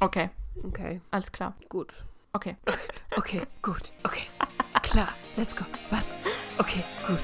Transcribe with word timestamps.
Okay, 0.00 0.30
Okay, 0.64 1.00
alles 1.10 1.30
klar. 1.32 1.54
gut. 1.68 1.92
Okay. 2.32 2.56
Okay, 3.16 3.42
gut. 3.62 3.92
Okay. 4.04 4.26
Klar, 4.82 5.08
let's 5.36 5.54
go. 5.56 5.64
Was? 5.90 6.16
Okay, 6.58 6.84
gut. 7.06 7.18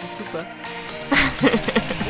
Das 0.00 0.10
ist 0.10 0.18
super. 0.18 0.44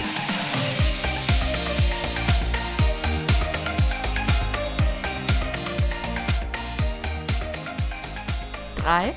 Drei. 8.77 9.15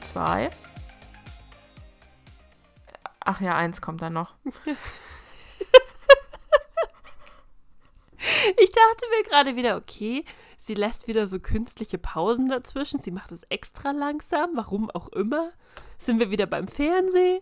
Zwei. 0.00 0.50
Ach 3.24 3.40
ja, 3.40 3.56
eins 3.56 3.80
kommt 3.80 4.02
dann 4.02 4.12
noch. 4.14 4.34
Ich 8.58 8.72
dachte 8.72 9.06
mir 9.10 9.22
gerade 9.28 9.56
wieder, 9.56 9.76
okay, 9.76 10.24
sie 10.56 10.74
lässt 10.74 11.08
wieder 11.08 11.26
so 11.26 11.40
künstliche 11.40 11.98
Pausen 11.98 12.48
dazwischen. 12.48 13.00
Sie 13.00 13.10
macht 13.10 13.32
es 13.32 13.44
extra 13.44 13.90
langsam, 13.92 14.50
warum 14.54 14.90
auch 14.90 15.08
immer. 15.08 15.52
Sind 15.98 16.18
wir 16.18 16.30
wieder 16.30 16.46
beim 16.46 16.68
Fernsehen? 16.68 17.40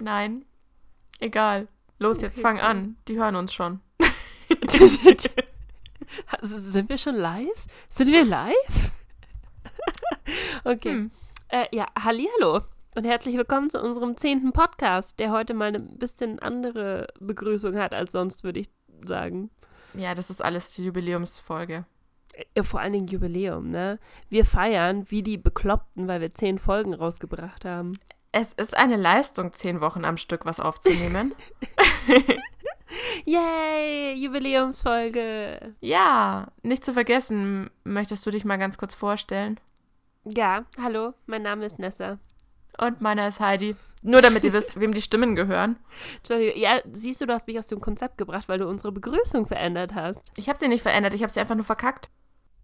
Nein. 0.00 0.44
Egal. 1.20 1.68
Los, 1.98 2.20
jetzt 2.20 2.36
Okay, 2.36 2.42
fang 2.42 2.56
cool. 2.56 2.62
an. 2.62 2.96
Die 3.08 3.18
hören 3.18 3.36
uns 3.36 3.52
schon. 3.52 3.80
Also, 6.40 6.58
sind 6.58 6.88
wir 6.88 6.96
schon 6.96 7.16
live? 7.16 7.66
Sind 7.90 8.10
wir 8.10 8.24
live? 8.24 8.92
okay. 10.64 10.92
Hm. 10.92 11.10
Äh, 11.48 11.66
ja, 11.70 11.86
hallihallo 12.02 12.62
und 12.94 13.04
herzlich 13.04 13.36
willkommen 13.36 13.68
zu 13.68 13.80
unserem 13.80 14.16
zehnten 14.16 14.52
Podcast, 14.52 15.20
der 15.20 15.30
heute 15.32 15.52
mal 15.54 15.66
eine 15.68 15.80
bisschen 15.80 16.38
andere 16.38 17.08
Begrüßung 17.20 17.76
hat 17.78 17.92
als 17.92 18.12
sonst, 18.12 18.42
würde 18.42 18.60
ich 18.60 18.68
sagen. 19.06 19.50
Ja, 19.94 20.14
das 20.14 20.30
ist 20.30 20.40
alles 20.42 20.72
die 20.72 20.84
Jubiläumsfolge. 20.84 21.84
Vor 22.62 22.80
allen 22.80 22.92
Dingen 22.92 23.06
Jubiläum, 23.08 23.70
ne? 23.70 23.98
Wir 24.28 24.44
feiern 24.44 25.06
wie 25.08 25.22
die 25.22 25.38
Bekloppten, 25.38 26.06
weil 26.06 26.20
wir 26.20 26.34
zehn 26.34 26.58
Folgen 26.58 26.94
rausgebracht 26.94 27.64
haben. 27.64 27.98
Es 28.30 28.52
ist 28.52 28.76
eine 28.76 28.96
Leistung, 28.96 29.52
zehn 29.52 29.80
Wochen 29.80 30.04
am 30.04 30.16
Stück 30.16 30.44
was 30.44 30.60
aufzunehmen. 30.60 31.34
Yay, 33.24 34.14
Jubiläumsfolge. 34.14 35.74
ja, 35.80 36.48
nicht 36.62 36.84
zu 36.84 36.92
vergessen, 36.92 37.70
möchtest 37.84 38.24
du 38.24 38.30
dich 38.30 38.44
mal 38.44 38.56
ganz 38.56 38.78
kurz 38.78 38.94
vorstellen? 38.94 39.58
Ja, 40.24 40.64
hallo, 40.80 41.14
mein 41.26 41.42
Name 41.42 41.66
ist 41.66 41.78
Nessa. 41.78 42.18
Und 42.76 43.00
meiner 43.00 43.28
ist 43.28 43.40
Heidi. 43.40 43.76
Nur 44.02 44.22
damit 44.22 44.44
ihr 44.44 44.52
wisst, 44.52 44.78
wem 44.78 44.92
die 44.92 45.02
Stimmen 45.02 45.34
gehören. 45.34 45.76
Entschuldigung, 46.18 46.60
ja, 46.60 46.80
siehst 46.92 47.20
du, 47.20 47.26
du 47.26 47.32
hast 47.32 47.48
mich 47.48 47.58
aus 47.58 47.66
dem 47.66 47.80
Konzept 47.80 48.16
gebracht, 48.16 48.48
weil 48.48 48.58
du 48.58 48.68
unsere 48.68 48.92
Begrüßung 48.92 49.46
verändert 49.46 49.94
hast. 49.94 50.30
Ich 50.36 50.48
habe 50.48 50.58
sie 50.58 50.68
nicht 50.68 50.82
verändert, 50.82 51.14
ich 51.14 51.22
habe 51.22 51.32
sie 51.32 51.40
einfach 51.40 51.56
nur 51.56 51.64
verkackt. 51.64 52.08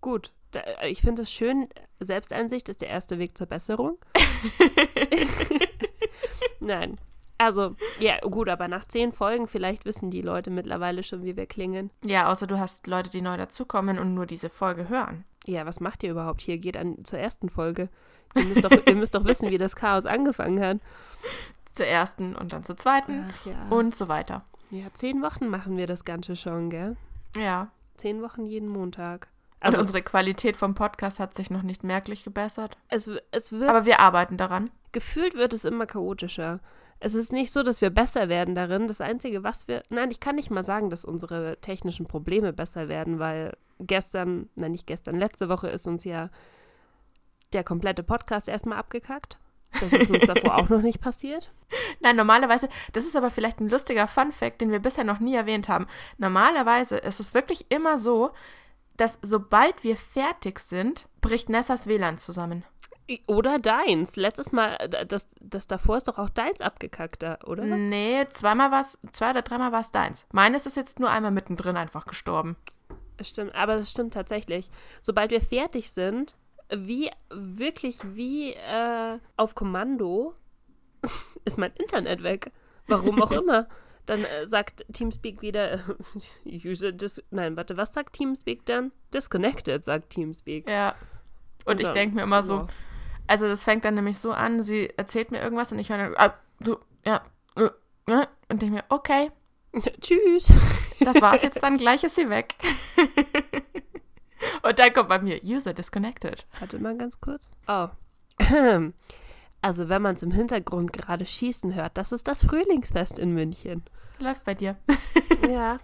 Gut, 0.00 0.32
da, 0.52 0.60
ich 0.86 1.00
finde 1.00 1.22
es 1.22 1.32
schön, 1.32 1.68
Selbsteinsicht 1.98 2.68
ist 2.68 2.82
der 2.82 2.88
erste 2.88 3.18
Weg 3.18 3.36
zur 3.36 3.48
Besserung. 3.48 3.98
Nein. 6.60 6.96
Also, 7.36 7.74
ja, 7.98 8.20
gut, 8.20 8.48
aber 8.48 8.68
nach 8.68 8.84
zehn 8.84 9.12
Folgen, 9.12 9.48
vielleicht 9.48 9.86
wissen 9.86 10.10
die 10.10 10.22
Leute 10.22 10.50
mittlerweile 10.50 11.02
schon, 11.02 11.24
wie 11.24 11.36
wir 11.36 11.46
klingen. 11.46 11.90
Ja, 12.04 12.30
außer 12.30 12.46
du 12.46 12.60
hast 12.60 12.86
Leute, 12.86 13.10
die 13.10 13.22
neu 13.22 13.36
dazukommen 13.36 13.98
und 13.98 14.14
nur 14.14 14.26
diese 14.26 14.48
Folge 14.48 14.88
hören. 14.88 15.24
Ja, 15.46 15.66
was 15.66 15.80
macht 15.80 16.02
ihr 16.02 16.10
überhaupt 16.10 16.40
hier? 16.40 16.58
Geht 16.58 16.76
an 16.76 17.04
zur 17.04 17.18
ersten 17.18 17.48
Folge. 17.48 17.88
Ihr 18.34 18.44
müsst 18.44 18.64
doch, 18.64 18.70
ihr 18.86 18.96
müsst 18.96 19.14
doch 19.14 19.24
wissen, 19.24 19.50
wie 19.50 19.58
das 19.58 19.76
Chaos 19.76 20.06
angefangen 20.06 20.60
hat. 20.60 20.78
Zur 21.74 21.86
ersten 21.86 22.36
und 22.36 22.52
dann 22.52 22.62
zur 22.62 22.76
zweiten 22.76 23.26
Ach 23.32 23.46
ja. 23.46 23.66
und 23.68 23.96
so 23.96 24.06
weiter. 24.06 24.44
ja, 24.70 24.86
zehn 24.94 25.20
Wochen 25.22 25.48
machen 25.48 25.76
wir 25.76 25.88
das 25.88 26.04
Ganze 26.04 26.36
schon, 26.36 26.70
gell? 26.70 26.96
Ja. 27.36 27.72
Zehn 27.96 28.22
Wochen 28.22 28.46
jeden 28.46 28.68
Montag. 28.68 29.26
Also 29.58 29.78
Also, 29.78 29.80
unsere 29.80 30.02
Qualität 30.02 30.56
vom 30.56 30.74
Podcast 30.76 31.18
hat 31.18 31.34
sich 31.34 31.50
noch 31.50 31.62
nicht 31.62 31.82
merklich 31.82 32.22
gebessert. 32.22 32.76
es, 32.88 33.10
es 33.32 33.50
wird 33.50 33.68
Aber 33.70 33.86
wir 33.86 33.98
arbeiten 33.98 34.36
daran. 34.36 34.70
gefühlt 34.92 35.34
wird 35.34 35.52
es 35.52 35.64
immer 35.64 35.86
chaotischer. 35.86 36.60
Es 37.00 37.14
ist 37.14 37.32
nicht 37.32 37.52
so, 37.52 37.62
dass 37.62 37.80
wir 37.80 37.90
besser 37.90 38.28
werden 38.28 38.54
darin. 38.54 38.86
Das 38.86 39.00
Einzige, 39.00 39.42
was 39.44 39.68
wir. 39.68 39.82
Nein, 39.90 40.10
ich 40.10 40.20
kann 40.20 40.36
nicht 40.36 40.50
mal 40.50 40.64
sagen, 40.64 40.90
dass 40.90 41.04
unsere 41.04 41.58
technischen 41.60 42.06
Probleme 42.06 42.52
besser 42.52 42.88
werden, 42.88 43.18
weil 43.18 43.56
gestern, 43.80 44.48
nein, 44.54 44.72
nicht 44.72 44.86
gestern, 44.86 45.16
letzte 45.16 45.48
Woche 45.48 45.68
ist 45.68 45.86
uns 45.86 46.04
ja 46.04 46.30
der 47.52 47.64
komplette 47.64 48.02
Podcast 48.02 48.48
erstmal 48.48 48.78
abgekackt. 48.78 49.38
Das 49.80 49.92
ist 49.92 50.10
uns 50.10 50.24
davor 50.24 50.54
auch 50.58 50.68
noch 50.68 50.82
nicht 50.82 51.00
passiert. 51.00 51.52
Nein, 52.00 52.16
normalerweise, 52.16 52.68
das 52.92 53.04
ist 53.04 53.16
aber 53.16 53.30
vielleicht 53.30 53.60
ein 53.60 53.68
lustiger 53.68 54.06
Fun-Fact, 54.06 54.60
den 54.60 54.70
wir 54.70 54.78
bisher 54.78 55.04
noch 55.04 55.20
nie 55.20 55.34
erwähnt 55.34 55.68
haben. 55.68 55.86
Normalerweise 56.18 56.96
ist 56.98 57.20
es 57.20 57.34
wirklich 57.34 57.66
immer 57.70 57.98
so, 57.98 58.30
dass 58.96 59.18
sobald 59.22 59.82
wir 59.82 59.96
fertig 59.96 60.60
sind, 60.60 61.08
bricht 61.20 61.48
Nessas 61.48 61.86
WLAN 61.86 62.18
zusammen. 62.18 62.64
Oder 63.26 63.58
deins. 63.58 64.16
Letztes 64.16 64.52
Mal, 64.52 64.76
äh, 64.80 65.04
das, 65.06 65.28
das 65.40 65.66
davor 65.66 65.96
ist 65.98 66.08
doch 66.08 66.18
auch 66.18 66.30
deins 66.30 66.60
abgekackt, 66.60 67.22
da, 67.22 67.38
oder? 67.44 67.64
Nee, 67.64 68.26
zweimal 68.30 68.70
war 68.70 68.80
es, 68.80 68.98
zwei 69.12 69.30
oder 69.30 69.42
dreimal 69.42 69.72
war 69.72 69.80
es 69.80 69.90
deins. 69.90 70.26
Meines 70.32 70.64
ist 70.66 70.76
jetzt 70.76 71.00
nur 71.00 71.10
einmal 71.10 71.30
mittendrin 71.30 71.76
einfach 71.76 72.06
gestorben. 72.06 72.56
Stimmt, 73.20 73.54
aber 73.54 73.76
das 73.76 73.90
stimmt 73.90 74.14
tatsächlich. 74.14 74.70
Sobald 75.02 75.30
wir 75.30 75.40
fertig 75.40 75.90
sind, 75.90 76.36
wie 76.74 77.10
wirklich 77.30 77.98
wie 78.14 78.52
äh, 78.54 79.18
auf 79.36 79.54
Kommando 79.54 80.34
ist 81.44 81.58
mein 81.58 81.72
Internet 81.72 82.22
weg. 82.22 82.50
Warum 82.88 83.22
auch 83.22 83.30
immer. 83.32 83.68
Dann 84.06 84.24
äh, 84.24 84.46
sagt 84.46 84.84
Teamspeak 84.92 85.40
wieder, 85.42 85.78
User 86.44 86.92
dis 86.92 87.22
Nein, 87.30 87.56
warte, 87.56 87.76
was 87.76 87.92
sagt 87.92 88.14
Teamspeak 88.16 88.64
dann? 88.66 88.92
Disconnected, 89.12 89.84
sagt 89.84 90.10
Teamspeak. 90.10 90.68
Ja. 90.68 90.94
Und 91.66 91.80
ich 91.80 91.86
dann- 91.86 91.94
denke 91.94 92.16
mir 92.16 92.22
immer 92.22 92.42
so, 92.42 92.58
ja. 92.58 92.66
Also 93.26 93.48
das 93.48 93.64
fängt 93.64 93.84
dann 93.84 93.94
nämlich 93.94 94.18
so 94.18 94.32
an, 94.32 94.62
sie 94.62 94.90
erzählt 94.96 95.30
mir 95.30 95.40
irgendwas 95.40 95.72
und 95.72 95.78
ich 95.78 95.90
höre 95.90 95.98
dann, 95.98 96.14
ah, 96.16 96.34
du, 96.60 96.78
ja, 97.04 97.22
äh, 97.56 97.70
äh, 98.12 98.26
und 98.48 98.62
denke 98.62 98.76
mir, 98.76 98.84
okay, 98.88 99.30
Tschüss. 100.00 100.52
das 101.00 101.20
war's 101.20 101.42
jetzt 101.42 101.62
dann, 101.62 101.76
gleich 101.76 102.04
ist 102.04 102.14
sie 102.14 102.28
weg. 102.28 102.54
und 104.62 104.78
dann 104.78 104.92
kommt 104.92 105.08
bei 105.08 105.18
mir, 105.18 105.40
User 105.42 105.74
disconnected. 105.74 106.46
Warte 106.58 106.78
mal 106.78 106.96
ganz 106.96 107.20
kurz. 107.20 107.50
Oh. 107.68 107.88
Also, 109.64 109.88
wenn 109.88 110.02
man 110.02 110.14
es 110.14 110.22
im 110.22 110.30
Hintergrund 110.30 110.92
gerade 110.92 111.24
schießen 111.24 111.74
hört, 111.74 111.96
das 111.96 112.12
ist 112.12 112.28
das 112.28 112.44
Frühlingsfest 112.44 113.18
in 113.18 113.32
München. 113.32 113.82
Läuft 114.18 114.44
bei 114.44 114.52
dir. 114.52 114.76
Ja. 115.48 115.80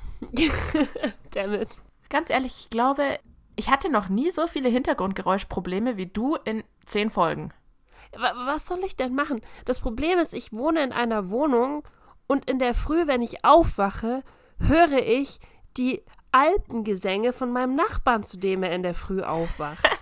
Damn 1.31 1.55
it. 1.55 1.81
Ganz 2.11 2.29
ehrlich, 2.29 2.55
ich 2.61 2.69
glaube, 2.69 3.19
ich 3.57 3.71
hatte 3.71 3.91
noch 3.91 4.11
nie 4.11 4.31
so 4.31 4.47
viele 4.47 4.69
Hintergrundgeräuschprobleme 4.69 5.97
wie 5.97 6.05
du 6.05 6.37
in 6.45 6.63
zehn 6.87 7.11
Folgen. 7.11 7.53
Wa- 8.17 8.35
Was 8.47 8.67
soll 8.67 8.81
ich 8.85 8.97
denn 8.97 9.15
machen? 9.15 9.41
Das 9.65 9.81
Problem 9.81 10.19
ist, 10.19 10.35
ich 10.35 10.53
wohne 10.53 10.83
in 10.83 10.93
einer 10.93 11.31
Wohnung 11.31 11.83
und 12.27 12.49
in 12.51 12.59
der 12.59 12.75
Früh, 12.75 13.07
wenn 13.07 13.23
ich 13.23 13.45
aufwache, 13.45 14.23
höre 14.59 14.99
ich 15.07 15.41
die 15.77 16.03
Alpengesänge 16.33 17.33
von 17.33 17.53
meinem 17.53 17.75
Nachbarn, 17.75 18.23
zu 18.23 18.37
dem 18.39 18.63
er 18.63 18.73
in 18.75 18.83
der 18.83 18.95
Früh 18.95 19.21
aufwacht. 19.23 19.85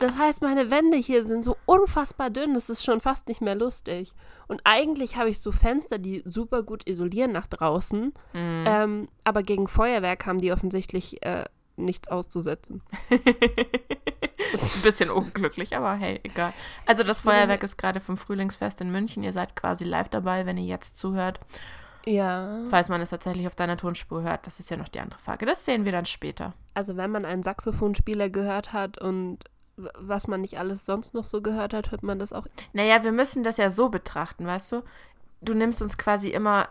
Das 0.00 0.16
heißt, 0.16 0.42
meine 0.42 0.70
Wände 0.70 0.96
hier 0.98 1.24
sind 1.24 1.42
so 1.42 1.56
unfassbar 1.66 2.30
dünn, 2.30 2.54
es 2.54 2.68
ist 2.70 2.84
schon 2.84 3.00
fast 3.00 3.26
nicht 3.26 3.40
mehr 3.40 3.56
lustig. 3.56 4.12
Und 4.46 4.60
eigentlich 4.62 5.16
habe 5.16 5.28
ich 5.30 5.40
so 5.40 5.50
Fenster, 5.50 5.98
die 5.98 6.22
super 6.24 6.62
gut 6.62 6.86
isolieren 6.86 7.32
nach 7.32 7.48
draußen, 7.48 8.12
ähm, 8.34 9.08
aber 9.24 9.42
gegen 9.42 9.66
Feuerwerk 9.66 10.24
haben 10.26 10.38
die 10.38 10.52
offensichtlich 10.52 11.24
äh, 11.24 11.46
nichts 11.78 12.08
auszusetzen. 12.08 12.82
ist 14.52 14.76
ein 14.76 14.82
bisschen 14.82 15.10
unglücklich, 15.10 15.76
aber 15.76 15.94
hey, 15.94 16.20
egal. 16.22 16.52
Also 16.86 17.02
das 17.02 17.20
Feuerwerk 17.20 17.62
ist 17.62 17.76
gerade 17.76 18.00
vom 18.00 18.16
Frühlingsfest 18.16 18.80
in 18.80 18.90
München. 18.90 19.22
Ihr 19.22 19.32
seid 19.32 19.56
quasi 19.56 19.84
live 19.84 20.08
dabei, 20.08 20.46
wenn 20.46 20.58
ihr 20.58 20.66
jetzt 20.66 20.96
zuhört. 20.96 21.40
Ja. 22.06 22.60
Falls 22.70 22.88
man 22.88 23.00
es 23.00 23.10
tatsächlich 23.10 23.46
auf 23.46 23.54
deiner 23.54 23.76
Tonspur 23.76 24.22
hört, 24.22 24.46
das 24.46 24.60
ist 24.60 24.70
ja 24.70 24.76
noch 24.76 24.88
die 24.88 25.00
andere 25.00 25.20
Frage. 25.20 25.44
Das 25.46 25.64
sehen 25.64 25.84
wir 25.84 25.92
dann 25.92 26.06
später. 26.06 26.54
Also 26.74 26.96
wenn 26.96 27.10
man 27.10 27.24
einen 27.24 27.42
Saxophonspieler 27.42 28.30
gehört 28.30 28.72
hat 28.72 28.98
und 28.98 29.38
was 29.76 30.26
man 30.26 30.40
nicht 30.40 30.58
alles 30.58 30.84
sonst 30.84 31.14
noch 31.14 31.24
so 31.24 31.40
gehört 31.40 31.72
hat, 31.72 31.90
hört 31.90 32.02
man 32.02 32.18
das 32.18 32.32
auch. 32.32 32.46
Naja, 32.72 33.04
wir 33.04 33.12
müssen 33.12 33.44
das 33.44 33.58
ja 33.58 33.70
so 33.70 33.88
betrachten, 33.90 34.46
weißt 34.46 34.72
du? 34.72 34.82
Du 35.40 35.54
nimmst 35.54 35.82
uns 35.82 35.98
quasi 35.98 36.30
immer 36.30 36.68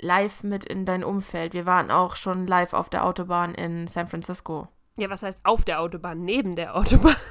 live 0.00 0.42
mit 0.42 0.64
in 0.64 0.84
dein 0.84 1.04
Umfeld. 1.04 1.52
Wir 1.52 1.66
waren 1.66 1.90
auch 1.90 2.16
schon 2.16 2.46
live 2.46 2.72
auf 2.72 2.90
der 2.90 3.04
Autobahn 3.04 3.54
in 3.54 3.86
San 3.86 4.08
Francisco. 4.08 4.68
Ja, 4.96 5.10
was 5.10 5.22
heißt 5.22 5.40
auf 5.44 5.64
der 5.64 5.80
Autobahn, 5.80 6.24
neben 6.24 6.56
der 6.56 6.76
Autobahn? 6.76 7.16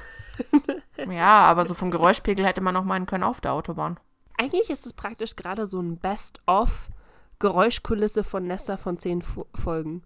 Ja, 1.10 1.44
aber 1.44 1.64
so 1.64 1.74
vom 1.74 1.90
Geräuschpegel 1.90 2.44
hätte 2.44 2.60
man 2.60 2.76
auch 2.76 2.84
meinen 2.84 3.06
können 3.06 3.24
auf 3.24 3.40
der 3.40 3.52
Autobahn. 3.52 3.98
Eigentlich 4.36 4.70
ist 4.70 4.86
es 4.86 4.92
praktisch 4.92 5.36
gerade 5.36 5.66
so 5.66 5.80
ein 5.80 5.98
Best-of 5.98 6.88
Geräuschkulisse 7.38 8.24
von 8.24 8.46
Nessa 8.46 8.76
von 8.76 8.98
zehn 8.98 9.22
Fo 9.22 9.46
Folgen. 9.54 10.02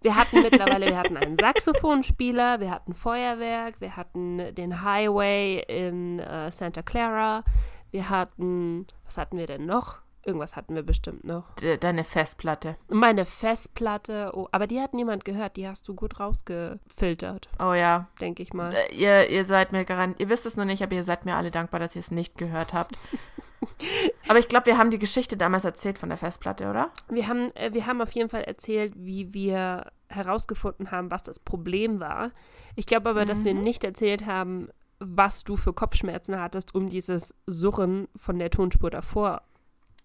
Wir 0.00 0.16
hatten 0.16 0.42
mittlerweile, 0.42 0.86
wir 0.86 0.98
hatten 0.98 1.16
einen 1.16 1.36
Saxophonspieler, 1.38 2.60
wir 2.60 2.70
hatten 2.70 2.94
Feuerwerk, 2.94 3.80
wir 3.80 3.96
hatten 3.96 4.54
den 4.54 4.82
Highway 4.82 5.62
in 5.68 6.18
äh, 6.18 6.50
Santa 6.50 6.82
Clara, 6.82 7.44
wir 7.90 8.08
hatten, 8.08 8.86
was 9.04 9.18
hatten 9.18 9.36
wir 9.36 9.46
denn 9.46 9.66
noch? 9.66 10.00
Irgendwas 10.24 10.54
hatten 10.54 10.74
wir 10.74 10.82
bestimmt 10.82 11.24
noch. 11.24 11.54
De 11.56 11.76
deine 11.76 12.04
Festplatte. 12.04 12.76
Meine 12.88 13.24
Festplatte, 13.26 14.30
oh, 14.34 14.48
aber 14.52 14.68
die 14.68 14.80
hat 14.80 14.94
niemand 14.94 15.24
gehört. 15.24 15.56
Die 15.56 15.66
hast 15.66 15.88
du 15.88 15.94
gut 15.94 16.20
rausgefiltert, 16.20 17.48
Oh 17.58 17.72
ja. 17.72 18.08
denke 18.20 18.42
ich 18.42 18.52
mal. 18.52 18.72
Ihr, 18.92 19.28
ihr 19.30 19.44
seid 19.44 19.72
mir 19.72 19.84
garant, 19.84 20.20
ihr 20.20 20.28
wisst 20.28 20.46
es 20.46 20.56
noch 20.56 20.64
nicht, 20.64 20.82
aber 20.82 20.94
ihr 20.94 21.04
seid 21.04 21.24
mir 21.24 21.34
alle 21.36 21.50
dankbar, 21.50 21.80
dass 21.80 21.96
ihr 21.96 22.00
es 22.00 22.12
nicht 22.12 22.38
gehört 22.38 22.72
habt. 22.72 22.96
aber 24.28 24.38
ich 24.38 24.48
glaube, 24.48 24.66
wir 24.66 24.78
haben 24.78 24.90
die 24.90 24.98
Geschichte 25.00 25.36
damals 25.36 25.64
erzählt 25.64 25.98
von 25.98 26.08
der 26.08 26.18
Festplatte, 26.18 26.70
oder? 26.70 26.90
Wir 27.08 27.26
haben, 27.26 27.48
äh, 27.54 27.72
wir 27.72 27.86
haben 27.86 28.00
auf 28.00 28.12
jeden 28.12 28.28
Fall 28.28 28.44
erzählt, 28.44 28.92
wie 28.96 29.34
wir 29.34 29.90
herausgefunden 30.08 30.90
haben, 30.92 31.10
was 31.10 31.22
das 31.24 31.40
Problem 31.40 31.98
war. 31.98 32.30
Ich 32.76 32.86
glaube 32.86 33.10
aber, 33.10 33.24
dass 33.24 33.44
wir 33.44 33.54
nicht 33.54 33.82
erzählt 33.82 34.26
haben, 34.26 34.68
was 34.98 35.42
du 35.42 35.56
für 35.56 35.72
Kopfschmerzen 35.72 36.38
hattest, 36.40 36.74
um 36.74 36.88
dieses 36.88 37.34
Surren 37.46 38.08
von 38.16 38.38
der 38.38 38.50
Tonspur 38.50 38.90
davor 38.90 39.42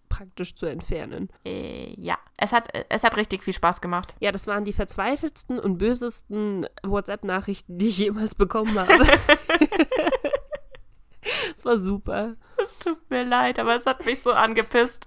praktisch 0.08 0.54
zu 0.54 0.66
entfernen. 0.66 1.28
Äh, 1.44 1.94
ja. 1.98 2.18
Es 2.36 2.52
hat, 2.52 2.68
es 2.88 3.04
hat 3.04 3.16
richtig 3.16 3.42
viel 3.42 3.54
Spaß 3.54 3.80
gemacht. 3.80 4.14
Ja, 4.20 4.32
das 4.32 4.46
waren 4.46 4.64
die 4.64 4.72
verzweifeltsten 4.72 5.58
und 5.58 5.78
bösesten 5.78 6.66
WhatsApp-Nachrichten, 6.82 7.78
die 7.78 7.88
ich 7.88 7.98
jemals 7.98 8.34
bekommen 8.34 8.78
habe. 8.78 9.06
Es 11.56 11.64
war 11.64 11.78
super. 11.78 12.36
Es 12.62 12.78
tut 12.78 13.10
mir 13.10 13.24
leid, 13.24 13.58
aber 13.58 13.76
es 13.76 13.86
hat 13.86 14.04
mich 14.06 14.22
so 14.22 14.32
angepisst. 14.32 15.06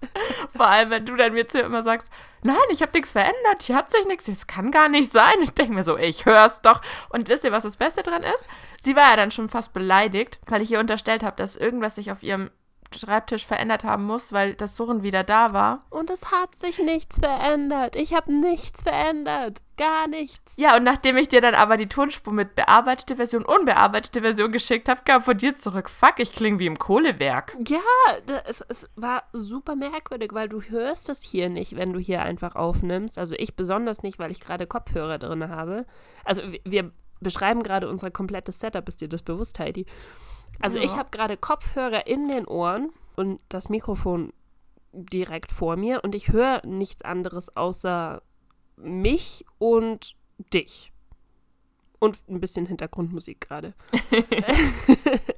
Vor 0.49 0.67
allem, 0.67 0.89
wenn 0.89 1.05
du 1.05 1.15
dann 1.15 1.33
mir 1.33 1.47
zu 1.47 1.59
immer 1.59 1.83
sagst, 1.83 2.09
nein, 2.43 2.57
ich 2.71 2.81
habe 2.81 2.91
nichts 2.93 3.11
verändert, 3.11 3.63
hier 3.63 3.75
hat 3.75 3.91
sich 3.91 4.05
nichts, 4.05 4.25
das 4.25 4.47
kann 4.47 4.71
gar 4.71 4.89
nicht 4.89 5.11
sein. 5.11 5.41
Ich 5.41 5.51
denke 5.51 5.73
mir 5.73 5.83
so, 5.83 5.97
ich 5.97 6.25
hör's 6.25 6.61
doch. 6.61 6.81
Und 7.09 7.29
wisst 7.29 7.43
ihr, 7.43 7.51
was 7.51 7.63
das 7.63 7.77
Beste 7.77 8.03
dran 8.03 8.23
ist? 8.23 8.45
Sie 8.81 8.95
war 8.95 9.11
ja 9.11 9.15
dann 9.15 9.31
schon 9.31 9.49
fast 9.49 9.73
beleidigt, 9.73 10.39
weil 10.47 10.61
ich 10.61 10.71
ihr 10.71 10.79
unterstellt 10.79 11.23
habe, 11.23 11.35
dass 11.35 11.55
irgendwas 11.55 11.95
sich 11.95 12.11
auf 12.11 12.23
ihrem 12.23 12.51
Schreibtisch 12.93 13.45
verändert 13.45 13.83
haben 13.83 14.05
muss, 14.05 14.33
weil 14.33 14.53
das 14.53 14.75
Surren 14.75 15.01
wieder 15.03 15.23
da 15.23 15.53
war. 15.53 15.85
Und 15.89 16.09
es 16.09 16.31
hat 16.31 16.55
sich 16.55 16.77
nichts 16.79 17.19
verändert. 17.19 17.95
Ich 17.95 18.13
habe 18.13 18.33
nichts 18.33 18.83
verändert. 18.83 19.59
Gar 19.77 20.07
nichts. 20.07 20.53
Ja, 20.57 20.75
und 20.75 20.83
nachdem 20.83 21.17
ich 21.17 21.27
dir 21.29 21.41
dann 21.41 21.55
aber 21.55 21.77
die 21.77 21.87
Tonspur 21.87 22.33
mit 22.33 22.53
bearbeitete 22.55 23.15
Version, 23.15 23.45
unbearbeitete 23.45 24.21
Version 24.21 24.51
geschickt 24.51 24.89
habe, 24.89 25.01
kam 25.05 25.21
von 25.21 25.37
dir 25.37 25.55
zurück, 25.55 25.89
fuck, 25.89 26.15
ich 26.19 26.31
klinge 26.33 26.59
wie 26.59 26.65
im 26.67 26.77
Kohlewerk. 26.77 27.55
Ja, 27.67 27.79
da- 28.25 28.43
es, 28.45 28.63
war 28.95 29.23
super 29.33 29.75
merkwürdig, 29.75 30.33
weil 30.33 30.49
du 30.49 30.61
hörst 30.61 31.09
es 31.09 31.23
hier 31.23 31.49
nicht, 31.49 31.75
wenn 31.77 31.93
du 31.93 31.99
hier 31.99 32.21
einfach 32.21 32.55
aufnimmst. 32.55 33.17
Also 33.17 33.35
ich 33.37 33.55
besonders 33.55 34.03
nicht, 34.03 34.19
weil 34.19 34.31
ich 34.31 34.39
gerade 34.41 34.67
Kopfhörer 34.67 35.17
drin 35.17 35.49
habe. 35.49 35.85
Also 36.25 36.41
wir 36.65 36.91
beschreiben 37.21 37.63
gerade 37.63 37.87
unser 37.89 38.11
komplettes 38.11 38.59
Setup. 38.59 38.87
Ist 38.87 38.99
dir 39.01 39.07
das 39.09 39.21
bewusst, 39.23 39.57
Heidi? 39.59 39.85
Also 40.61 40.77
Ja. 40.77 40.83
ich 40.83 40.95
habe 40.95 41.09
gerade 41.11 41.37
Kopfhörer 41.37 42.07
in 42.07 42.27
den 42.29 42.45
Ohren 42.45 42.89
und 43.15 43.39
das 43.49 43.69
Mikrofon 43.69 44.31
direkt 44.93 45.51
vor 45.51 45.75
mir 45.75 46.03
und 46.03 46.15
ich 46.15 46.29
höre 46.29 46.65
nichts 46.65 47.01
anderes 47.01 47.55
außer 47.55 48.21
mich 48.77 49.45
und 49.57 50.15
dich. 50.53 50.91
Und 51.99 52.17
ein 52.27 52.39
bisschen 52.39 52.65
Hintergrundmusik 52.65 53.41
gerade. 53.41 53.73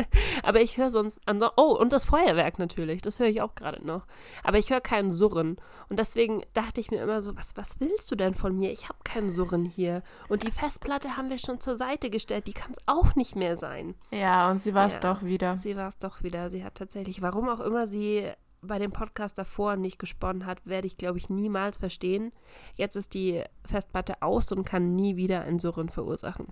Aber 0.44 0.62
ich 0.62 0.78
höre 0.78 0.92
sonst. 0.92 1.20
Oh, 1.58 1.76
und 1.80 1.94
das 1.94 2.06
Feuerwerk 2.06 2.60
natürlich. 2.60 3.02
Das 3.02 3.20
höre 3.20 3.28
ich 3.28 3.42
auch 3.42 3.56
gerade 3.56 3.86
noch. 3.86 4.06
Aber 4.44 4.58
ich 4.58 4.70
höre 4.70 4.82
keinen 4.82 5.10
Surren. 5.10 5.56
Und 5.90 5.98
deswegen 6.00 6.44
dachte 6.54 6.82
ich 6.82 6.92
mir 6.92 7.02
immer 7.02 7.22
so: 7.22 7.36
was, 7.36 7.56
was 7.58 7.80
willst 7.80 8.12
du 8.12 8.16
denn 8.16 8.34
von 8.36 8.56
mir? 8.58 8.72
Ich 8.72 8.90
habe 8.90 9.00
keinen 9.04 9.30
Surren 9.30 9.66
hier. 9.66 10.04
Und 10.30 10.44
die 10.44 10.52
Festplatte 10.52 11.18
haben 11.18 11.30
wir 11.30 11.38
schon 11.40 11.60
zur 11.60 11.76
Seite 11.78 12.10
gestellt. 12.10 12.48
Die 12.48 12.54
kann 12.54 12.72
es 12.74 12.78
auch 12.86 13.16
nicht 13.16 13.36
mehr 13.36 13.58
sein. 13.58 13.96
Ja, 14.12 14.52
und 14.52 14.62
sie 14.62 14.74
war 14.74 14.88
es 14.88 14.96
Ja. 14.96 15.00
doch 15.00 15.24
wieder. 15.24 15.58
Sie 15.58 15.76
war 15.76 15.88
es 15.88 15.98
doch 15.98 16.22
wieder. 16.24 16.50
Sie 16.50 16.64
hat 16.64 16.76
tatsächlich, 16.76 17.22
warum 17.22 17.50
auch 17.50 17.62
immer 17.62 17.88
sie 17.88 18.30
bei 18.66 18.80
dem 18.80 18.92
Podcast 18.94 19.38
davor 19.38 19.76
nicht 19.76 20.00
gesponnen 20.00 20.46
hat, 20.46 20.66
werde 20.66 20.88
ich, 20.88 20.96
glaube 20.96 21.18
ich, 21.18 21.30
niemals 21.30 21.78
verstehen. 21.78 22.32
Jetzt 22.76 22.96
ist 22.96 23.14
die 23.14 23.44
Festplatte 23.66 24.22
aus 24.22 24.52
und 24.54 24.64
kann 24.64 24.96
nie 24.96 25.18
wieder 25.18 25.42
ein 25.42 25.60
Surren 25.60 25.90
verursachen. 25.90 26.48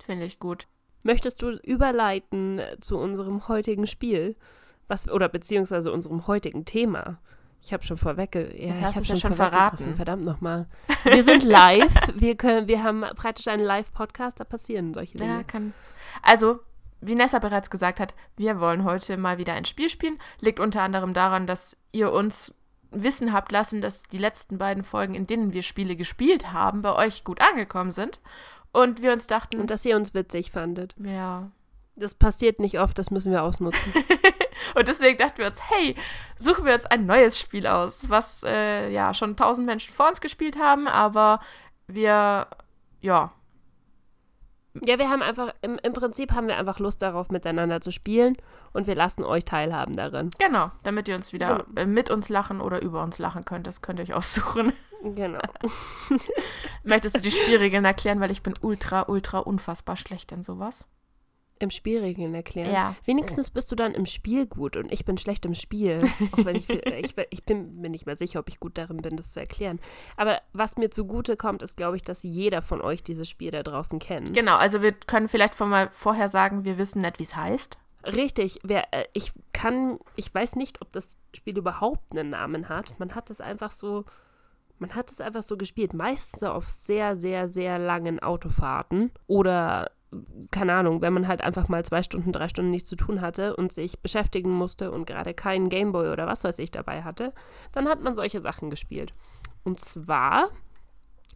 Finde 0.00 0.26
ich 0.26 0.38
gut. 0.38 0.68
Möchtest 1.04 1.42
du 1.42 1.50
überleiten 1.50 2.60
zu 2.80 2.98
unserem 2.98 3.46
heutigen 3.46 3.86
Spiel? 3.86 4.36
Was, 4.88 5.08
oder 5.08 5.28
beziehungsweise 5.28 5.92
unserem 5.92 6.26
heutigen 6.26 6.64
Thema? 6.64 7.18
Ich 7.62 7.72
habe 7.72 7.82
schon 7.84 7.96
vorweg. 7.96 8.34
Ja, 8.34 8.42
ich 8.42 8.70
hast 8.82 8.96
hab 8.96 9.02
du's 9.02 9.08
ja 9.08 9.16
schon 9.16 9.34
vorweggegriffen. 9.34 9.76
verraten. 9.78 9.94
Verdammt 9.96 10.24
nochmal. 10.24 10.66
Wir 11.04 11.22
sind 11.22 11.42
live. 11.44 11.94
wir, 12.14 12.36
können, 12.36 12.68
wir 12.68 12.82
haben 12.82 13.02
praktisch 13.16 13.48
einen 13.48 13.64
Live-Podcast. 13.64 14.40
Da 14.40 14.44
passieren 14.44 14.92
solche 14.92 15.16
Dinge. 15.18 15.30
Ja, 15.30 15.42
kann. 15.42 15.72
Also, 16.22 16.60
wie 17.00 17.14
Nessa 17.14 17.38
bereits 17.38 17.70
gesagt 17.70 18.00
hat, 18.00 18.14
wir 18.36 18.58
wollen 18.60 18.84
heute 18.84 19.16
mal 19.18 19.38
wieder 19.38 19.52
ein 19.52 19.66
Spiel 19.66 19.88
spielen. 19.90 20.18
Liegt 20.40 20.58
unter 20.58 20.82
anderem 20.82 21.12
daran, 21.14 21.46
dass 21.46 21.76
ihr 21.92 22.12
uns 22.12 22.54
wissen 22.90 23.32
habt 23.32 23.52
lassen, 23.52 23.80
dass 23.82 24.02
die 24.04 24.18
letzten 24.18 24.58
beiden 24.58 24.82
Folgen, 24.82 25.14
in 25.14 25.26
denen 25.26 25.52
wir 25.52 25.62
Spiele 25.62 25.96
gespielt 25.96 26.52
haben, 26.52 26.82
bei 26.82 26.94
euch 26.94 27.24
gut 27.24 27.40
angekommen 27.40 27.90
sind. 27.90 28.20
Und 28.74 29.00
wir 29.02 29.12
uns 29.12 29.26
dachten, 29.26 29.60
Und 29.60 29.70
dass 29.70 29.84
ihr 29.84 29.96
uns 29.96 30.12
witzig 30.12 30.50
fandet. 30.50 30.94
ja. 30.98 31.50
Das 31.96 32.16
passiert 32.16 32.58
nicht 32.58 32.80
oft. 32.80 32.98
Das 32.98 33.12
müssen 33.12 33.30
wir 33.30 33.44
ausnutzen. 33.44 33.92
Und 34.74 34.88
deswegen 34.88 35.16
dachten 35.16 35.38
wir 35.38 35.46
uns, 35.46 35.60
hey, 35.70 35.94
suchen 36.36 36.64
wir 36.64 36.74
uns 36.74 36.86
ein 36.86 37.06
neues 37.06 37.38
Spiel 37.38 37.68
aus, 37.68 38.10
was 38.10 38.42
äh, 38.42 38.90
ja 38.90 39.14
schon 39.14 39.36
tausend 39.36 39.64
Menschen 39.66 39.94
vor 39.94 40.08
uns 40.08 40.20
gespielt 40.20 40.58
haben, 40.58 40.88
aber 40.88 41.38
wir, 41.86 42.48
ja, 43.00 43.32
Ja, 44.82 44.98
wir 44.98 45.08
haben 45.08 45.22
einfach, 45.22 45.54
im, 45.62 45.78
im 45.82 45.92
Prinzip 45.92 46.32
haben 46.32 46.48
wir 46.48 46.56
einfach 46.56 46.80
Lust 46.80 47.00
darauf, 47.00 47.30
miteinander 47.30 47.80
zu 47.80 47.92
spielen 47.92 48.36
und 48.72 48.86
wir 48.86 48.96
lassen 48.96 49.22
euch 49.22 49.44
teilhaben 49.44 49.94
daran. 49.94 50.30
genau, 50.38 50.72
damit 50.82 51.08
ihr 51.08 51.14
uns 51.14 51.32
wieder 51.32 51.64
äh, 51.76 51.86
mit 51.86 52.10
uns 52.10 52.28
lachen 52.28 52.60
oder 52.60 52.82
über 52.82 53.02
uns 53.02 53.18
lachen 53.18 53.44
könnt, 53.44 53.66
das 53.66 53.82
könnt 53.82 54.00
ihr 54.00 54.04
euch 54.04 54.14
aussuchen. 54.14 54.72
Genau. 55.06 55.42
Möchtest 56.82 57.18
du 57.18 57.20
die 57.20 57.30
Spielregeln 57.30 57.84
erklären, 57.84 58.20
weil 58.20 58.30
ich 58.30 58.42
bin 58.42 58.54
ultra, 58.62 59.02
ultra 59.06 59.40
unfassbar 59.40 59.96
schlecht 59.96 60.32
in 60.32 60.42
sowas. 60.42 60.86
Im 61.60 61.70
Spielregeln 61.70 62.34
erklären. 62.34 62.72
Ja. 62.72 62.96
Wenigstens 63.04 63.50
bist 63.50 63.70
du 63.70 63.76
dann 63.76 63.94
im 63.94 64.06
Spiel 64.06 64.46
gut 64.46 64.76
und 64.76 64.90
ich 64.92 65.04
bin 65.04 65.16
schlecht 65.18 65.44
im 65.46 65.54
Spiel. 65.54 65.98
Auch 66.32 66.44
wenn 66.44 66.56
ich, 66.56 66.68
ich, 66.68 67.14
ich 67.30 67.44
bin 67.44 67.80
mir 67.80 67.90
nicht 67.90 68.06
mehr 68.06 68.16
sicher, 68.16 68.40
ob 68.40 68.48
ich 68.48 68.58
gut 68.58 68.76
darin 68.76 68.98
bin, 68.98 69.16
das 69.16 69.30
zu 69.30 69.40
erklären. 69.40 69.78
Aber 70.16 70.40
was 70.52 70.76
mir 70.76 70.90
zugute 70.90 71.36
kommt, 71.36 71.62
ist, 71.62 71.76
glaube 71.76 71.96
ich, 71.96 72.02
dass 72.02 72.22
jeder 72.24 72.60
von 72.60 72.80
euch 72.80 73.04
dieses 73.04 73.28
Spiel 73.28 73.52
da 73.52 73.62
draußen 73.62 74.00
kennt. 74.00 74.34
Genau, 74.34 74.56
also 74.56 74.82
wir 74.82 74.92
können 74.92 75.28
vielleicht 75.28 75.54
von 75.54 75.68
mal 75.68 75.88
vorher 75.92 76.28
sagen, 76.28 76.64
wir 76.64 76.76
wissen 76.76 77.02
nicht, 77.02 77.18
wie 77.18 77.24
es 77.24 77.36
heißt. 77.36 77.78
Richtig. 78.06 78.58
Wer, 78.62 78.92
äh, 78.92 79.06
ich 79.12 79.32
kann, 79.52 79.98
ich 80.16 80.34
weiß 80.34 80.56
nicht, 80.56 80.82
ob 80.82 80.92
das 80.92 81.18
Spiel 81.34 81.56
überhaupt 81.56 82.12
einen 82.12 82.30
Namen 82.30 82.68
hat. 82.68 82.98
Man 82.98 83.14
hat 83.14 83.30
es 83.30 83.40
einfach 83.40 83.70
so, 83.70 84.04
man 84.78 84.94
hat 84.94 85.10
es 85.10 85.20
einfach 85.20 85.42
so 85.42 85.56
gespielt. 85.56 85.94
Meistens 85.94 86.42
auf 86.42 86.68
sehr, 86.68 87.16
sehr, 87.16 87.48
sehr 87.48 87.78
langen 87.78 88.20
Autofahrten 88.20 89.12
oder 89.26 89.90
keine 90.50 90.74
Ahnung, 90.74 91.00
wenn 91.02 91.12
man 91.12 91.28
halt 91.28 91.42
einfach 91.42 91.68
mal 91.68 91.84
zwei 91.84 92.02
Stunden, 92.02 92.32
drei 92.32 92.48
Stunden 92.48 92.70
nichts 92.70 92.88
zu 92.88 92.96
tun 92.96 93.20
hatte 93.20 93.56
und 93.56 93.72
sich 93.72 94.00
beschäftigen 94.00 94.50
musste 94.50 94.90
und 94.90 95.06
gerade 95.06 95.34
keinen 95.34 95.68
Gameboy 95.68 96.10
oder 96.10 96.26
was 96.26 96.44
weiß 96.44 96.58
ich 96.58 96.70
dabei 96.70 97.02
hatte, 97.02 97.32
dann 97.72 97.88
hat 97.88 98.02
man 98.02 98.14
solche 98.14 98.40
Sachen 98.40 98.70
gespielt. 98.70 99.14
Und 99.64 99.80
zwar 99.80 100.50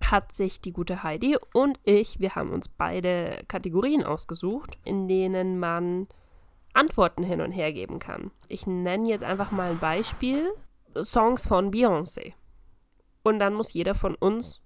hat 0.03 0.33
sich 0.33 0.61
die 0.61 0.73
gute 0.73 1.03
Heidi 1.03 1.37
und 1.53 1.79
ich, 1.83 2.21
wir 2.21 2.35
haben 2.35 2.53
uns 2.53 2.69
beide 2.69 3.43
Kategorien 3.49 4.05
ausgesucht, 4.05 4.79
in 4.85 5.09
denen 5.09 5.59
man 5.59 6.07
Antworten 6.75 7.23
hin 7.23 7.41
und 7.41 7.53
her 7.53 7.73
geben 7.73 7.99
kann. 7.99 8.31
Ich 8.47 8.67
nenne 8.67 9.09
jetzt 9.09 9.25
einfach 9.25 9.51
mal 9.51 9.71
ein 9.71 9.79
Beispiel: 9.79 10.53
Songs 11.03 11.47
von 11.47 11.73
Beyoncé. 11.73 12.35
Und 13.25 13.41
dann 13.41 13.55
muss 13.55 13.73
jeder 13.73 13.95
von 13.95 14.15
uns 14.15 14.63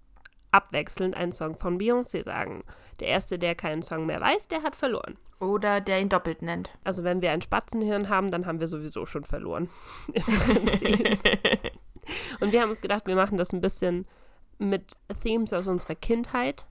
abwechselnd 0.52 1.16
einen 1.16 1.32
Song 1.32 1.56
von 1.56 1.78
Beyoncé 1.78 2.24
sagen. 2.24 2.62
Der 3.00 3.08
Erste, 3.08 3.38
der 3.38 3.54
keinen 3.54 3.82
Song 3.82 4.06
mehr 4.06 4.20
weiß, 4.20 4.48
der 4.48 4.62
hat 4.62 4.76
verloren. 4.76 5.16
Oder 5.40 5.80
der 5.80 6.00
ihn 6.00 6.08
doppelt 6.08 6.42
nennt. 6.42 6.70
Also 6.84 7.02
wenn 7.02 7.20
wir 7.20 7.32
ein 7.32 7.42
Spatzenhirn 7.42 8.08
haben, 8.08 8.30
dann 8.30 8.46
haben 8.46 8.60
wir 8.60 8.68
sowieso 8.68 9.06
schon 9.06 9.24
verloren. 9.24 9.68
Im 10.12 10.22
Prinzip. 10.22 11.18
Und 12.40 12.52
wir 12.52 12.60
haben 12.62 12.70
uns 12.70 12.80
gedacht, 12.80 13.06
wir 13.06 13.16
machen 13.16 13.38
das 13.38 13.52
ein 13.52 13.60
bisschen 13.60 14.06
mit 14.58 14.92
Themes 15.22 15.52
aus 15.52 15.66
unserer 15.66 15.94
Kindheit. 15.94 16.66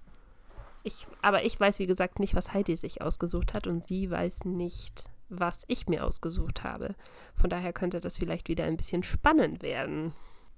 Ich, 0.83 1.05
aber 1.21 1.43
ich 1.43 1.59
weiß, 1.59 1.79
wie 1.79 1.87
gesagt, 1.87 2.19
nicht, 2.19 2.35
was 2.35 2.53
Heidi 2.53 2.75
sich 2.75 3.01
ausgesucht 3.01 3.53
hat 3.53 3.67
und 3.67 3.83
sie 3.83 4.09
weiß 4.09 4.45
nicht, 4.45 5.03
was 5.29 5.63
ich 5.67 5.87
mir 5.87 6.05
ausgesucht 6.05 6.63
habe. 6.63 6.95
Von 7.35 7.49
daher 7.49 7.71
könnte 7.71 8.01
das 8.01 8.17
vielleicht 8.17 8.49
wieder 8.49 8.65
ein 8.65 8.77
bisschen 8.77 9.03
spannend 9.03 9.61
werden. 9.61 10.13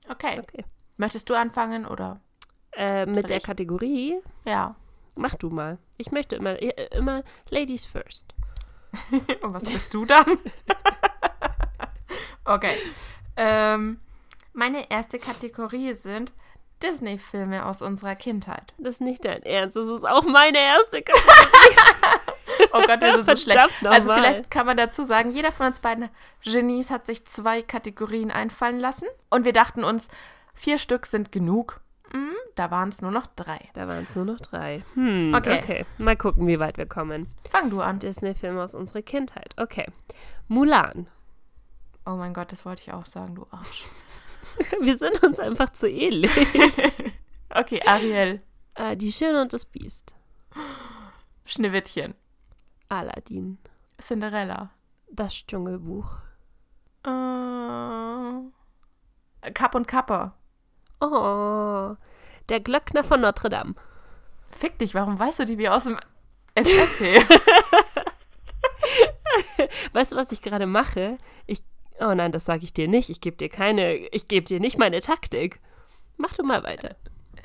Okay. 0.09 0.39
Okay. 0.39 0.63
Möchtest 0.97 1.29
du 1.29 1.33
anfangen 1.33 1.85
oder? 1.85 2.21
Äh, 2.75 3.05
mit 3.05 3.29
der 3.29 3.37
ich? 3.37 3.43
Kategorie, 3.43 4.19
Ja. 4.45 4.75
mach 5.15 5.35
du 5.35 5.49
mal. 5.49 5.77
Ich 5.97 6.11
möchte 6.11 6.35
immer, 6.35 6.61
äh, 6.61 6.87
immer 6.97 7.23
Ladies 7.49 7.85
first. 7.85 8.33
Und 9.41 9.53
was 9.53 9.71
bist 9.71 9.93
du 9.93 10.05
dann? 10.05 10.25
okay. 12.45 12.75
Ähm, 13.35 13.99
meine 14.53 14.89
erste 14.91 15.17
Kategorie 15.19 15.93
sind 15.93 16.33
Disney-Filme 16.83 17.65
aus 17.65 17.81
unserer 17.81 18.15
Kindheit. 18.15 18.73
Das 18.77 18.95
ist 18.95 19.01
nicht 19.01 19.25
dein 19.25 19.41
Ernst. 19.43 19.75
Das 19.77 19.87
ist 19.87 20.05
auch 20.05 20.23
meine 20.23 20.59
erste 20.59 21.01
Kategorie. 21.01 21.77
Oh 22.71 22.81
Gott, 22.87 23.01
wir 23.01 23.23
sind 23.23 23.25
so 23.25 23.35
schlecht. 23.35 23.69
Also 23.83 24.13
vielleicht 24.13 24.49
kann 24.51 24.65
man 24.65 24.77
dazu 24.77 25.03
sagen, 25.03 25.31
jeder 25.31 25.51
von 25.51 25.67
uns 25.67 25.79
beiden 25.79 26.09
Genies 26.43 26.91
hat 26.91 27.05
sich 27.05 27.25
zwei 27.25 27.61
Kategorien 27.61 28.31
einfallen 28.31 28.79
lassen. 28.79 29.07
Und 29.29 29.43
wir 29.43 29.53
dachten 29.53 29.83
uns, 29.83 30.07
vier 30.53 30.77
Stück 30.77 31.05
sind 31.05 31.31
genug. 31.31 31.81
Hm, 32.13 32.29
da 32.55 32.69
waren 32.71 32.89
es 32.89 33.01
nur 33.01 33.11
noch 33.11 33.27
drei. 33.27 33.59
Da 33.73 33.87
waren 33.87 34.03
es 34.07 34.15
nur 34.15 34.25
noch 34.25 34.39
drei. 34.39 34.83
Hm, 34.93 35.33
Okay. 35.35 35.59
okay. 35.61 35.85
Mal 35.97 36.15
gucken, 36.15 36.47
wie 36.47 36.59
weit 36.59 36.77
wir 36.77 36.85
kommen. 36.85 37.27
Fang 37.49 37.69
du 37.69 37.81
an. 37.81 37.99
Disney-Filme 37.99 38.61
aus 38.61 38.75
unserer 38.75 39.01
Kindheit. 39.01 39.53
Okay. 39.57 39.87
Mulan. 40.47 41.07
Oh 42.05 42.15
mein 42.15 42.33
Gott, 42.33 42.51
das 42.51 42.65
wollte 42.65 42.81
ich 42.83 42.93
auch 42.93 43.05
sagen, 43.05 43.35
du 43.35 43.47
Arsch. 43.51 43.85
Wir 44.81 44.97
sind 44.97 45.23
uns 45.23 45.39
einfach 45.39 45.69
zu 45.69 45.89
ähnlich. 45.89 46.31
Okay, 47.55 47.81
Ariel. 47.85 48.41
äh, 48.73 48.97
die 48.97 49.11
Schöne 49.11 49.39
und 49.41 49.53
das 49.53 49.65
Biest. 49.65 50.15
Schneewittchen. 51.45 52.15
Aladdin. 52.89 53.59
Cinderella. 54.01 54.71
Das 55.11 55.33
Dschungelbuch. 55.45 56.15
Äh, 57.05 57.09
Kapp 59.51 59.75
und 59.75 59.87
Kapper. 59.87 60.33
Oh. 61.03 61.95
Der 62.49 62.59
Glöckner 62.61 63.03
von 63.03 63.21
Notre 63.21 63.49
Dame. 63.49 63.75
Fick 64.51 64.79
dich, 64.79 64.95
warum 64.95 65.19
weißt 65.19 65.39
du 65.39 65.45
die 65.45 65.57
wie 65.57 65.69
aus 65.69 65.83
dem 65.83 65.97
FFP? 66.55 67.23
Weißt 69.93 70.11
du, 70.11 70.15
was 70.15 70.31
ich 70.31 70.41
gerade 70.41 70.65
mache? 70.65 71.17
Ich. 71.47 71.63
Oh 71.99 72.13
nein, 72.13 72.31
das 72.31 72.45
sage 72.45 72.63
ich 72.63 72.73
dir 72.73 72.87
nicht. 72.87 73.09
Ich 73.09 73.21
gebe 73.21 73.37
dir 73.37 73.49
keine. 73.49 73.95
Ich 73.95 74.27
gebe 74.27 74.45
dir 74.45 74.59
nicht 74.59 74.77
meine 74.77 75.01
Taktik. 75.01 75.59
Mach 76.17 76.33
du 76.33 76.43
mal 76.43 76.63
weiter. 76.63 76.95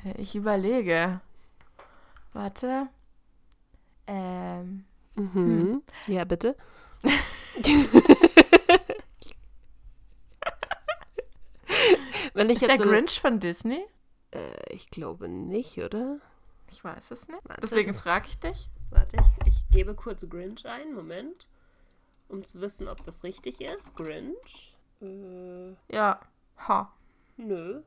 Äh, 0.05 0.21
ich 0.21 0.35
überlege. 0.35 1.21
Warte. 2.33 2.87
Ähm. 4.07 4.85
Mhm. 5.15 5.83
Ja, 6.07 6.23
bitte. 6.23 6.55
Wenn 12.33 12.49
ich 12.49 12.55
Ist 12.57 12.61
der 12.63 12.69
jetzt 12.75 12.83
so, 12.83 12.89
Grinch 12.89 13.19
von 13.19 13.39
Disney? 13.39 13.83
äh, 14.31 14.73
ich 14.73 14.89
glaube 14.89 15.27
nicht, 15.27 15.77
oder? 15.79 16.19
Ich 16.71 16.83
weiß 16.83 17.11
es 17.11 17.27
nicht. 17.27 17.39
Warte. 17.45 17.61
Deswegen 17.61 17.93
frage 17.93 18.27
ich 18.27 18.39
dich. 18.39 18.69
Warte, 18.91 19.17
ich, 19.17 19.47
ich 19.47 19.69
gebe 19.69 19.95
kurz 19.95 20.27
Grinch 20.29 20.65
ein, 20.65 20.93
Moment. 20.93 21.47
Um 22.27 22.43
zu 22.43 22.61
wissen, 22.61 22.87
ob 22.87 23.03
das 23.03 23.23
richtig 23.23 23.61
ist. 23.61 23.95
Grinch. 23.95 24.77
Äh, 25.01 25.71
Ja. 25.91 26.19
Ha. 26.67 26.93
nö. 27.37 27.81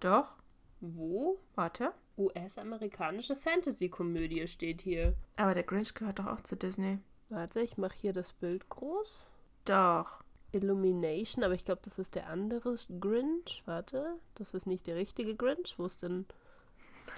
Doch. 0.00 0.32
Wo? 0.80 1.38
Warte. 1.54 1.92
US-amerikanische 2.18 3.36
Fantasy-Komödie 3.36 4.46
steht 4.48 4.82
hier. 4.82 5.14
Aber 5.36 5.54
der 5.54 5.62
Grinch 5.64 5.94
gehört 5.94 6.18
doch 6.18 6.26
auch 6.26 6.40
zu 6.40 6.56
Disney. 6.56 6.98
Warte, 7.28 7.60
ich 7.60 7.76
mache 7.76 7.94
hier 8.00 8.12
das 8.12 8.32
Bild 8.32 8.68
groß. 8.68 9.26
Doch. 9.66 10.22
Illumination, 10.56 11.44
aber 11.44 11.54
ich 11.54 11.64
glaube, 11.64 11.80
das 11.84 11.98
ist 11.98 12.14
der 12.14 12.28
andere 12.28 12.76
Grinch. 13.00 13.62
Warte, 13.66 14.16
das 14.34 14.54
ist 14.54 14.66
nicht 14.66 14.86
der 14.86 14.96
richtige 14.96 15.36
Grinch. 15.36 15.78
Wo 15.78 15.86
ist 15.86 16.02
denn 16.02 16.26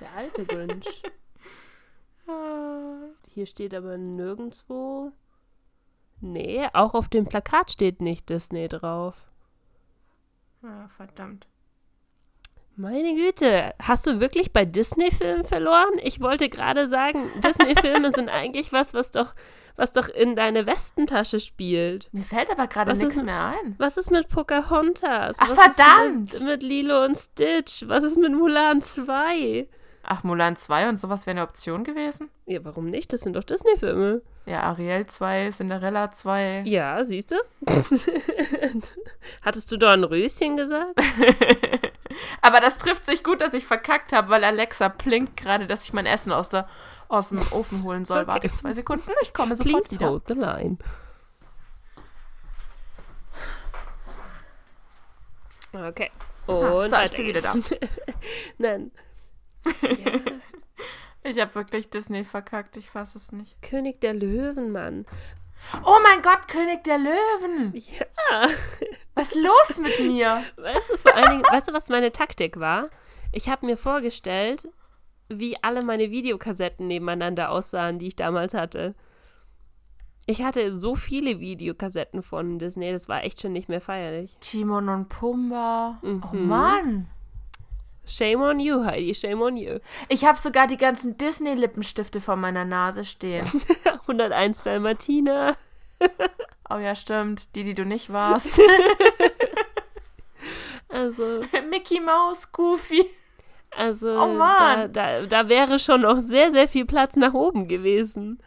der 0.01 0.13
alte 0.13 0.45
Grinch? 0.45 1.03
Hier 3.29 3.47
steht 3.47 3.75
aber 3.75 3.97
nirgendwo. 3.99 5.13
Nee, 6.21 6.67
auch 6.73 6.95
auf 6.95 7.09
dem 7.09 7.27
Plakat 7.27 7.71
steht 7.71 8.01
nicht 8.01 8.29
Disney 8.29 8.69
drauf. 8.69 9.15
Ah, 10.63 10.89
verdammt. 10.89 11.47
Meine 12.75 13.15
Güte, 13.15 13.75
hast 13.81 14.07
du 14.07 14.21
wirklich 14.21 14.53
bei 14.53 14.65
Disney-Filmen 14.65 15.45
verloren? 15.45 15.99
Ich 16.03 16.21
wollte 16.21 16.49
gerade 16.49 16.89
sagen, 16.89 17.29
Disney-Filme 17.45 18.11
sind 18.13 18.29
eigentlich 18.29 18.73
was, 18.73 18.95
was 18.95 19.11
doch, 19.11 19.35
was 19.79 19.93
doch 19.93 20.09
in 20.11 20.37
deine 20.37 20.67
Westentasche 20.67 21.41
spielt. 21.41 22.09
Mir 22.13 22.25
fällt 22.25 22.51
aber 22.51 22.67
gerade 22.67 22.93
nichts 22.93 23.17
ist- 23.17 23.25
mehr 23.25 23.55
ein. 23.63 23.75
Was 23.79 23.97
ist 23.97 24.11
mit 24.11 24.29
Pocahontas? 24.29 25.39
Ach, 25.41 25.49
Was 25.57 25.77
verdammt! 25.77 26.35
Ist 26.35 26.41
mit, 26.41 26.49
mit 26.51 26.63
Lilo 26.63 27.05
und 27.05 27.17
Stitch? 27.17 27.85
Was 27.87 28.05
ist 28.05 28.19
mit 28.19 28.33
Mulan 28.35 28.83
2? 28.83 29.67
Ach, 30.11 30.23
Mulan 30.25 30.57
2 30.57 30.89
und 30.89 30.99
sowas 30.99 31.27
wäre 31.27 31.37
eine 31.39 31.43
Option 31.49 31.85
gewesen? 31.85 32.31
Ja, 32.47 32.65
warum 32.65 32.87
nicht? 32.91 33.13
Das 33.13 33.21
sind 33.21 33.37
doch 33.37 33.45
Disney-Filme. 33.45 34.23
Ja, 34.47 34.63
Ariel 34.63 35.07
2, 35.07 35.51
Cinderella 35.51 36.11
2. 36.11 36.63
Ja, 36.67 37.05
siehst 37.05 37.31
du? 37.33 37.37
Hattest 39.43 39.71
du 39.71 39.77
Dornröschen 39.77 40.57
gesagt? 40.57 40.99
Aber 42.43 42.61
das 42.61 42.79
trifft 42.79 43.05
sich 43.05 43.23
gut, 43.23 43.41
dass 43.41 43.55
ich 43.55 43.67
verkackt 43.67 44.13
habe, 44.13 44.31
weil 44.31 44.45
Alexa 44.45 44.89
blinkt 44.89 45.37
gerade, 45.37 45.67
dass 45.67 45.85
ich 45.85 45.93
mein 45.93 46.07
Essen 46.07 46.33
aus, 46.33 46.49
der, 46.49 46.67
aus 47.09 47.31
dem 47.31 47.41
Ofen 47.53 47.83
holen 47.83 48.05
soll. 48.05 48.19
Okay. 48.21 48.27
Warte 48.29 48.53
zwei 48.53 48.75
Sekunden, 48.75 49.11
ich 49.23 49.33
komme 49.33 49.57
sofort 49.57 49.85
Please 49.85 49.91
wieder. 49.93 50.11
hold 50.11 50.25
the 50.29 50.35
line. 50.35 50.79
Okay. 55.73 56.11
Und 56.47 56.65
Ah, 56.65 56.89
so, 56.89 56.97
ich 57.05 57.11
bin 57.11 57.27
wieder 57.27 57.53
geht's. 57.53 57.75
Nein. 58.59 58.91
Ich 61.25 61.39
habe 61.41 61.55
wirklich 61.57 61.91
Disney 61.91 62.25
verkackt, 62.25 62.77
ich 62.79 62.89
fasse 62.89 63.19
es 63.19 63.33
nicht. 63.33 63.61
König 63.61 64.01
der 64.01 64.15
Löwen, 64.15 64.73
Mann. 64.73 65.05
Oh 65.85 65.99
mein 66.03 66.23
Gott, 66.23 66.49
König 66.49 66.85
der 66.85 66.97
Löwen! 66.97 67.75
Ja. 67.75 68.49
Was 69.15 69.33
ist 69.33 69.43
los 69.43 69.79
mit 69.79 69.99
mir? 70.07 70.43
Weißt 70.57 70.91
du, 70.91 70.97
vor 70.97 71.15
allen 71.15 71.31
Dingen, 71.31 71.43
weißt 71.43 71.69
du, 71.69 71.73
was 71.75 71.89
meine 71.91 72.13
Taktik 72.13 72.61
war? 72.61 72.89
Ich 73.33 73.49
habe 73.51 73.67
mir 73.67 73.77
vorgestellt, 73.77 74.69
wie 75.29 75.57
alle 75.63 75.83
meine 75.83 76.11
Videokassetten 76.11 76.87
nebeneinander 76.87 77.51
aussahen, 77.51 77.99
die 77.99 78.09
ich 78.09 78.17
damals 78.17 78.55
hatte. 78.55 78.95
Ich 80.27 80.43
hatte 80.43 80.73
so 80.73 80.95
viele 80.95 81.41
Videokassetten 81.41 82.23
von 82.23 82.59
Disney, 82.59 82.93
das 82.93 83.09
war 83.09 83.25
echt 83.25 83.41
schon 83.41 83.53
nicht 83.53 83.69
mehr 83.69 83.81
feierlich. 83.81 84.37
Timon 84.41 84.89
und 84.89 85.09
Pumba. 85.09 85.99
Oh 86.03 86.07
Mhm. 86.07 86.47
Mann. 86.49 87.07
Shame 88.07 88.41
on 88.41 88.61
you, 88.61 88.85
Heidi, 88.85 89.15
shame 89.15 89.43
on 89.43 89.57
you. 89.59 89.81
Ich 90.09 90.25
habe 90.25 90.39
sogar 90.39 90.67
die 90.67 90.79
ganzen 90.79 91.17
Disney-Lippenstifte 91.19 92.21
vor 92.23 92.37
meiner 92.37 92.65
Nase 92.65 93.05
stehen. 93.05 93.47
101 94.03 94.65
Dalmatiner. 94.65 95.57
Oh 96.71 96.77
ja, 96.77 96.95
stimmt. 96.95 97.55
Die, 97.57 97.65
die 97.65 97.73
du 97.73 97.87
nicht 97.87 98.13
warst. 98.13 98.61
Also, 100.89 101.41
Mickey 101.71 102.01
Mouse, 102.01 102.51
Goofy. 102.53 103.05
Also 103.79 104.09
Oh 104.09 104.27
Mann. 104.35 104.93
Da, 104.93 105.21
da, 105.21 105.27
da 105.27 105.49
wäre 105.49 105.79
schon 105.79 106.03
noch 106.03 106.19
sehr, 106.19 106.51
sehr 106.51 106.69
viel 106.69 106.85
Platz 106.85 107.17
nach 107.17 107.33
oben 107.35 107.69
gewesen. 107.69 108.43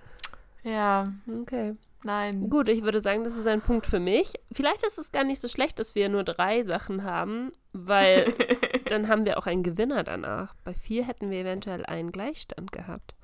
Ja, 0.64 1.12
Okay. 1.42 1.76
nein. 2.04 2.50
Gut, 2.50 2.70
ich 2.70 2.84
würde 2.84 3.00
sagen, 3.00 3.24
das 3.24 3.36
ist 3.38 3.48
ein 3.48 3.62
Punkt 3.62 3.88
für 3.88 4.00
mich. 4.00 4.34
Vielleicht 4.52 4.84
ist 4.86 5.00
es 5.00 5.12
gar 5.12 5.24
nicht 5.24 5.42
so 5.42 5.48
schlecht, 5.48 5.80
dass 5.80 5.96
wir 5.96 6.10
nur 6.10 6.24
drei 6.24 6.62
Sachen 6.64 7.04
haben, 7.04 7.52
weil 7.74 8.34
dann 8.88 9.08
haben 9.08 9.26
wir 9.26 9.38
auch 9.40 9.48
einen 9.48 9.64
Gewinner 9.64 10.04
danach. 10.04 10.54
Bei 10.64 10.74
vier 10.74 11.06
hätten 11.06 11.32
wir 11.32 11.40
eventuell 11.40 11.86
einen 11.86 12.12
Gleichstand 12.12 12.72
gehabt. 12.72 13.16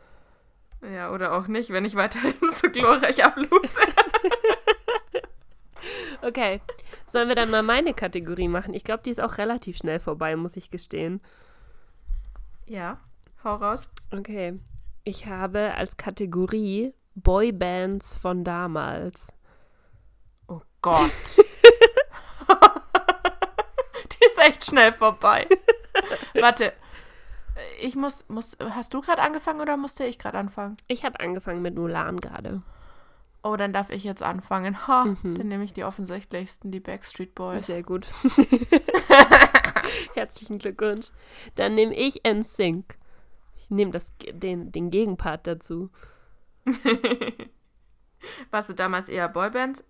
Ja, 0.94 1.12
oder 1.12 1.34
auch 1.34 1.48
nicht, 1.48 1.72
wenn 1.72 1.86
ich 1.86 1.96
weiterhin 1.96 2.34
so 2.52 2.70
glorreich 2.70 3.24
abluse. 3.24 3.80
Okay, 6.22 6.62
sollen 7.08 7.28
wir 7.28 7.36
dann 7.36 7.52
mal 7.52 7.64
meine 7.64 7.94
Kategorie 7.94 8.48
machen? 8.48 8.74
Ich 8.74 8.84
glaube, 8.84 9.04
die 9.06 9.12
ist 9.12 9.22
auch 9.22 9.38
relativ 9.38 9.78
schnell 9.78 10.00
vorbei, 10.00 10.36
muss 10.36 10.58
ich 10.58 10.72
gestehen. 10.72 11.22
Ja, 12.68 13.00
hau 13.44 13.56
raus. 13.56 13.90
Okay, 14.12 14.60
ich 15.06 15.26
habe 15.26 15.74
als 15.76 15.96
Kategorie 15.96 16.94
Boybands 17.16 18.18
von 18.18 18.44
damals. 18.44 19.32
Oh 20.48 20.62
Gott. 20.82 21.12
Die 24.12 24.26
ist 24.26 24.40
echt 24.40 24.66
schnell 24.66 24.92
vorbei. 24.92 25.48
Warte. 26.34 26.74
Ich 27.80 27.96
muss, 27.96 28.26
muss, 28.28 28.58
hast 28.60 28.94
du 28.94 29.02
gerade 29.02 29.22
angefangen 29.22 29.62
oder 29.62 29.78
musste 29.78 30.04
ich 30.04 30.20
gerade 30.20 30.38
anfangen? 30.38 30.78
Ich 30.88 31.06
habe 31.06 31.20
angefangen 31.20 31.62
mit 31.62 31.76
Mulan 31.76 32.20
gerade. 32.20 32.62
Oh, 33.44 33.56
dann 33.56 33.72
darf 33.74 33.90
ich 33.92 34.04
jetzt 34.04 34.24
anfangen. 34.24 34.88
Ha, 34.88 35.06
Mhm. 35.06 35.38
dann 35.38 35.48
nehme 35.48 35.64
ich 35.64 35.74
die 35.74 35.84
offensichtlichsten, 35.84 36.72
die 36.72 36.80
Backstreet 36.80 37.34
Boys. 37.36 37.68
Sehr 37.68 37.84
gut. 37.84 38.08
Herzlichen 40.16 40.58
Glückwunsch. 40.60 41.12
Dann 41.56 41.76
nehme 41.76 41.96
ich 41.96 42.22
NSYNC. 42.26 42.98
Ich 43.58 43.70
nehme 43.70 43.92
das, 43.92 44.14
den, 44.34 44.72
den 44.72 44.90
Gegenpart 44.90 45.48
dazu. 45.48 45.90
Warst 48.52 48.70
du 48.70 48.74
damals 48.74 49.10
eher 49.10 49.30
Boyband? 49.30 49.84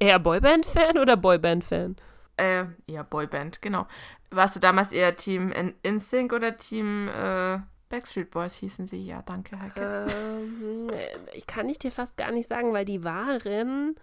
Eher 0.00 0.18
Boyband-Fan 0.18 0.98
oder 0.98 1.16
Boyband-Fan? 1.16 1.96
Äh, 2.36 2.64
ja, 2.86 3.02
Boyband, 3.04 3.62
genau. 3.62 3.86
Warst 4.30 4.56
du 4.56 4.60
damals 4.60 4.92
eher 4.92 5.16
Team 5.16 5.52
In- 5.52 5.74
InSync 5.82 6.32
oder 6.32 6.56
Team 6.56 7.08
äh, 7.08 7.58
Backstreet 7.88 8.30
Boys 8.30 8.54
hießen 8.54 8.86
sie? 8.86 9.02
Ja, 9.02 9.22
danke, 9.22 9.58
Heike. 9.60 10.06
Ähm, 10.14 10.90
ich 11.32 11.46
kann 11.46 11.68
ich 11.68 11.78
dir 11.78 11.90
fast 11.90 12.16
gar 12.16 12.30
nicht 12.30 12.48
sagen, 12.48 12.72
weil 12.72 12.84
die 12.84 13.02
waren 13.04 13.96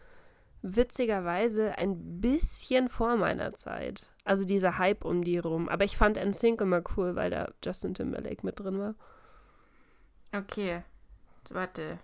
witzigerweise 0.62 1.78
ein 1.78 2.20
bisschen 2.20 2.90
vor 2.90 3.16
meiner 3.18 3.54
Zeit. 3.54 4.10
Also 4.24 4.44
dieser 4.44 4.80
Hype 4.80 5.06
um 5.06 5.24
die 5.24 5.38
rum. 5.38 5.70
Aber 5.70 5.84
ich 5.84 5.98
fand 5.98 6.18
NSYNC 6.18 6.62
immer 6.62 6.82
cool, 6.98 7.16
weil 7.16 7.30
da 7.30 7.52
Justin 7.64 7.94
Timberlake 7.94 8.44
mit 8.44 8.60
drin 8.60 8.80
war. 8.80 8.96
Okay. 10.36 10.84
Warte. 11.52 12.00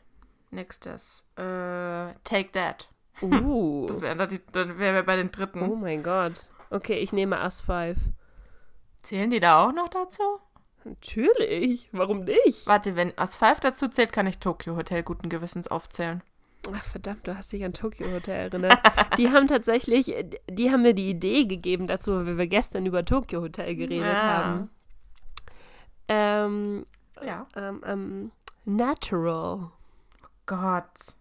Nächstes. 0.52 1.26
Äh, 1.36 2.14
Take 2.24 2.52
That. 2.52 2.92
Uh. 3.22 3.86
Das 3.88 4.02
wär, 4.02 4.14
dann 4.16 4.40
dann 4.52 4.78
wären 4.78 4.96
wir 4.96 5.04
bei 5.04 5.16
den 5.16 5.32
dritten. 5.32 5.64
oh 5.64 5.76
mein 5.76 6.04
Gott. 6.04 6.50
Okay, 6.70 7.00
ich 7.00 7.12
nehme 7.12 7.42
Us 7.42 7.62
5. 7.62 7.98
Zählen 9.02 9.30
die 9.32 9.40
da 9.40 9.66
auch 9.66 9.74
noch 9.74 9.90
dazu? 9.90 10.24
Natürlich. 10.84 11.90
Warum 11.92 12.24
nicht? 12.24 12.66
Warte, 12.68 12.96
wenn 12.96 13.18
As 13.18 13.36
5 13.36 13.60
dazu 13.60 13.88
zählt, 13.88 14.12
kann 14.12 14.28
ich 14.28 14.40
Tokyo 14.40 14.76
Hotel 14.76 15.04
guten 15.04 15.30
Gewissens 15.30 15.68
aufzählen. 15.68 16.22
Ach 16.74 16.84
verdammt, 16.84 17.28
du 17.28 17.36
hast 17.36 17.52
dich 17.52 17.64
an 17.66 17.74
Tokyo 17.74 18.12
Hotel 18.12 18.52
erinnert. 18.52 18.78
die 19.18 19.30
haben 19.32 19.48
tatsächlich, 19.48 20.14
die 20.50 20.72
haben 20.72 20.84
mir 20.84 20.94
die 20.94 21.10
Idee 21.10 21.46
gegeben 21.46 21.88
dazu, 21.88 22.26
weil 22.26 22.38
wir 22.38 22.48
gestern 22.48 22.86
über 22.86 23.04
Tokyo 23.04 23.42
Hotel 23.42 23.76
geredet 23.76 24.18
Ja. 24.20 24.26
haben. 24.28 24.70
Ähm, 26.08 26.86
Ja. 27.24 27.48
ähm, 27.56 27.82
ähm, 27.86 28.32
Natural. 28.66 29.72
Gott. 30.46 31.16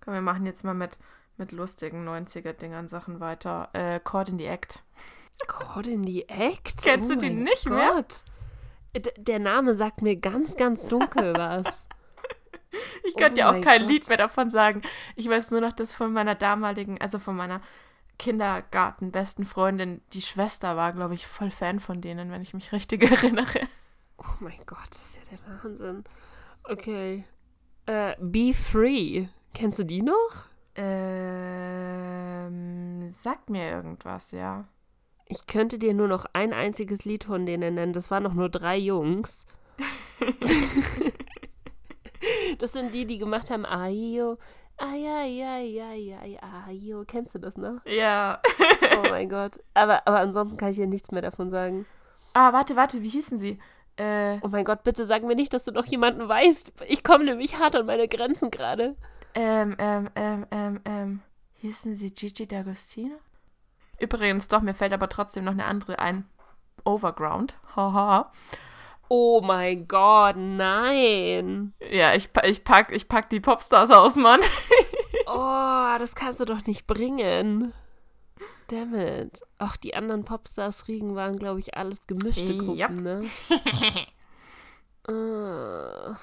Komm, 0.00 0.14
wir 0.14 0.20
machen 0.20 0.44
jetzt 0.46 0.64
mal 0.64 0.74
mit, 0.74 0.98
mit 1.38 1.52
lustigen 1.52 2.06
90er-Dingern 2.06 2.88
Sachen 2.88 3.20
weiter. 3.20 3.70
Äh, 3.72 4.00
Caught 4.00 4.30
in 4.30 4.38
the 4.38 4.46
Act. 4.46 4.82
Caught 5.46 5.86
in 5.86 6.04
the 6.04 6.28
Act? 6.28 6.82
Kennst 6.82 7.10
du 7.10 7.16
die 7.16 7.26
mein 7.30 7.44
nicht 7.44 7.68
mehr? 7.68 7.92
Gott. 7.94 8.24
D 8.24 8.36
der 9.00 9.38
Name 9.38 9.74
sagt 9.74 10.02
mir 10.02 10.16
ganz, 10.16 10.56
ganz 10.56 10.86
dunkel 10.86 11.34
was. 11.34 11.86
Ich 13.04 13.14
Oh 13.14 13.16
könnte 13.16 13.40
ja 13.40 13.50
auch 13.50 13.60
kein 13.60 13.82
Gott. 13.82 13.90
Lied 13.90 14.08
mehr 14.08 14.18
davon 14.18 14.50
sagen. 14.50 14.82
Ich 15.14 15.28
weiß 15.28 15.50
nur 15.50 15.60
noch, 15.60 15.72
dass 15.72 15.94
von 15.94 16.12
meiner 16.12 16.34
damaligen, 16.34 17.00
also 17.00 17.18
von 17.18 17.36
meiner 17.36 17.60
Kindergarten-besten 18.18 19.44
Freundin, 19.44 20.00
die 20.12 20.22
Schwester 20.22 20.76
war, 20.76 20.92
glaube 20.92 21.14
ich, 21.14 21.26
voll 21.26 21.50
Fan 21.50 21.80
von 21.80 22.00
denen, 22.00 22.30
wenn 22.30 22.42
ich 22.42 22.54
mich 22.54 22.72
richtig 22.72 23.02
erinnere. 23.10 23.60
Oh 24.18 24.24
mein 24.40 24.58
Gott, 24.66 24.88
das 24.90 25.10
ist 25.10 25.16
ja 25.16 25.22
der 25.30 25.38
Wahnsinn. 25.62 26.04
Okay. 26.64 27.24
Äh, 27.86 28.16
Be 28.18 28.52
Free. 28.54 29.28
Kennst 29.54 29.78
du 29.78 29.84
die 29.84 30.02
noch? 30.02 30.44
Ähm, 30.74 31.30
sagt 33.10 33.50
mir 33.50 33.70
irgendwas, 33.70 34.32
ja. 34.32 34.66
Ich 35.28 35.46
könnte 35.46 35.78
dir 35.78 35.92
nur 35.94 36.08
noch 36.08 36.24
ein 36.32 36.52
einziges 36.52 37.04
Lied 37.04 37.24
von 37.24 37.46
denen 37.46 37.74
nennen. 37.74 37.92
Das 37.92 38.10
waren 38.10 38.22
noch 38.22 38.34
nur 38.34 38.48
drei 38.48 38.76
Jungs. 38.76 39.46
das 42.58 42.72
sind 42.72 42.94
die, 42.94 43.06
die 43.06 43.18
gemacht 43.18 43.50
haben 43.50 43.66
Aio, 43.66 44.38
ai, 44.78 45.06
ai, 45.06 45.44
ai, 45.44 45.82
ai, 45.82 46.18
ai, 46.20 46.38
Aio. 46.68 47.04
Kennst 47.06 47.34
du 47.34 47.38
das 47.38 47.56
noch? 47.56 47.84
Ja. 47.86 48.40
Oh 48.98 49.08
mein 49.10 49.28
Gott. 49.28 49.58
Aber, 49.74 50.06
aber 50.06 50.20
ansonsten 50.20 50.56
kann 50.56 50.70
ich 50.70 50.76
dir 50.76 50.86
nichts 50.86 51.10
mehr 51.10 51.22
davon 51.22 51.50
sagen. 51.50 51.86
Ah, 52.34 52.52
warte, 52.52 52.76
warte, 52.76 53.02
wie 53.02 53.08
hießen 53.08 53.38
sie? 53.38 53.58
Äh, 53.96 54.38
Oh 54.42 54.48
mein 54.48 54.64
Gott, 54.64 54.84
bitte 54.84 55.06
sag 55.06 55.22
mir 55.22 55.34
nicht, 55.34 55.52
dass 55.54 55.64
du 55.64 55.72
noch 55.72 55.86
jemanden 55.86 56.28
weißt. 56.28 56.72
Ich 56.88 57.02
komme 57.02 57.24
nämlich 57.24 57.58
hart 57.58 57.76
an 57.76 57.86
meine 57.86 58.08
Grenzen 58.08 58.50
gerade. 58.50 58.94
ähm, 59.34 59.74
ähm, 59.78 60.08
ähm, 60.14 60.46
ähm, 60.50 60.80
ähm, 60.84 61.20
hießen 61.60 61.96
sie 61.96 62.10
Gigi 62.10 62.44
D'Agostino? 62.44 63.16
Übrigens, 63.98 64.48
doch, 64.48 64.60
mir 64.60 64.74
fällt 64.74 64.92
aber 64.92 65.08
trotzdem 65.08 65.44
noch 65.44 65.52
eine 65.52 65.64
andere 65.64 65.98
ein. 65.98 66.28
Overground. 66.84 67.56
Haha. 67.74 68.30
Oh 69.08 69.40
mein 69.40 69.86
Gott, 69.86 70.36
nein. 70.36 71.72
ja, 71.90 72.14
ich, 72.14 72.28
ich, 72.44 72.64
pack, 72.64 72.90
ich 72.92 73.08
pack 73.08 73.30
die 73.30 73.40
Popstars 73.40 73.90
aus, 73.90 74.16
Mann. 74.16 74.40
Oh, 75.28 75.98
das 75.98 76.14
kannst 76.14 76.38
du 76.38 76.44
doch 76.44 76.64
nicht 76.66 76.86
bringen. 76.86 77.72
Damn 78.68 78.94
it. 78.94 79.40
Ach, 79.58 79.76
die 79.76 79.96
anderen 79.96 80.24
Popstars 80.24 80.86
Riegen 80.86 81.16
waren, 81.16 81.36
glaube 81.36 81.58
ich, 81.58 81.76
alles 81.76 82.06
gemischte 82.06 82.56
Gruppen, 82.56 82.78
Yep. 82.78 82.90
ne? 82.90 83.24
Ah, 85.08 86.16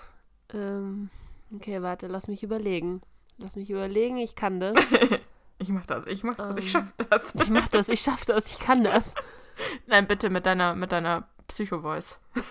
ähm, 0.53 1.09
okay, 1.53 1.81
warte, 1.81 2.07
lass 2.07 2.27
mich 2.27 2.43
überlegen. 2.43 3.01
Lass 3.37 3.55
mich 3.55 3.69
überlegen, 3.69 4.17
ich 4.17 4.35
kann 4.35 4.59
das. 4.59 4.75
Ich 5.63 5.69
mach 5.69 5.85
das, 5.85 6.05
ich 6.07 6.23
mach 6.25 6.35
das, 6.35 6.57
ich 6.57 6.65
Ähm. 6.65 6.69
schaff 6.71 6.93
das. 7.09 7.35
Ich 7.35 7.49
mach 7.49 7.67
das, 7.69 7.87
ich 7.87 8.01
schaff 8.01 8.25
das, 8.25 8.51
ich 8.51 8.59
kann 8.59 8.83
das. 8.83 9.15
Nein, 9.87 10.07
bitte 10.07 10.29
mit 10.29 10.45
deiner, 10.45 10.75
mit 10.75 10.91
deiner 10.91 11.29
Psycho-Voice. 11.47 12.19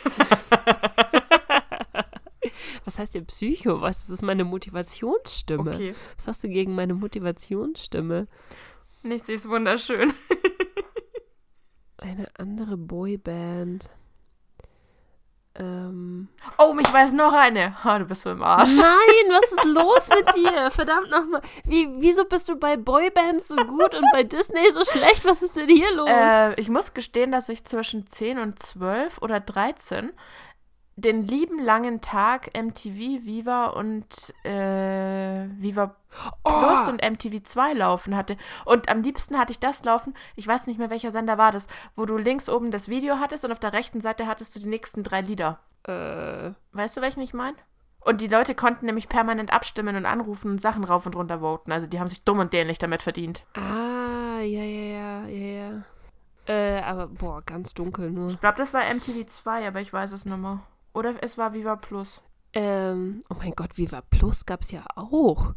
Was 2.86 2.98
heißt 2.98 3.14
denn 3.14 3.26
Psycho? 3.26 3.82
Was? 3.82 4.06
Das 4.06 4.10
ist 4.10 4.22
meine 4.22 4.44
Motivationsstimme. 4.44 5.74
Okay. 5.74 5.94
Was 6.16 6.26
hast 6.26 6.42
du 6.42 6.48
gegen 6.48 6.74
meine 6.74 6.94
Motivationsstimme? 6.94 8.28
Nicht, 9.02 9.26
sie 9.26 9.34
ist 9.34 9.46
wunderschön. 9.48 10.14
Eine 11.98 12.28
andere 12.38 12.76
Boyband. 12.78 13.90
Ähm. 15.54 16.28
Oh, 16.56 16.74
ich 16.80 16.90
weiß 16.90 17.12
noch 17.12 17.32
eine. 17.34 17.84
Ha, 17.84 17.98
du 17.98 18.06
bist 18.06 18.22
so 18.22 18.30
im 18.30 18.42
Arsch. 18.42 18.76
Nein, 18.76 19.28
was 19.28 19.52
ist 19.52 19.64
los 19.66 20.08
mit 20.08 20.34
dir? 20.34 20.70
Verdammt 20.70 21.10
nochmal. 21.10 21.42
Wie, 21.64 21.88
wieso 21.98 22.24
bist 22.24 22.48
du 22.48 22.56
bei 22.56 22.76
Boybands 22.78 23.48
so 23.48 23.56
gut 23.56 23.94
und 23.94 24.06
bei 24.12 24.22
Disney 24.22 24.72
so 24.72 24.82
schlecht? 24.84 25.24
Was 25.26 25.42
ist 25.42 25.56
denn 25.56 25.68
hier 25.68 25.92
los? 25.92 26.08
Äh, 26.08 26.58
ich 26.58 26.70
muss 26.70 26.94
gestehen, 26.94 27.32
dass 27.32 27.50
ich 27.50 27.64
zwischen 27.64 28.06
10 28.06 28.38
und 28.38 28.62
12 28.62 29.18
oder 29.20 29.40
13 29.40 30.12
den 30.96 31.26
lieben 31.26 31.62
langen 31.62 32.00
Tag 32.00 32.50
MTV, 32.56 33.24
Viva 33.24 33.66
und 33.68 34.06
äh, 34.44 35.46
Viva 35.58 35.96
Plus 36.44 36.86
Oh. 36.86 36.90
und 36.90 37.00
MTV 37.02 37.42
2 37.42 37.72
laufen 37.72 38.14
hatte. 38.14 38.36
Und 38.66 38.90
am 38.90 39.00
liebsten 39.02 39.38
hatte 39.38 39.52
ich 39.52 39.58
das 39.60 39.82
laufen, 39.84 40.12
ich 40.36 40.46
weiß 40.46 40.66
nicht 40.66 40.78
mehr, 40.78 40.90
welcher 40.90 41.10
Sender 41.10 41.38
war 41.38 41.52
das, 41.52 41.68
wo 41.96 42.04
du 42.04 42.18
links 42.18 42.50
oben 42.50 42.70
das 42.70 42.88
Video 42.88 43.18
hattest 43.18 43.44
und 43.46 43.52
auf 43.52 43.58
der 43.60 43.72
rechten 43.72 44.02
Seite 44.02 44.26
hattest 44.26 44.54
du 44.54 44.60
die 44.60 44.68
nächsten 44.68 45.02
drei 45.02 45.22
Lieder. 45.22 45.58
äh, 45.88 46.50
Weißt 46.72 46.96
du, 46.98 47.00
welchen 47.00 47.20
ich 47.22 47.32
meine? 47.32 47.56
Und 48.00 48.20
die 48.20 48.26
Leute 48.28 48.54
konnten 48.54 48.84
nämlich 48.86 49.08
permanent 49.08 49.52
abstimmen 49.54 49.96
und 49.96 50.04
anrufen 50.06 50.50
und 50.50 50.60
Sachen 50.60 50.84
rauf 50.84 51.06
und 51.06 51.16
runter 51.16 51.40
voten. 51.40 51.72
Also 51.72 51.86
die 51.86 51.98
haben 52.00 52.08
sich 52.08 52.24
dumm 52.24 52.40
und 52.40 52.52
dämlich 52.52 52.78
damit 52.78 53.00
verdient. 53.00 53.44
ah, 53.54 54.40
ja, 54.40 54.62
ja, 54.64 55.22
ja, 55.22 55.26
ja, 55.28 55.70
ja. 55.70 55.82
Äh, 56.52 56.80
aber, 56.82 57.06
boah, 57.06 57.40
ganz 57.46 57.72
dunkel 57.74 58.10
nur. 58.10 58.28
Ich 58.28 58.40
glaube, 58.40 58.58
das 58.58 58.74
war 58.74 58.82
MTV 58.92 59.24
2, 59.26 59.68
aber 59.68 59.80
ich 59.80 59.92
weiß 59.92 60.10
es 60.12 60.24
nicht 60.26 60.36
mehr. 60.36 60.60
Oder 60.94 61.14
es 61.22 61.38
war 61.38 61.54
Viva 61.54 61.76
Plus. 61.76 62.22
Ähm, 62.54 63.20
oh 63.30 63.36
mein 63.38 63.52
Gott, 63.52 63.78
Viva 63.78 64.02
Plus 64.10 64.44
gab's 64.46 64.70
ja 64.70 64.84
auch. 64.96 65.54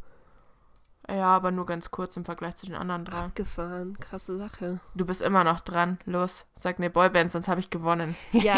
Ja, 1.07 1.35
aber 1.35 1.51
nur 1.51 1.67
ganz 1.67 1.91
kurz 1.91 2.17
im 2.17 2.25
Vergleich 2.25 2.55
zu 2.55 2.65
den 2.65 2.73
anderen 2.73 3.05
drei. 3.05 3.25
Abgefahren, 3.25 3.99
krasse 3.99 4.37
Sache. 4.39 4.79
Du 4.95 5.05
bist 5.05 5.21
immer 5.21 5.43
noch 5.43 5.61
dran. 5.61 5.99
Los, 6.05 6.47
sag 6.55 6.79
eine 6.79 6.89
Boyband, 6.89 7.29
sonst 7.29 7.47
habe 7.47 7.59
ich 7.59 7.69
gewonnen. 7.69 8.15
Ja, 8.31 8.57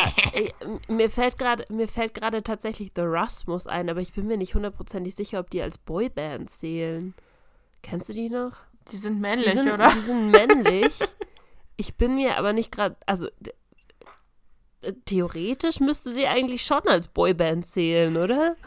m- 0.62 0.80
mir 0.88 1.10
fällt 1.10 1.38
gerade 1.38 1.66
mir 1.70 1.90
fällt 1.90 2.14
gerade 2.14 2.44
tatsächlich 2.44 2.92
The 2.96 3.02
Rasmus 3.04 3.68
ein, 3.68 3.90
aber 3.90 4.00
ich 4.00 4.14
bin 4.14 4.28
mir 4.28 4.38
nicht 4.38 4.56
hundertprozentig 4.56 5.14
sicher, 5.16 5.42
ob 5.42 5.50
die 5.50 5.62
als 5.62 5.78
Boyband 5.78 6.50
zählen. 6.50 7.14
Kennst 7.84 8.08
du 8.10 8.14
die 8.14 8.30
noch? 8.30 8.54
Die 8.92 8.98
sind 8.98 9.16
Die 9.16 9.22
männlich, 9.22 9.54
sind, 9.54 9.70
oder? 9.72 9.90
Die 9.92 10.00
sind 10.00 10.30
männlich. 10.32 11.00
Ich 11.80 11.96
bin 11.96 12.16
mir 12.16 12.38
aber 12.40 12.54
nicht 12.54 12.72
gerade, 12.72 12.96
also 13.06 13.28
äh, 13.28 13.32
theoretisch 15.06 15.80
müsste 15.80 16.12
sie 16.14 16.28
eigentlich 16.28 16.64
schon 16.66 16.88
als 16.88 17.08
Boyband 17.08 17.66
zählen, 17.66 18.16
oder? 18.18 18.56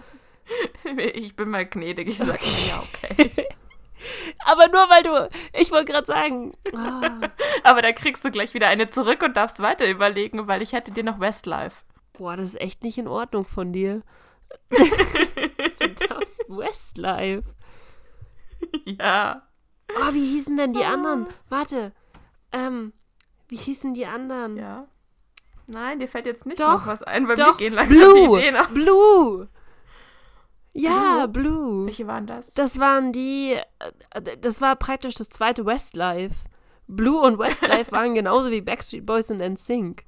Ich 1.14 1.36
bin 1.36 1.50
mal 1.50 1.64
gnädig. 1.64 2.08
Ich 2.08 2.18
sag 2.18 2.40
mir, 2.40 2.68
ja, 2.68 2.82
okay. 2.82 3.46
Aber 4.44 4.66
nur 4.68 4.88
weil 4.90 5.02
du, 5.04 5.28
ich 5.52 5.70
wollte 5.70 5.92
gerade 5.92 6.06
sagen, 6.06 6.52
ah, 6.74 7.28
Aber 7.62 7.82
da 7.82 7.92
kriegst 7.92 8.24
du 8.24 8.30
gleich 8.32 8.52
wieder 8.54 8.66
eine 8.66 8.88
zurück 8.88 9.22
und 9.22 9.36
darfst 9.36 9.60
weiter 9.60 9.88
überlegen, 9.88 10.48
weil 10.48 10.60
ich 10.62 10.72
hätte 10.72 10.90
dir 10.90 11.04
noch 11.04 11.20
Westlife. 11.20 11.84
boah, 12.14 12.36
das 12.36 12.46
ist 12.46 12.60
echt 12.60 12.82
nicht 12.82 12.98
in 12.98 13.06
Ordnung 13.06 13.44
von 13.44 13.72
dir. 13.72 14.02
Verdammt, 15.76 16.26
Westlife. 16.48 17.44
Ja. 18.86 19.46
Oh, 19.94 20.12
wie 20.14 20.26
hießen 20.32 20.56
denn 20.56 20.72
die 20.72 20.84
Ah. 20.84 20.94
anderen? 20.94 21.26
Warte, 21.48 21.92
ähm, 22.52 22.92
wie 23.48 23.56
hießen 23.56 23.94
die 23.94 24.06
anderen? 24.06 24.56
Ja. 24.56 24.86
Nein, 25.72 25.98
dir 26.00 26.08
fällt 26.08 26.26
jetzt 26.26 26.46
nicht 26.46 26.60
Doch, 26.60 26.72
noch 26.72 26.86
was 26.86 27.02
ein, 27.02 27.28
weil 27.28 27.36
Doch, 27.36 27.52
mir 27.52 27.56
gehen 27.58 27.74
langsam 27.74 27.96
Blue, 27.98 28.38
die 28.38 28.46
Ideen 28.46 28.56
aus. 28.56 28.68
Blue. 28.74 29.48
Ja, 30.72 31.26
Blue. 31.26 31.86
Welche 31.86 32.06
waren 32.06 32.26
das? 32.26 32.50
Das 32.54 32.78
waren 32.78 33.12
die, 33.12 33.52
äh, 34.10 34.36
das 34.38 34.60
war 34.60 34.76
praktisch 34.76 35.14
das 35.14 35.28
zweite 35.28 35.66
Westlife. 35.66 36.34
Blue 36.86 37.20
und 37.20 37.38
Westlife 37.38 37.90
waren 37.92 38.14
genauso 38.14 38.50
wie 38.50 38.60
Backstreet 38.60 39.04
Boys 39.06 39.30
und 39.30 39.38
NSYNC. 39.40 40.04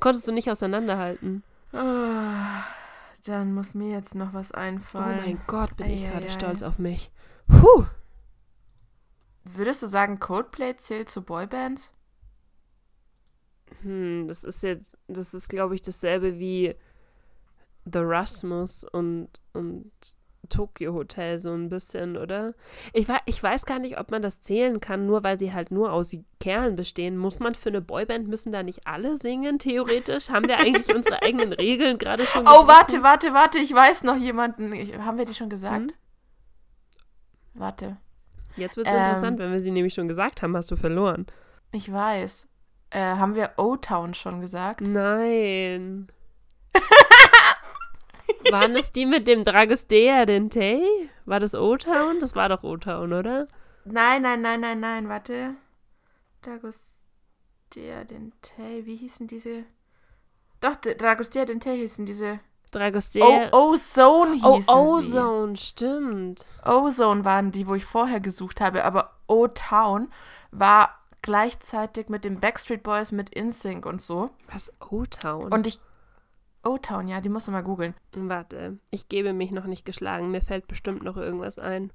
Konntest 0.00 0.26
du 0.28 0.32
nicht 0.32 0.50
auseinanderhalten. 0.50 1.42
Ah, 1.72 2.64
dann 3.26 3.52
muss 3.52 3.74
mir 3.74 3.90
jetzt 3.90 4.14
noch 4.14 4.32
was 4.32 4.52
Oh 4.52 4.58
einfallen. 4.58 5.20
mein 5.24 5.40
Gott, 5.46 5.76
bin 5.76 5.90
ich 5.90 6.02
Ei, 6.04 6.06
ei, 6.06 6.10
gerade 6.10 6.26
ei. 6.26 6.30
stolz 6.30 6.62
auf 6.62 6.78
mich. 6.78 7.10
Puh. 7.48 7.84
Würdest 9.44 9.82
du 9.82 9.86
sagen, 9.86 10.18
Coldplay 10.20 10.76
zählt 10.76 11.08
zu 11.08 11.22
Boybands? 11.22 11.92
Hm, 13.82 14.28
das 14.28 14.44
ist 14.44 14.62
jetzt, 14.62 14.98
das 15.08 15.34
ist, 15.34 15.48
glaube 15.48 15.74
ich, 15.74 15.82
dasselbe 15.82 16.38
wie 16.38 16.74
The 17.90 18.00
Rasmus 18.00 18.84
und, 18.84 19.28
und 19.52 19.90
Tokyo 20.48 20.92
Hotel 20.94 21.38
so 21.38 21.52
ein 21.52 21.68
bisschen, 21.68 22.16
oder? 22.16 22.54
Ich, 22.92 23.06
ich 23.26 23.42
weiß 23.42 23.64
gar 23.66 23.78
nicht, 23.78 23.98
ob 23.98 24.10
man 24.10 24.20
das 24.20 24.40
zählen 24.40 24.80
kann, 24.80 25.06
nur 25.06 25.22
weil 25.22 25.38
sie 25.38 25.52
halt 25.52 25.70
nur 25.70 25.92
aus 25.92 26.14
Kerlen 26.40 26.76
bestehen. 26.76 27.16
Muss 27.16 27.38
man 27.38 27.54
für 27.54 27.68
eine 27.68 27.80
Boyband, 27.80 28.26
müssen 28.28 28.52
da 28.52 28.62
nicht 28.62 28.86
alle 28.86 29.16
singen, 29.16 29.58
theoretisch? 29.58 30.28
Haben 30.30 30.48
wir 30.48 30.58
eigentlich 30.58 30.88
unsere 30.94 31.22
eigenen 31.22 31.52
Regeln 31.52 31.98
gerade 31.98 32.26
schon 32.26 32.42
Oh, 32.42 32.50
gebrochen? 32.62 32.68
warte, 32.68 33.02
warte, 33.02 33.32
warte, 33.32 33.58
ich 33.58 33.72
weiß 33.72 34.02
noch 34.04 34.16
jemanden. 34.16 34.72
Ich, 34.72 34.96
haben 34.98 35.18
wir 35.18 35.24
die 35.24 35.34
schon 35.34 35.50
gesagt? 35.50 35.92
Hm? 35.92 35.92
Warte. 37.54 37.96
Jetzt 38.56 38.76
wird 38.76 38.86
es 38.88 38.92
Ähm. 38.92 38.98
interessant, 39.00 39.38
wenn 39.38 39.52
wir 39.52 39.60
sie 39.60 39.70
nämlich 39.70 39.94
schon 39.94 40.08
gesagt 40.08 40.42
haben, 40.42 40.56
hast 40.56 40.70
du 40.70 40.76
verloren. 40.76 41.26
Ich 41.72 41.90
weiß. 41.92 42.46
Äh, 42.90 43.16
haben 43.16 43.34
wir 43.34 43.52
O-Town 43.56 44.14
schon 44.14 44.40
gesagt? 44.40 44.80
Nein. 44.80 46.08
Waren 48.50 48.72
es 48.76 48.90
die 48.92 49.06
mit 49.06 49.28
dem 49.28 49.44
Dragostea 49.44 50.24
Dente? 50.26 50.80
War 51.24 51.40
das 51.40 51.54
O-Town? 51.54 52.18
Das 52.20 52.34
war 52.34 52.48
doch 52.48 52.62
O-Town, 52.62 53.12
oder? 53.12 53.46
Nein, 53.84 54.22
nein, 54.22 54.40
nein, 54.40 54.60
nein, 54.60 54.80
nein, 54.80 55.08
warte. 55.08 55.54
Dragostea 56.42 58.04
Dente, 58.04 58.84
wie 58.86 58.96
hießen 58.96 59.26
diese? 59.26 59.64
Doch, 60.60 60.76
Dragostea 60.76 61.44
Dente 61.44 61.70
hießen 61.70 62.06
diese. 62.06 62.40
Dragostea. 62.72 63.50
O- 63.52 63.72
Ozone 63.72 64.38
Oh, 64.42 64.56
hießen 64.56 64.64
sie. 65.10 65.16
Ozone, 65.18 65.56
stimmt. 65.56 66.44
Ozone 66.64 67.24
waren 67.24 67.50
die, 67.52 67.66
wo 67.66 67.74
ich 67.74 67.84
vorher 67.84 68.20
gesucht 68.20 68.60
habe, 68.60 68.84
aber 68.84 69.12
O-Town 69.26 70.08
war 70.50 70.99
gleichzeitig 71.22 72.08
mit 72.08 72.24
den 72.24 72.40
Backstreet 72.40 72.82
Boys, 72.82 73.12
mit 73.12 73.30
InSync 73.30 73.86
und 73.86 74.00
so. 74.00 74.30
Was? 74.52 74.72
O-Town? 74.80 75.52
Und 75.52 75.66
ich. 75.66 75.80
O-Town, 76.62 77.08
ja, 77.08 77.20
die 77.20 77.30
muss 77.30 77.46
man 77.46 77.54
mal 77.54 77.62
googeln. 77.62 77.94
Warte, 78.14 78.78
ich 78.90 79.08
gebe 79.08 79.32
mich 79.32 79.50
noch 79.50 79.64
nicht 79.64 79.84
geschlagen. 79.84 80.30
Mir 80.30 80.42
fällt 80.42 80.68
bestimmt 80.68 81.02
noch 81.02 81.16
irgendwas 81.16 81.58
ein. 81.58 81.92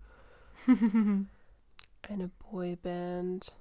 Eine 2.01 2.29
Boyband. 2.51 3.55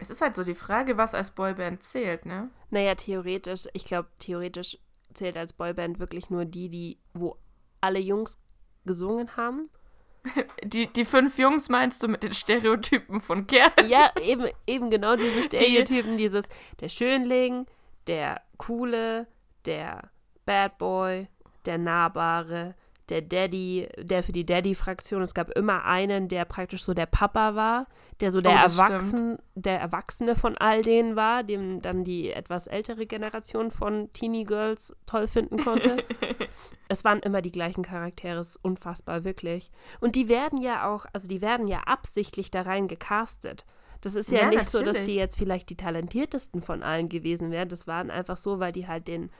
Es 0.00 0.10
ist 0.10 0.20
halt 0.20 0.36
so 0.36 0.44
die 0.44 0.54
Frage, 0.54 0.96
was 0.96 1.14
als 1.14 1.32
Boyband 1.32 1.82
zählt, 1.82 2.26
ne? 2.26 2.50
Naja, 2.70 2.94
theoretisch, 2.94 3.68
ich 3.72 3.84
glaube, 3.84 4.08
theoretisch 4.18 4.78
zählt 5.12 5.36
als 5.36 5.52
Boyband 5.52 5.98
wirklich 5.98 6.30
nur 6.30 6.44
die, 6.44 6.68
die, 6.68 6.98
wo 7.14 7.36
alle 7.80 7.98
Jungs 7.98 8.38
gesungen 8.84 9.36
haben. 9.36 9.70
Die, 10.64 10.86
die 10.92 11.04
fünf 11.04 11.38
Jungs 11.38 11.68
meinst 11.68 12.02
du 12.02 12.08
mit 12.08 12.22
den 12.22 12.34
Stereotypen 12.34 13.20
von 13.20 13.46
Kerlen? 13.46 13.88
Ja, 13.88 14.10
eben, 14.22 14.48
eben 14.66 14.90
genau 14.90 15.16
diese 15.16 15.42
Stereotypen, 15.44 16.16
dieses 16.16 16.48
der 16.80 16.88
Schönling, 16.88 17.66
der 18.06 18.42
Coole, 18.56 19.26
der 19.64 20.10
Bad 20.44 20.78
Boy, 20.78 21.28
der 21.66 21.78
Nahbare, 21.78 22.74
der 23.10 23.22
Daddy, 23.22 23.88
der 23.98 24.22
für 24.22 24.32
die 24.32 24.44
Daddy-Fraktion. 24.44 25.22
Es 25.22 25.34
gab 25.34 25.50
immer 25.50 25.84
einen, 25.84 26.28
der 26.28 26.44
praktisch 26.44 26.82
so 26.82 26.94
der 26.94 27.06
Papa 27.06 27.54
war, 27.54 27.86
der 28.20 28.30
so 28.30 28.40
der, 28.40 28.52
Oh, 28.52 28.54
Erwachsen, 28.54 29.38
der 29.54 29.80
Erwachsene 29.80 30.34
von 30.34 30.56
all 30.56 30.82
denen 30.82 31.16
war, 31.16 31.42
dem 31.42 31.80
dann 31.82 32.04
die 32.04 32.32
etwas 32.32 32.66
ältere 32.66 33.06
Generation 33.06 33.70
von 33.70 34.12
Teenie 34.12 34.44
Girls 34.44 34.94
toll 35.06 35.26
finden 35.26 35.58
konnte. 35.58 35.96
es 36.88 37.04
waren 37.04 37.20
immer 37.20 37.42
die 37.42 37.52
gleichen 37.52 37.82
Charaktere, 37.82 38.38
es 38.38 38.50
ist 38.50 38.64
unfassbar, 38.64 39.24
wirklich. 39.24 39.70
Und 40.00 40.16
die 40.16 40.28
werden 40.28 40.60
ja 40.60 40.88
auch, 40.88 41.06
also 41.12 41.28
die 41.28 41.40
werden 41.40 41.66
ja 41.68 41.80
absichtlich 41.80 42.50
da 42.50 42.62
rein 42.62 42.88
gecastet. 42.88 43.64
Das 44.00 44.14
ist 44.14 44.30
ja, 44.30 44.42
Ja, 44.42 44.48
nicht 44.50 44.68
so, 44.68 44.78
dass 44.78 44.96
die 44.96 45.00
natürlich. 45.00 45.16
jetzt 45.16 45.38
vielleicht 45.38 45.70
die 45.70 45.76
talentiertesten 45.76 46.62
von 46.62 46.82
allen 46.82 47.08
gewesen 47.08 47.50
wären. 47.50 47.68
Das 47.68 47.86
waren 47.86 48.10
einfach 48.10 48.36
so, 48.36 48.60
weil 48.60 48.72
die 48.72 48.86
halt 48.86 49.08
den, 49.08 49.30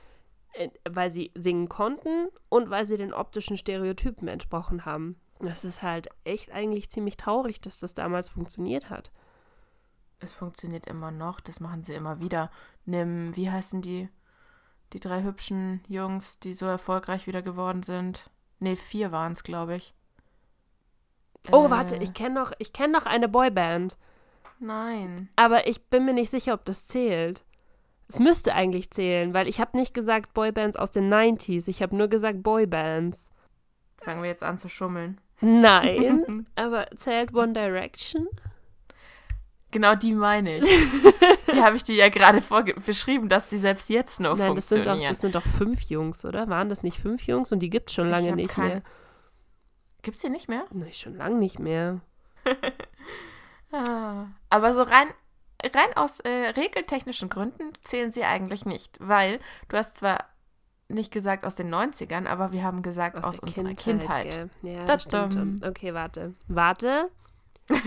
weil 0.88 1.10
sie 1.10 1.32
singen 1.34 1.68
konnten 1.68 2.28
und 2.48 2.70
weil 2.70 2.86
sie 2.86 2.96
den 2.96 3.12
optischen 3.12 3.56
Stereotypen 3.56 4.28
entsprochen 4.28 4.84
haben. 4.84 5.16
Das 5.40 5.64
ist 5.64 5.82
halt 5.82 6.08
echt 6.24 6.50
eigentlich 6.50 6.90
ziemlich 6.90 7.16
traurig, 7.16 7.60
dass 7.60 7.78
das 7.80 7.94
damals 7.94 8.28
funktioniert 8.28 8.90
hat. 8.90 9.12
Es 10.20 10.34
funktioniert 10.34 10.86
immer 10.86 11.12
noch, 11.12 11.38
das 11.40 11.60
machen 11.60 11.84
sie 11.84 11.94
immer 11.94 12.18
wieder. 12.18 12.50
Nimm, 12.86 13.36
wie 13.36 13.50
heißen 13.50 13.82
die? 13.82 14.08
Die 14.92 15.00
drei 15.00 15.22
hübschen 15.22 15.82
Jungs, 15.86 16.40
die 16.40 16.54
so 16.54 16.66
erfolgreich 16.66 17.26
wieder 17.26 17.42
geworden 17.42 17.82
sind. 17.84 18.30
Ne, 18.58 18.74
vier 18.74 19.12
waren 19.12 19.32
es, 19.32 19.44
glaube 19.44 19.76
ich. 19.76 19.94
Oh, 21.52 21.66
Äh, 21.66 21.70
warte, 21.70 21.96
ich 21.96 22.14
kenne 22.14 22.34
noch, 22.34 22.52
ich 22.58 22.72
kenn 22.72 22.90
noch 22.90 23.06
eine 23.06 23.28
Boyband, 23.28 23.96
Nein. 24.58 25.28
aber 25.36 25.68
ich 25.68 25.86
bin 25.86 26.04
mir 26.04 26.14
nicht 26.14 26.30
sicher, 26.30 26.54
ob 26.54 26.64
das 26.64 26.86
zählt. 26.86 27.44
Es 28.08 28.18
müsste 28.18 28.54
eigentlich 28.54 28.90
zählen, 28.90 29.34
weil 29.34 29.48
ich 29.48 29.60
habe 29.60 29.76
nicht 29.76 29.92
gesagt 29.94 30.32
Boybands 30.34 30.76
aus 30.76 30.90
den 30.90 31.12
90s, 31.12 31.68
ich 31.68 31.82
habe 31.82 31.94
nur 31.94 32.08
gesagt 32.08 32.42
Boybands. 32.42 33.30
Fangen 33.98 34.22
wir 34.22 34.30
jetzt 34.30 34.42
an 34.42 34.56
zu 34.58 34.68
schummeln. 34.68 35.20
Nein, 35.40 36.46
aber 36.56 36.86
zählt 36.96 37.34
One 37.34 37.52
Direction? 37.52 38.26
Genau 39.70 39.94
die 39.94 40.14
meine 40.14 40.58
ich. 40.58 40.64
die 41.52 41.60
habe 41.62 41.76
ich 41.76 41.84
dir 41.84 41.94
ja 41.96 42.08
gerade 42.08 42.42
beschrieben, 42.86 43.28
dass 43.28 43.50
die 43.50 43.58
selbst 43.58 43.90
jetzt 43.90 44.18
noch 44.20 44.38
Nein, 44.38 44.54
das 44.54 44.68
sind, 44.70 44.86
doch, 44.86 44.92
funktionieren. 44.92 45.08
das 45.12 45.20
sind 45.20 45.34
doch 45.34 45.42
fünf 45.46 45.82
Jungs, 45.82 46.24
oder? 46.24 46.48
Waren 46.48 46.70
das 46.70 46.82
nicht 46.82 46.98
fünf 46.98 47.26
Jungs? 47.26 47.52
Und 47.52 47.58
die 47.60 47.68
gibt's 47.68 47.92
schon 47.92 48.06
Ich 48.06 48.10
lange 48.12 48.34
nicht 48.34 48.54
kein- 48.54 48.68
mehr. 48.68 48.82
Gibt's 50.00 50.22
die 50.22 50.30
nicht 50.30 50.48
mehr? 50.48 50.64
Nee, 50.72 50.92
schon 50.94 51.16
lange 51.16 51.36
nicht 51.36 51.58
mehr. 51.58 52.00
Ah. 53.70 54.28
Aber 54.48 54.72
so 54.72 54.80
rein, 54.82 55.08
rein 55.64 55.96
aus 55.96 56.20
äh, 56.20 56.28
regeltechnischen 56.56 57.28
Gründen 57.28 57.72
zählen 57.82 58.10
sie 58.10 58.24
eigentlich 58.24 58.64
nicht, 58.64 58.96
weil 59.00 59.38
du 59.68 59.76
hast 59.76 59.96
zwar 59.96 60.24
nicht 60.88 61.12
gesagt 61.12 61.44
aus 61.44 61.54
den 61.54 61.72
90ern, 61.74 62.26
aber 62.26 62.52
wir 62.52 62.62
haben 62.62 62.80
gesagt 62.82 63.16
aus, 63.16 63.34
der 63.34 63.42
unserer 63.42 63.74
Kindheit. 63.74 64.30
gell? 64.30 64.50
Ja, 64.62 64.84
Da- 64.84 64.94
das 64.94 65.02
stimmt. 65.04 65.64
Okay, 65.64 65.92
warte. 65.94 66.34
Warte. 66.48 67.10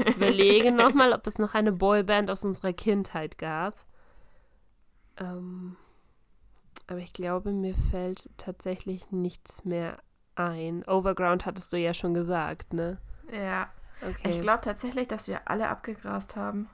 Ich 0.06 0.16
überlege 0.18 0.72
nochmal, 0.72 1.12
ob 1.14 1.26
es 1.26 1.40
noch 1.40 1.56
eine 1.56 1.72
Boyband 1.72 2.30
aus 2.30 2.46
unserer 2.46 2.74
Kindheit 2.74 3.38
gab. 3.40 3.76
Ähm, 5.18 5.76
aber 6.88 7.00
ich 7.00 7.14
glaube, 7.14 7.52
mir 7.52 7.74
fällt 7.76 8.30
tatsächlich 8.38 9.10
nichts 9.12 9.66
mehr 9.66 9.98
ein. 10.36 10.84
Overground 10.86 11.46
hattest 11.46 11.74
du 11.74 11.78
ja 11.78 11.94
schon 11.94 12.14
gesagt, 12.14 12.74
ne? 12.74 13.00
Ja. 13.32 13.70
Okay. 14.02 14.30
Ich 14.30 14.42
glaube 14.42 14.62
tatsächlich, 14.62 15.08
dass 15.08 15.28
wir 15.28 15.48
alle 15.48 15.70
abgegrast 15.70 16.36
haben. 16.36 16.70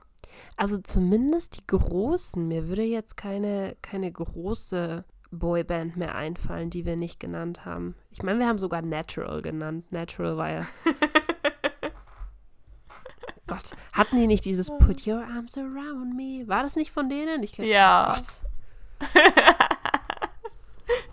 Also 0.55 0.77
zumindest 0.77 1.57
die 1.57 1.67
großen. 1.67 2.47
Mir 2.47 2.69
würde 2.69 2.83
jetzt 2.83 3.17
keine, 3.17 3.75
keine 3.81 4.11
große 4.11 5.03
Boyband 5.31 5.97
mehr 5.97 6.15
einfallen, 6.15 6.69
die 6.69 6.85
wir 6.85 6.95
nicht 6.95 7.19
genannt 7.19 7.65
haben. 7.65 7.95
Ich 8.11 8.23
meine, 8.23 8.39
wir 8.39 8.47
haben 8.47 8.59
sogar 8.59 8.81
Natural 8.81 9.41
genannt. 9.41 9.91
Natural 9.91 10.37
war 10.37 10.49
ja. 10.49 10.65
Gott, 13.47 13.75
hatten 13.93 14.17
die 14.17 14.27
nicht 14.27 14.43
dieses 14.45 14.67
Put 14.67 15.07
your 15.07 15.23
arms 15.23 15.57
around 15.57 16.15
me? 16.15 16.43
War 16.47 16.63
das 16.63 16.75
nicht 16.75 16.91
von 16.91 17.07
denen? 17.09 17.43
Ich 17.43 17.53
glaube, 17.53 17.69
Ja. 17.69 18.15
Gott. 18.15 19.09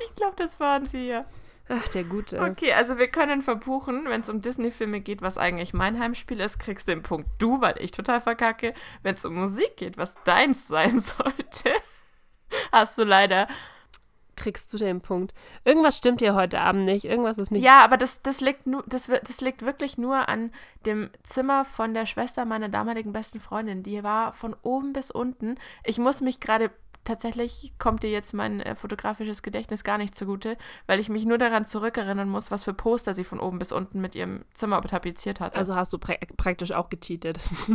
Ich 0.05 0.15
glaube, 0.17 0.37
das 0.37 0.61
waren 0.61 0.85
sie 0.85 1.09
ja. 1.09 1.25
Ach, 1.69 1.89
der 1.89 2.05
Gute. 2.05 2.41
Okay, 2.41 2.73
also 2.75 2.99
wir 2.99 3.09
können 3.09 3.41
verbuchen, 3.41 4.05
wenn 4.07 4.21
es 4.21 4.29
um 4.29 4.41
Disney-Filme 4.41 5.01
geht, 5.01 5.23
was 5.23 5.39
eigentlich 5.39 5.73
mein 5.73 5.99
Heimspiel 5.99 6.41
ist, 6.41 6.59
kriegst 6.59 6.89
du 6.89 6.93
den 6.93 7.03
Punkt 7.03 7.29
du, 7.39 7.61
weil 7.61 7.77
ich 7.79 7.91
total 7.91 8.21
verkacke. 8.21 8.75
Wenn 9.03 9.15
es 9.15 9.25
um 9.25 9.35
Musik 9.35 9.77
geht, 9.77 9.97
was 9.97 10.17
deins 10.25 10.69
sein 10.69 11.01
sollte, 11.01 11.71
hast 12.71 12.99
du 12.99 13.05
leider. 13.05 13.47
Kriegst 14.37 14.73
du 14.73 14.79
den 14.79 15.01
Punkt. 15.01 15.33
Irgendwas 15.65 15.97
stimmt 15.97 16.21
hier 16.21 16.35
heute 16.35 16.61
Abend 16.61 16.85
nicht. 16.87 17.05
Irgendwas 17.05 17.39
ist 17.39 17.53
nicht. 17.53 17.63
Ja, 17.63 17.85
aber 17.85 17.97
das, 17.97 18.21
das, 18.21 18.41
liegt 18.41 18.67
nur, 18.67 18.83
das, 18.87 19.07
das 19.07 19.41
liegt 19.41 19.65
wirklich 19.65 19.97
nur 19.97 20.29
an 20.29 20.51
dem 20.87 21.09
Zimmer 21.23 21.65
von 21.65 21.95
der 21.95 22.05
Schwester 22.05 22.45
meiner 22.45 22.69
damaligen 22.69 23.13
besten 23.13 23.39
Freundin. 23.39 23.85
Die 23.85 24.03
war 24.03 24.33
von 24.33 24.57
oben 24.63 24.93
bis 24.93 25.13
unten. 25.13 25.55
Ich 25.85 25.99
muss 25.99 26.21
mich 26.21 26.41
gerade. 26.41 26.71
Tatsächlich 27.05 27.75
kommt 27.79 28.03
dir 28.03 28.11
jetzt 28.11 28.33
mein 28.33 28.61
äh, 28.61 28.75
fotografisches 28.75 29.43
Gedächtnis 29.43 29.85
gar 29.85 29.99
nicht 29.99 30.15
zugute, 30.15 30.57
weil 30.87 30.99
ich 30.99 31.11
mich 31.11 31.27
nur 31.27 31.37
daran 31.37 31.67
zurückerinnern 31.67 32.29
muss, 32.29 32.51
was 32.51 32.65
für 32.65 32.73
Poster 32.73 33.13
sie 33.13 33.25
von 33.25 33.41
oben 33.41 33.59
bis 33.59 33.73
unten 33.73 34.01
mit 34.01 34.15
ihrem 34.15 34.45
Zimmer 34.55 34.81
tapeziert 34.81 35.39
hatte. 35.39 35.59
Also 35.59 35.75
hast 35.75 35.93
du 35.93 35.99
pra 35.99 36.15
praktisch 36.37 36.73
auch 36.73 36.89
gecheatet. 36.89 37.39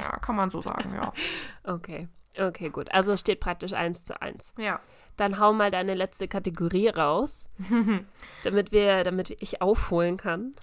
Ja, 0.00 0.18
kann 0.18 0.36
man 0.36 0.50
so 0.50 0.60
sagen, 0.62 0.92
ja. 0.94 1.12
Okay. 1.64 2.08
Okay, 2.36 2.70
gut. 2.70 2.92
Also 2.92 3.12
es 3.12 3.20
steht 3.20 3.40
praktisch 3.40 3.72
eins 3.72 4.04
zu 4.04 4.20
eins. 4.20 4.54
Ja. 4.58 4.80
Dann 5.16 5.40
hau 5.40 5.52
mal 5.52 5.70
deine 5.70 5.94
letzte 5.94 6.28
Kategorie 6.28 6.88
raus, 6.88 7.48
damit 8.44 8.70
wir, 8.70 9.02
damit 9.02 9.30
ich 9.42 9.60
aufholen 9.60 10.16
kann. 10.16 10.54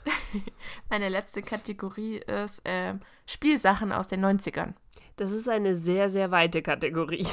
Meine 0.90 1.10
letzte 1.10 1.44
Kategorie 1.44 2.18
ist 2.18 2.62
ähm, 2.66 3.02
Spielsachen 3.26 3.92
aus 3.92 4.08
den 4.08 4.24
90ern. 4.24 4.74
Das 5.18 5.32
ist 5.32 5.50
eine 5.50 5.76
sehr, 5.76 6.10
sehr 6.10 6.32
weite 6.32 6.62
Kategorie. 6.62 7.28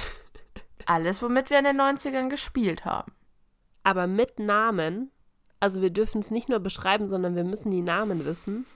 Alles, 0.86 1.22
womit 1.22 1.50
wir 1.50 1.58
in 1.58 1.64
den 1.64 1.80
90ern 1.80 2.28
gespielt 2.28 2.84
haben. 2.84 3.12
Aber 3.82 4.06
mit 4.06 4.38
Namen. 4.38 5.10
Also 5.60 5.80
wir 5.82 5.90
dürfen 5.90 6.18
es 6.20 6.30
nicht 6.30 6.48
nur 6.48 6.60
beschreiben, 6.60 7.08
sondern 7.08 7.36
wir 7.36 7.44
müssen 7.44 7.70
die 7.70 7.82
Namen 7.82 8.24
wissen, 8.24 8.66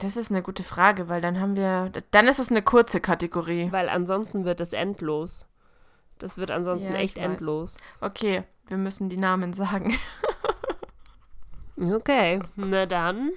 Das 0.00 0.16
ist 0.16 0.30
eine 0.30 0.42
gute 0.42 0.62
Frage, 0.62 1.08
weil 1.08 1.20
dann 1.20 1.38
haben 1.40 1.56
wir. 1.56 1.90
Dann 2.10 2.28
ist 2.28 2.38
es 2.38 2.50
eine 2.50 2.62
kurze 2.62 3.00
Kategorie. 3.00 3.70
weil 3.72 3.88
ansonsten 3.88 4.44
wird 4.44 4.60
es 4.60 4.72
endlos. 4.72 5.46
Das 6.18 6.36
wird 6.38 6.50
ansonsten 6.50 6.92
Ja, 6.92 6.98
echt 6.98 7.18
endlos. 7.18 7.76
Okay, 8.00 8.44
wir 8.68 8.76
müssen 8.78 9.08
die 9.08 9.16
Namen 9.18 9.52
sagen. 9.52 9.94
Okay, 11.76 12.40
na 12.54 12.86
dann. 12.86 13.30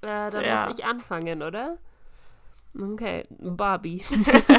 Äh, 0.00 0.30
dann 0.30 0.44
Ja. 0.44 0.66
muss 0.68 0.78
ich 0.78 0.84
anfangen, 0.84 1.42
oder? 1.42 1.76
Okay, 2.80 3.26
Barbie. 3.40 4.04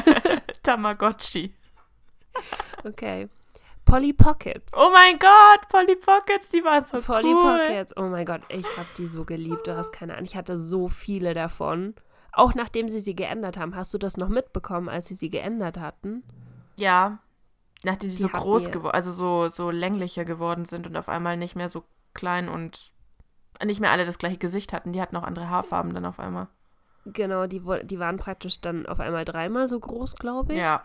Tamagotchi. 0.62 1.54
Okay. 2.84 3.28
Polly 3.84 4.12
Pockets. 4.12 4.72
Oh 4.76 4.90
mein 4.92 5.18
Gott, 5.18 5.68
Polly 5.68 5.96
Pockets, 5.96 6.50
die 6.50 6.62
waren 6.64 6.84
so 6.84 7.00
Polly 7.00 7.34
cool. 7.34 7.58
Pockets. 7.58 7.96
Oh 7.96 8.02
mein 8.02 8.24
Gott, 8.24 8.42
ich 8.48 8.66
habe 8.76 8.88
die 8.96 9.06
so 9.06 9.24
geliebt. 9.24 9.66
Du 9.66 9.76
hast 9.76 9.92
keine 9.92 10.12
Ahnung. 10.14 10.24
Ich 10.24 10.36
hatte 10.36 10.56
so 10.56 10.88
viele 10.88 11.34
davon. 11.34 11.94
Auch 12.32 12.54
nachdem 12.54 12.88
sie 12.88 13.00
sie 13.00 13.14
geändert 13.14 13.58
haben. 13.58 13.76
Hast 13.76 13.92
du 13.92 13.98
das 13.98 14.16
noch 14.16 14.28
mitbekommen, 14.28 14.88
als 14.88 15.06
sie 15.06 15.14
sie 15.14 15.30
geändert 15.30 15.78
hatten? 15.78 16.22
Ja, 16.76 17.18
nachdem 17.82 18.08
die, 18.08 18.16
Die 18.16 18.22
so 18.22 18.28
groß 18.28 18.70
geworden, 18.70 18.94
also 18.94 19.12
so, 19.12 19.48
so 19.48 19.70
länglicher 19.70 20.24
geworden 20.24 20.64
sind 20.64 20.86
und 20.86 20.96
auf 20.96 21.08
einmal 21.08 21.36
nicht 21.36 21.56
mehr 21.56 21.68
so 21.68 21.84
klein 22.14 22.48
und 22.48 22.92
nicht 23.62 23.80
mehr 23.80 23.90
alle 23.90 24.06
das 24.06 24.18
gleiche 24.18 24.38
Gesicht 24.38 24.72
hatten. 24.72 24.92
Die 24.92 25.02
hatten 25.02 25.16
auch 25.16 25.24
andere 25.24 25.50
Haarfarben 25.50 25.92
dann 25.92 26.06
auf 26.06 26.18
einmal. 26.18 26.48
Genau, 27.04 27.46
die, 27.46 27.60
die 27.82 27.98
waren 27.98 28.16
praktisch 28.16 28.60
dann 28.60 28.86
auf 28.86 29.00
einmal 29.00 29.24
dreimal 29.24 29.66
so 29.68 29.78
groß, 29.78 30.14
glaube 30.14 30.52
ich. 30.52 30.58
Ja, 30.58 30.82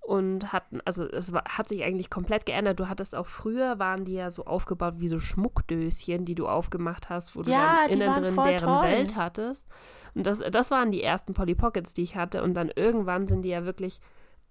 Und 0.00 0.52
hatten, 0.52 0.80
also 0.84 1.04
es 1.04 1.32
war, 1.32 1.44
hat 1.44 1.68
sich 1.68 1.82
eigentlich 1.82 2.10
komplett 2.10 2.46
geändert. 2.46 2.78
Du 2.78 2.88
hattest 2.88 3.16
auch 3.16 3.26
früher, 3.26 3.80
waren 3.80 4.04
die 4.04 4.14
ja 4.14 4.30
so 4.30 4.44
aufgebaut 4.44 4.94
wie 4.98 5.08
so 5.08 5.18
Schmuckdöschen, 5.18 6.24
die 6.24 6.36
du 6.36 6.46
aufgemacht 6.46 7.10
hast, 7.10 7.34
wo 7.34 7.42
du 7.42 7.50
Ja, 7.50 7.80
dann 7.80 7.88
die 7.88 7.92
innen 7.94 8.14
drin 8.14 8.36
deren 8.36 8.58
toll. 8.58 8.82
Welt 8.82 9.16
hattest. 9.16 9.66
Und 10.14 10.26
das, 10.26 10.38
das 10.38 10.70
waren 10.70 10.92
die 10.92 11.02
ersten 11.02 11.34
Polly 11.34 11.56
Pockets, 11.56 11.92
die 11.92 12.02
ich 12.02 12.14
hatte. 12.16 12.42
Und 12.44 12.54
dann 12.54 12.70
irgendwann 12.74 13.26
sind 13.26 13.42
die 13.42 13.48
ja 13.48 13.64
wirklich, 13.64 14.00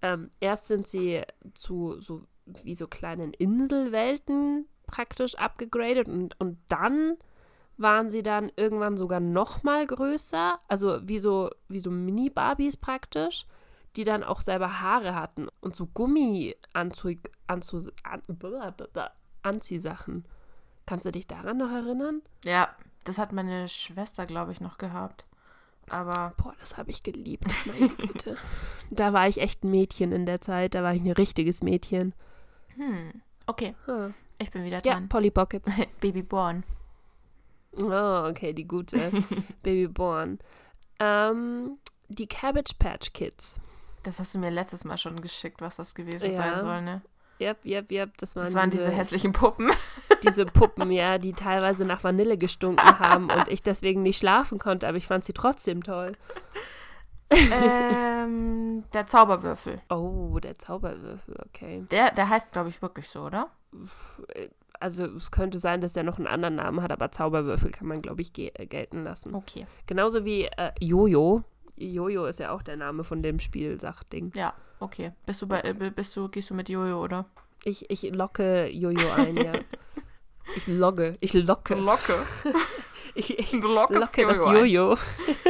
ähm, 0.01 0.29
erst 0.41 0.67
sind 0.67 0.87
sie 0.87 1.21
zu 1.53 2.01
so 2.01 2.23
wie 2.63 2.75
so 2.75 2.87
kleinen 2.87 3.33
Inselwelten 3.33 4.67
praktisch 4.85 5.35
abgegradet 5.35 6.07
und, 6.07 6.39
und 6.39 6.57
dann 6.67 7.17
waren 7.77 8.09
sie 8.09 8.23
dann 8.23 8.51
irgendwann 8.55 8.97
sogar 8.97 9.19
noch 9.19 9.63
mal 9.63 9.85
größer, 9.85 10.59
also 10.67 10.99
wie 11.07 11.19
so, 11.19 11.49
wie 11.67 11.79
so 11.79 11.91
Mini-Barbies 11.91 12.77
praktisch, 12.77 13.45
die 13.95 14.03
dann 14.03 14.23
auch 14.23 14.41
selber 14.41 14.81
Haare 14.81 15.15
hatten 15.15 15.47
und 15.61 15.75
so 15.75 15.85
Gummi-Anzug, 15.87 17.17
Anzu, 17.47 17.81
an, 18.03 18.21
Anziehsachen. 19.43 20.25
Kannst 20.85 21.05
du 21.05 21.11
dich 21.11 21.27
daran 21.27 21.57
noch 21.57 21.71
erinnern? 21.71 22.21
ja, 22.43 22.69
das 23.03 23.17
hat 23.19 23.31
meine 23.33 23.67
Schwester, 23.69 24.25
glaube 24.25 24.51
ich, 24.51 24.61
noch 24.61 24.77
gehabt. 24.79 25.27
Aber 25.89 26.33
Boah, 26.37 26.55
das 26.59 26.77
habe 26.77 26.89
ich 26.89 27.03
geliebt, 27.03 27.45
meine 27.67 27.89
Güte. 27.89 28.35
Da 28.89 29.13
war 29.13 29.27
ich 29.27 29.39
echt 29.39 29.63
ein 29.63 29.69
Mädchen 29.69 30.11
in 30.11 30.25
der 30.25 30.41
Zeit, 30.41 30.73
da 30.73 30.81
war 30.81 30.93
ich 30.95 31.01
ein 31.03 31.11
richtiges 31.11 31.61
Mädchen. 31.61 32.13
hm, 32.75 33.21
okay, 33.45 33.75
Ah. 33.87 34.09
ich 34.39 34.49
bin 34.51 34.63
wieder 34.63 34.81
Ja, 34.83 34.93
dran. 34.93 35.07
Polly 35.09 35.29
Pockets. 35.29 35.69
Baby 36.01 36.23
Born. 36.23 36.63
Oh, 37.81 38.27
okay, 38.29 38.53
die 38.53 38.67
gute. 38.67 39.11
Baby 39.63 39.87
Born. 39.87 40.39
Ähm, 40.99 41.77
die 42.07 42.25
Cabbage 42.27 42.73
Patch 42.79 43.13
Kids. 43.13 43.59
Das 44.05 44.19
hast 44.19 44.33
du 44.35 44.37
mir 44.39 44.51
letztes 44.51 44.85
Mal 44.85 44.97
schon 44.97 45.19
geschickt, 45.21 45.61
was 45.61 45.75
das 45.77 45.95
gewesen 45.95 46.27
Ja. 46.27 46.33
sein 46.33 46.59
soll, 46.59 46.81
ne? 46.81 47.01
Yep, 47.41 47.65
yep, 47.65 47.91
yep. 47.91 48.17
Das 48.17 48.35
waren, 48.35 48.45
Das 48.45 48.53
waren 48.53 48.69
diese, 48.69 48.89
hässlichen 48.89 49.33
Puppen. 49.33 49.69
diese 50.23 50.45
Puppen, 50.45 50.89
ja, 50.91 51.17
die 51.17 51.33
teilweise 51.33 51.83
nach 51.83 52.03
Vanille 52.03 52.37
gestunken 52.37 52.85
haben 52.99 53.29
und 53.29 53.47
ich 53.49 53.61
deswegen 53.63 54.03
nicht 54.03 54.17
schlafen 54.19 54.57
konnte, 54.59 54.87
aber 54.87 54.95
ich 54.97 55.07
fand 55.07 55.25
sie 55.25 55.33
trotzdem 55.33 55.83
toll. 55.83 56.13
ähm, 57.51 58.83
der 58.93 59.07
Zauberwürfel. 59.07 59.81
Oh, 59.89 60.39
der 60.39 60.57
Zauberwürfel, 60.57 61.35
okay. 61.47 61.83
Der, 61.91 62.11
der 62.11 62.29
heißt, 62.29 62.51
glaube 62.51 62.69
ich, 62.69 62.81
wirklich 62.81 63.09
so, 63.09 63.23
oder? 63.23 63.49
Also 64.79 65.05
es 65.05 65.31
könnte 65.31 65.59
sein, 65.59 65.81
dass 65.81 65.93
der 65.93 66.03
noch 66.03 66.17
einen 66.17 66.27
anderen 66.27 66.55
Namen 66.55 66.81
hat, 66.81 66.91
aber 66.91 67.11
Zauberwürfel 67.11 67.71
kann 67.71 67.87
man, 67.87 68.01
glaube 68.01 68.21
ich, 68.21 68.33
ge 68.33 68.51
gelten 68.67 69.03
lassen. 69.03 69.33
Okay. 69.33 69.65
Genauso 69.87 70.23
wie 70.25 70.45
äh, 70.45 70.71
Jojo. 70.79 71.43
Jojo 71.77 72.25
ist 72.25 72.39
ja 72.39 72.51
auch 72.51 72.61
der 72.61 72.77
Name 72.77 73.03
von 73.03 73.21
dem 73.21 73.39
Spielsachding. 73.39 74.31
Ja, 74.35 74.53
okay. 74.79 75.11
Bist 75.25 75.41
du 75.41 75.47
bei, 75.47 75.61
äh, 75.61 75.73
bist 75.73 76.15
du, 76.15 76.29
gehst 76.29 76.49
du 76.49 76.53
mit 76.53 76.69
Jojo, 76.69 77.01
oder? 77.01 77.25
Ich, 77.63 77.89
ich 77.89 78.03
locke 78.11 78.67
Jojo 78.67 79.11
ein, 79.11 79.37
ja. 79.37 79.53
Ich 80.55 80.67
logge, 80.67 81.17
ich 81.21 81.33
locke. 81.33 81.75
Locke. 81.75 82.17
Ich, 83.17 83.39
ich 83.39 83.53
locke 83.53 83.97
das 83.97 84.13
ein. 84.17 84.55
Jojo. 84.57 84.97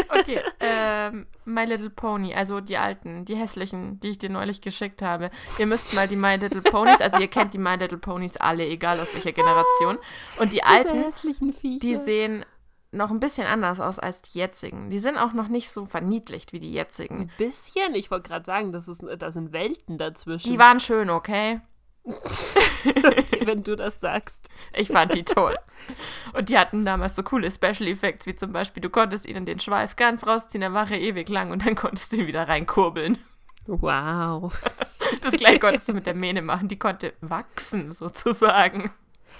Okay. 0.10 0.40
ähm, 0.60 1.26
My 1.46 1.66
Little 1.66 1.90
Pony, 1.90 2.36
also 2.36 2.62
die 2.62 2.78
alten, 2.78 3.26
die 3.26 3.36
hässlichen, 3.36 4.00
die 4.00 4.10
ich 4.10 4.20
dir 4.20 4.30
neulich 4.30 4.62
geschickt 4.62 5.02
habe. 5.02 5.32
Ihr 5.58 5.66
müsst 5.66 5.96
mal 5.96 6.08
die 6.08 6.16
My 6.16 6.36
Little 6.36 6.62
Ponys, 6.62 7.02
also 7.02 7.18
ihr 7.18 7.28
kennt 7.28 7.56
die 7.56 7.58
My 7.58 7.76
Little 7.76 7.98
Ponys 7.98 8.38
alle, 8.38 8.68
egal 8.68 9.00
aus 9.00 9.16
welcher 9.16 9.32
Generation. 9.32 9.98
Und 10.38 10.54
die 10.54 10.62
Diese 10.62 10.68
alten, 10.68 11.80
die 11.80 11.96
sehen 11.96 12.46
noch 12.96 13.12
ein 13.12 13.20
bisschen 13.20 13.46
anders 13.48 13.80
aus 13.80 14.00
als 14.00 14.22
die 14.22 14.40
jetzigen. 14.40 14.90
Die 14.90 15.00
sind 15.00 15.18
auch 15.18 15.34
noch 15.34 15.48
nicht 15.48 15.70
so 15.70 15.86
verniedlicht 15.86 16.54
wie 16.54 16.60
die 16.60 16.72
jetzigen. 16.72 17.22
Ein 17.22 17.32
bisschen? 17.38 17.96
Ich 17.96 18.12
wollte 18.12 18.30
gerade 18.30 18.46
sagen, 18.46 18.72
das, 18.72 18.88
ist, 18.88 19.04
das 19.20 19.34
sind 19.34 19.52
Welten 19.52 19.98
dazwischen. 19.98 20.52
Die 20.52 20.60
waren 20.60 20.80
schön, 20.80 21.10
okay? 21.10 21.62
wenn 23.46 23.64
du 23.64 23.76
das 23.76 24.00
sagst. 24.00 24.50
Ich 24.74 24.90
fand 24.90 25.16
die 25.16 25.24
toll. 25.24 25.58
Und 26.34 26.50
die 26.50 26.58
hatten 26.58 26.86
damals 26.86 27.16
so 27.16 27.24
coole 27.24 27.50
Special 27.50 27.88
Effects, 27.88 28.28
wie 28.28 28.36
zum 28.36 28.54
Beispiel, 28.54 28.82
du 28.82 28.90
konntest 28.90 29.26
ihnen 29.26 29.46
den 29.46 29.60
Schweif 29.60 29.96
ganz 29.96 30.28
rausziehen, 30.28 30.62
der 30.62 30.74
war 30.74 30.90
er 30.92 31.00
ewig 31.00 31.30
lang 31.30 31.52
und 31.52 31.66
dann 31.66 31.76
konntest 31.76 32.14
du 32.14 32.18
ihn 32.18 32.28
wieder 32.28 32.48
reinkurbeln. 32.48 33.18
Wow. 33.66 34.54
Das 35.22 35.34
gleiche 35.34 35.60
konntest 35.60 35.88
du 35.88 35.94
mit 35.94 36.08
der 36.08 36.16
Mähne 36.16 36.42
machen, 36.42 36.68
die 36.68 36.80
konnte 36.80 37.14
wachsen 37.22 37.92
sozusagen. 37.92 38.92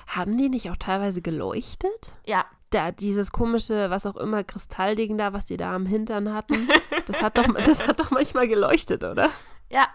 Haben 0.08 0.38
die 0.38 0.48
nicht 0.48 0.70
auch 0.70 0.78
teilweise 0.78 1.24
geleuchtet? 1.24 2.14
Ja, 2.26 2.46
Da, 2.76 2.92
dieses 2.92 3.32
komische, 3.32 3.90
was 3.90 4.06
auch 4.06 4.18
immer, 4.18 4.44
Kristallding 4.44 5.18
da, 5.18 5.32
was 5.34 5.46
die 5.46 5.58
da 5.58 5.74
am 5.74 5.86
Hintern 5.86 6.34
hatten, 6.34 6.68
das 7.06 7.22
hat 7.22 7.38
doch, 7.38 7.48
das 7.64 7.88
hat 7.88 8.00
doch 8.00 8.12
manchmal 8.12 8.48
geleuchtet, 8.48 9.04
oder? 9.04 9.30
ja, 9.70 9.88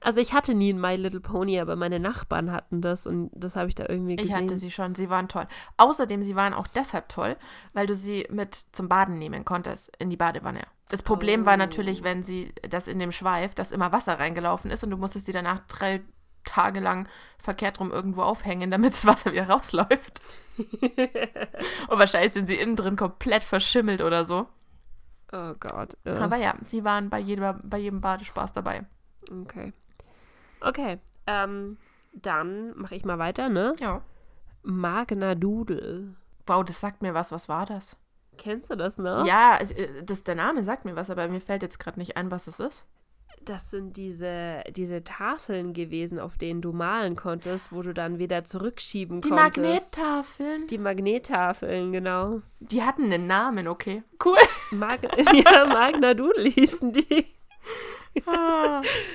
Also 0.00 0.20
ich 0.20 0.32
hatte 0.34 0.52
nie 0.54 0.72
ein 0.72 0.80
My 0.80 0.96
Little 0.96 1.20
Pony, 1.20 1.58
aber 1.60 1.76
meine 1.76 2.00
Nachbarn 2.00 2.50
hatten 2.52 2.80
das 2.80 3.06
und 3.06 3.30
das 3.34 3.54
habe 3.56 3.68
ich 3.68 3.74
da 3.76 3.86
irgendwie 3.88 4.14
ich 4.14 4.22
gesehen. 4.22 4.34
hatte 4.36 4.56
sie 4.58 4.70
schon, 4.70 4.94
sie 4.94 5.08
waren 5.10 5.28
toll. 5.28 5.46
Außerdem, 5.76 6.22
sie 6.22 6.34
waren 6.36 6.54
auch 6.54 6.66
deshalb 6.66 7.08
toll, 7.08 7.36
weil 7.72 7.86
du 7.86 7.94
sie 7.94 8.26
mit 8.30 8.54
zum 8.72 8.88
Baden 8.88 9.18
nehmen 9.18 9.44
konntest, 9.44 9.92
in 9.98 10.10
die 10.10 10.16
Badewanne. 10.16 10.60
Das 10.88 11.02
Problem 11.02 11.46
war 11.46 11.54
Oh. 11.54 11.58
natürlich, 11.58 12.02
wenn 12.02 12.22
sie 12.24 12.52
das 12.68 12.88
in 12.88 12.98
dem 12.98 13.12
Schweif, 13.12 13.54
dass 13.54 13.72
immer 13.72 13.92
Wasser 13.92 14.18
reingelaufen 14.18 14.70
ist 14.70 14.82
und 14.84 14.90
du 14.90 14.96
musstest 14.98 15.26
sie 15.26 15.32
danach 15.32 15.60
drei 15.68 16.02
Tage 16.44 16.80
lang 16.80 17.08
verkehrt 17.38 17.80
rum 17.80 17.90
irgendwo 17.90 18.22
aufhängen, 18.22 18.70
damit 18.70 18.92
das 18.92 19.06
Wasser 19.06 19.32
wieder 19.32 19.48
rausläuft. 19.48 20.20
und 21.88 21.98
wahrscheinlich 21.98 22.32
sind 22.32 22.46
sie 22.46 22.56
innen 22.56 22.76
drin 22.76 22.96
komplett 22.96 23.42
verschimmelt 23.42 24.02
oder 24.02 24.24
so. 24.24 24.46
Oh 25.32 25.54
Gott. 25.58 25.96
Ja. 26.04 26.18
Aber 26.18 26.36
ja, 26.36 26.54
sie 26.60 26.84
waren 26.84 27.08
bei, 27.08 27.18
jeder, 27.18 27.54
bei 27.62 27.78
jedem 27.78 28.00
Badespaß 28.00 28.52
dabei. 28.52 28.84
Okay. 29.30 29.72
Okay. 30.60 30.98
Ähm, 31.26 31.78
dann 32.12 32.76
mache 32.76 32.94
ich 32.94 33.04
mal 33.04 33.18
weiter, 33.18 33.48
ne? 33.48 33.74
Ja. 33.80 34.02
Magna 34.62 35.34
Doodle. 35.34 36.14
Wow, 36.46 36.64
das 36.64 36.80
sagt 36.80 37.02
mir 37.02 37.14
was. 37.14 37.32
Was 37.32 37.48
war 37.48 37.66
das? 37.66 37.96
Kennst 38.38 38.70
du 38.70 38.76
das 38.76 38.98
noch? 38.98 39.26
Ja, 39.26 39.58
es, 39.60 39.70
äh, 39.70 40.02
das, 40.02 40.24
der 40.24 40.34
Name 40.34 40.64
sagt 40.64 40.84
mir 40.84 40.96
was, 40.96 41.10
aber 41.10 41.28
mir 41.28 41.40
fällt 41.40 41.62
jetzt 41.62 41.78
gerade 41.78 41.98
nicht 41.98 42.16
ein, 42.16 42.30
was 42.30 42.46
es 42.46 42.60
ist. 42.60 42.86
Das 43.44 43.70
sind 43.70 43.96
diese, 43.96 44.62
diese 44.70 45.02
Tafeln 45.02 45.72
gewesen, 45.72 46.18
auf 46.20 46.38
denen 46.38 46.62
du 46.62 46.72
malen 46.72 47.16
konntest, 47.16 47.72
wo 47.72 47.82
du 47.82 47.92
dann 47.92 48.18
wieder 48.18 48.44
zurückschieben 48.44 49.20
Die 49.20 49.30
konntest. 49.30 49.58
Magnettafeln. 49.98 50.66
Die 50.68 50.78
Magnettafeln, 50.78 51.92
genau. 51.92 52.42
Die 52.60 52.82
hatten 52.82 53.04
einen 53.04 53.26
Namen, 53.26 53.66
okay. 53.68 54.02
Cool. 54.24 54.38
Mag 54.70 55.00
ja, 55.44 55.64
Magna 55.66 56.14
Doodle 56.14 56.48
hießen 56.48 56.92
die. 56.92 57.26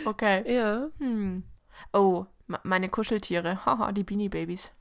okay. 0.05 0.43
Ja. 0.53 0.87
Hm. 0.99 1.43
Oh, 1.93 2.25
meine 2.63 2.89
Kuscheltiere. 2.89 3.65
Haha, 3.65 3.91
die 3.91 4.03
Beanie 4.03 4.29
Babies. 4.29 4.73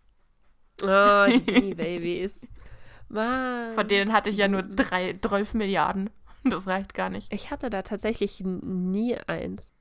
Oh, 0.83 1.27
die 1.29 1.41
Beanie 1.47 1.75
Babies. 1.75 2.49
Mann. 3.09 3.73
Von 3.75 3.87
denen 3.87 4.13
hatte 4.13 4.31
ich 4.31 4.37
ja 4.39 4.49
nur 4.49 4.63
drei, 4.63 5.17
12 5.21 5.55
Milliarden. 5.55 6.11
Das 6.51 6.67
reicht 6.67 6.95
gar 6.95 7.11
nicht. 7.11 7.33
Ich 7.33 7.51
hatte 7.51 7.71
da 7.71 7.83
tatsächlich 7.83 8.41
nie 8.45 9.17
eins. 9.27 9.75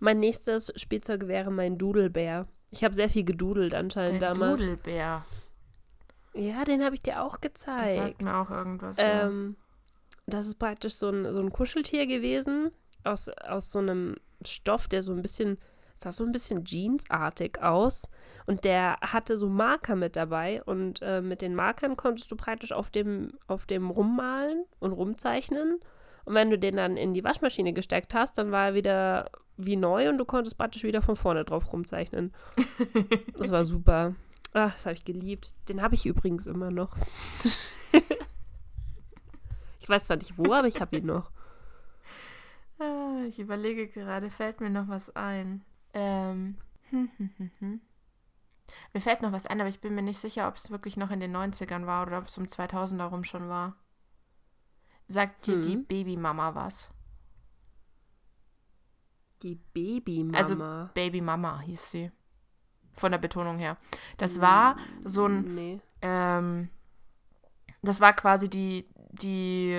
Mein 0.00 0.20
nächstes 0.20 0.72
Spielzeug 0.76 1.26
wäre 1.28 1.50
mein 1.50 1.76
Doodlebär. 1.78 2.46
Ich 2.70 2.84
habe 2.84 2.94
sehr 2.94 3.08
viel 3.08 3.24
gedudelt 3.24 3.74
anscheinend 3.74 4.20
Der 4.22 4.30
damals. 4.34 4.60
Dudelbär. 4.60 5.24
Ja, 6.34 6.64
den 6.64 6.84
habe 6.84 6.94
ich 6.94 7.02
dir 7.02 7.22
auch 7.22 7.36
Das 7.38 7.62
sagt 7.62 7.80
gezeigt. 7.86 8.22
mir 8.22 8.36
auch 8.36 8.50
irgendwas. 8.50 8.96
ja. 8.98 9.26
Ähm, 9.26 9.56
das 10.26 10.46
ist 10.46 10.58
praktisch 10.58 10.94
so 10.94 11.08
ein, 11.08 11.24
so 11.32 11.40
ein 11.40 11.50
Kuscheltier 11.52 12.06
gewesen 12.06 12.70
aus, 13.02 13.28
aus 13.28 13.70
so 13.72 13.78
einem 13.78 14.16
Stoff, 14.46 14.86
der 14.86 15.02
so 15.02 15.12
ein 15.12 15.22
bisschen, 15.22 15.56
sah 15.96 16.12
so 16.12 16.22
ein 16.24 16.32
bisschen 16.32 16.64
jeansartig 16.64 17.60
aus. 17.62 18.08
Und 18.46 18.64
der 18.64 18.98
hatte 19.00 19.38
so 19.38 19.48
Marker 19.48 19.96
mit 19.96 20.16
dabei. 20.16 20.62
Und 20.64 21.00
äh, 21.02 21.22
mit 21.22 21.40
den 21.40 21.54
Markern 21.54 21.96
konntest 21.96 22.30
du 22.30 22.36
praktisch 22.36 22.72
auf 22.72 22.90
dem, 22.90 23.32
auf 23.46 23.64
dem 23.66 23.90
rummalen 23.90 24.64
und 24.78 24.92
rumzeichnen. 24.92 25.80
Und 26.28 26.34
wenn 26.34 26.50
du 26.50 26.58
den 26.58 26.76
dann 26.76 26.98
in 26.98 27.14
die 27.14 27.24
Waschmaschine 27.24 27.72
gesteckt 27.72 28.12
hast, 28.12 28.36
dann 28.36 28.52
war 28.52 28.66
er 28.66 28.74
wieder 28.74 29.30
wie 29.56 29.76
neu 29.76 30.10
und 30.10 30.18
du 30.18 30.26
konntest 30.26 30.58
praktisch 30.58 30.82
wieder 30.82 31.00
von 31.00 31.16
vorne 31.16 31.42
drauf 31.46 31.72
rumzeichnen. 31.72 32.34
Das 33.38 33.50
war 33.50 33.64
super. 33.64 34.14
Ach, 34.52 34.74
das 34.74 34.84
habe 34.84 34.94
ich 34.94 35.06
geliebt. 35.06 35.54
Den 35.70 35.80
habe 35.80 35.94
ich 35.94 36.04
übrigens 36.04 36.46
immer 36.46 36.70
noch. 36.70 36.94
ich 39.80 39.88
weiß 39.88 40.04
zwar 40.04 40.18
nicht 40.18 40.36
wo, 40.36 40.52
aber 40.52 40.68
ich 40.68 40.82
habe 40.82 40.98
ihn 40.98 41.06
noch. 41.06 41.30
Ah, 42.78 43.22
ich 43.26 43.40
überlege 43.40 43.88
gerade, 43.88 44.30
fällt 44.30 44.60
mir 44.60 44.68
noch 44.68 44.88
was 44.88 45.16
ein. 45.16 45.64
Ähm. 45.94 46.58
hm, 46.90 47.08
hm, 47.16 47.50
hm. 47.58 47.80
Mir 48.92 49.00
fällt 49.00 49.22
noch 49.22 49.32
was 49.32 49.46
ein, 49.46 49.62
aber 49.62 49.70
ich 49.70 49.80
bin 49.80 49.94
mir 49.94 50.02
nicht 50.02 50.20
sicher, 50.20 50.46
ob 50.46 50.56
es 50.56 50.70
wirklich 50.70 50.98
noch 50.98 51.10
in 51.10 51.20
den 51.20 51.34
90ern 51.34 51.86
war 51.86 52.06
oder 52.06 52.18
ob 52.18 52.26
es 52.26 52.36
um 52.36 52.46
2000 52.46 53.00
herum 53.00 53.24
schon 53.24 53.48
war. 53.48 53.76
Sagt 55.08 55.46
dir 55.46 55.60
die 55.60 55.72
Hm. 55.74 55.86
Babymama 55.86 56.54
was? 56.54 56.90
Die 59.42 59.54
Babymama. 59.72 60.36
Also 60.38 60.56
Babymama 60.94 61.60
hieß 61.60 61.90
sie. 61.90 62.12
Von 62.92 63.12
der 63.12 63.18
Betonung 63.18 63.58
her. 63.58 63.76
Das 64.16 64.40
war 64.40 64.76
so 65.04 65.26
ein, 65.26 65.54
Nee. 65.54 65.80
ähm, 66.02 66.68
das 67.82 68.00
war 68.00 68.12
quasi 68.12 68.50
die, 68.50 68.88
die, 69.12 69.72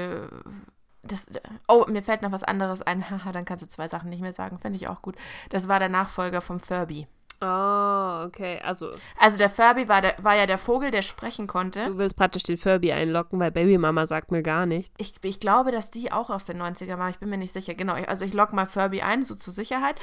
das, 1.04 1.30
oh, 1.68 1.86
mir 1.89 2.02
fällt 2.02 2.22
noch 2.22 2.32
was 2.32 2.44
anderes 2.44 2.82
ein. 2.82 3.02
Haha, 3.10 3.32
dann 3.34 3.46
kannst 3.46 3.62
du 3.63 3.68
zwei 3.68 3.88
Sachen 3.89 4.10
nicht 4.10 4.22
mehr 4.22 4.34
sagen. 4.34 4.58
Finde 4.60 4.78
ich 4.78 4.88
auch 4.88 5.02
gut. 5.02 5.15
Das 5.50 5.68
war 5.68 5.80
der 5.80 5.89
Nachfolger 5.89 6.42
vom 6.42 6.60
Furby. 6.60 7.08
Oh, 7.41 8.25
okay. 8.25 8.60
Also, 8.63 8.91
Also 9.17 9.38
der 9.38 9.49
Furby 9.49 9.88
war, 9.88 10.02
der, 10.02 10.15
war 10.19 10.36
ja 10.36 10.45
der 10.45 10.58
Vogel, 10.58 10.91
der 10.91 11.02
sprechen 11.02 11.47
konnte. 11.47 11.86
du 11.86 11.97
willst 11.97 12.17
praktisch 12.17 12.43
den 12.43 12.58
Furby 12.58 12.91
einlocken, 12.91 13.39
weil 13.39 13.52
Babymama 13.52 14.06
sagt 14.08 14.32
mir 14.32 14.43
gar 14.43 14.65
nicht. 14.65 14.93
Ich, 14.97 15.13
ich 15.23 15.39
glaube, 15.39 15.71
dass 15.71 15.89
die 15.89 16.12
auch 16.12 16.30
aus 16.30 16.45
den 16.47 16.62
90ern 16.62 16.97
war. 16.97 17.10
Ich 17.10 17.19
bin 17.19 17.30
mir 17.30 17.38
nicht 17.38 17.54
sicher. 17.54 17.75
Genau, 17.75 17.93
also 17.93 18.25
ich 18.25 18.34
logge 18.34 18.56
mal 18.56 18.65
Furby 18.65 19.02
ein, 19.02 19.23
so 19.23 19.36
zur 19.36 19.54
Sicherheit. 19.54 19.95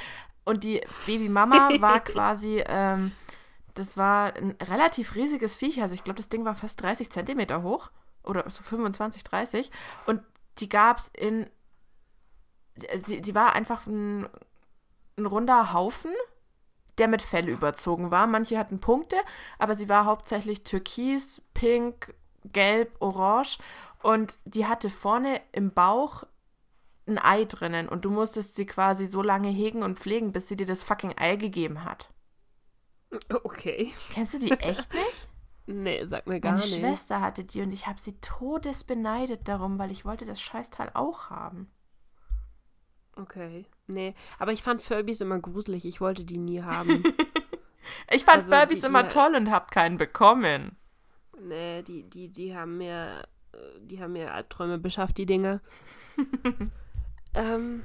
Und 0.45 0.63
die 0.63 0.81
Babymama 1.05 1.69
war 1.79 1.99
quasi, 1.99 2.63
ähm, 2.67 3.11
das 3.75 3.97
war 3.97 4.35
ein 4.35 4.55
relativ 4.63 5.13
riesiges 5.13 5.55
Viech. 5.55 5.81
Also 5.81 5.93
ich 5.93 6.03
glaube, 6.03 6.17
das 6.17 6.29
Ding 6.29 6.43
war 6.43 6.55
fast 6.55 6.81
30 6.81 7.11
Zentimeter 7.11 7.61
hoch. 7.61 7.91
Oder 8.23 8.49
so 8.49 8.63
25, 8.63 9.23
30. 9.23 9.71
Und 10.07 10.21
die 10.57 10.69
gab 10.69 10.97
es 10.97 11.09
in, 11.09 11.47
sie, 12.95 13.21
die 13.21 13.35
war 13.35 13.53
einfach 13.53 13.85
ein, 13.85 14.27
ein 15.17 15.25
runder 15.25 15.71
Haufen, 15.73 16.11
der 16.97 17.07
mit 17.07 17.21
Fell 17.21 17.47
überzogen 17.49 18.11
war. 18.11 18.27
Manche 18.27 18.57
hatten 18.57 18.79
Punkte, 18.79 19.17
aber 19.59 19.75
sie 19.75 19.89
war 19.89 20.05
hauptsächlich 20.05 20.63
türkis, 20.63 21.41
pink, 21.53 22.13
gelb, 22.45 22.95
orange. 22.99 23.59
Und 24.01 24.37
die 24.45 24.65
hatte 24.65 24.89
vorne 24.89 25.41
im 25.51 25.71
Bauch 25.71 26.23
ein 27.07 27.17
Ei 27.17 27.45
drinnen. 27.45 27.89
Und 27.89 28.05
du 28.05 28.09
musstest 28.09 28.55
sie 28.55 28.65
quasi 28.65 29.05
so 29.05 29.21
lange 29.21 29.49
hegen 29.49 29.83
und 29.83 29.99
pflegen, 29.99 30.31
bis 30.31 30.47
sie 30.47 30.55
dir 30.55 30.65
das 30.65 30.83
fucking 30.83 31.17
Ei 31.17 31.35
gegeben 31.35 31.83
hat. 31.83 32.09
Okay. 33.43 33.93
Kennst 34.13 34.33
du 34.33 34.39
die 34.39 34.51
echt 34.59 34.93
nicht? 34.93 35.27
Nee, 35.65 36.05
sag 36.05 36.27
mir 36.27 36.39
gar 36.39 36.53
Meine 36.53 36.63
nicht. 36.63 36.79
Schwester 36.79 37.19
hatte 37.19 37.43
die 37.43 37.61
und 37.61 37.73
ich 37.73 37.87
habe 37.87 37.99
sie 37.99 38.19
todesbeneidet 38.21 39.47
darum, 39.47 39.77
weil 39.77 39.91
ich 39.91 40.05
wollte 40.05 40.25
das 40.25 40.41
Scheißteil 40.41 40.91
auch 40.93 41.29
haben. 41.29 41.69
Okay. 43.17 43.65
Nee, 43.87 44.13
aber 44.37 44.51
ich 44.51 44.61
fand 44.63 44.81
Furbys 44.81 45.21
immer 45.21 45.39
gruselig. 45.39 45.85
Ich 45.85 46.01
wollte 46.01 46.25
die 46.25 46.37
nie 46.37 46.61
haben. 46.61 47.03
Ich 48.11 48.25
fand 48.25 48.39
Also 48.43 48.53
Furbys 48.53 48.81
die- 48.81 48.85
immer 48.87 49.03
die- 49.03 49.09
toll 49.09 49.33
und 49.35 49.49
hab 49.49 49.71
keinen 49.71 49.97
bekommen. 49.97 50.75
nee, 51.41 51.81
die, 51.83 52.03
die, 52.03 52.27
die 52.29 52.53
haben 52.53 52.77
mir, 52.77 53.23
äh, 53.53 53.57
die 53.79 54.01
haben 54.01 54.11
mir 54.11 54.33
Albträume 54.33 54.77
beschafft, 54.77 55.17
die 55.17 55.25
Dinge. 55.25 55.61
ähm, 57.33 57.83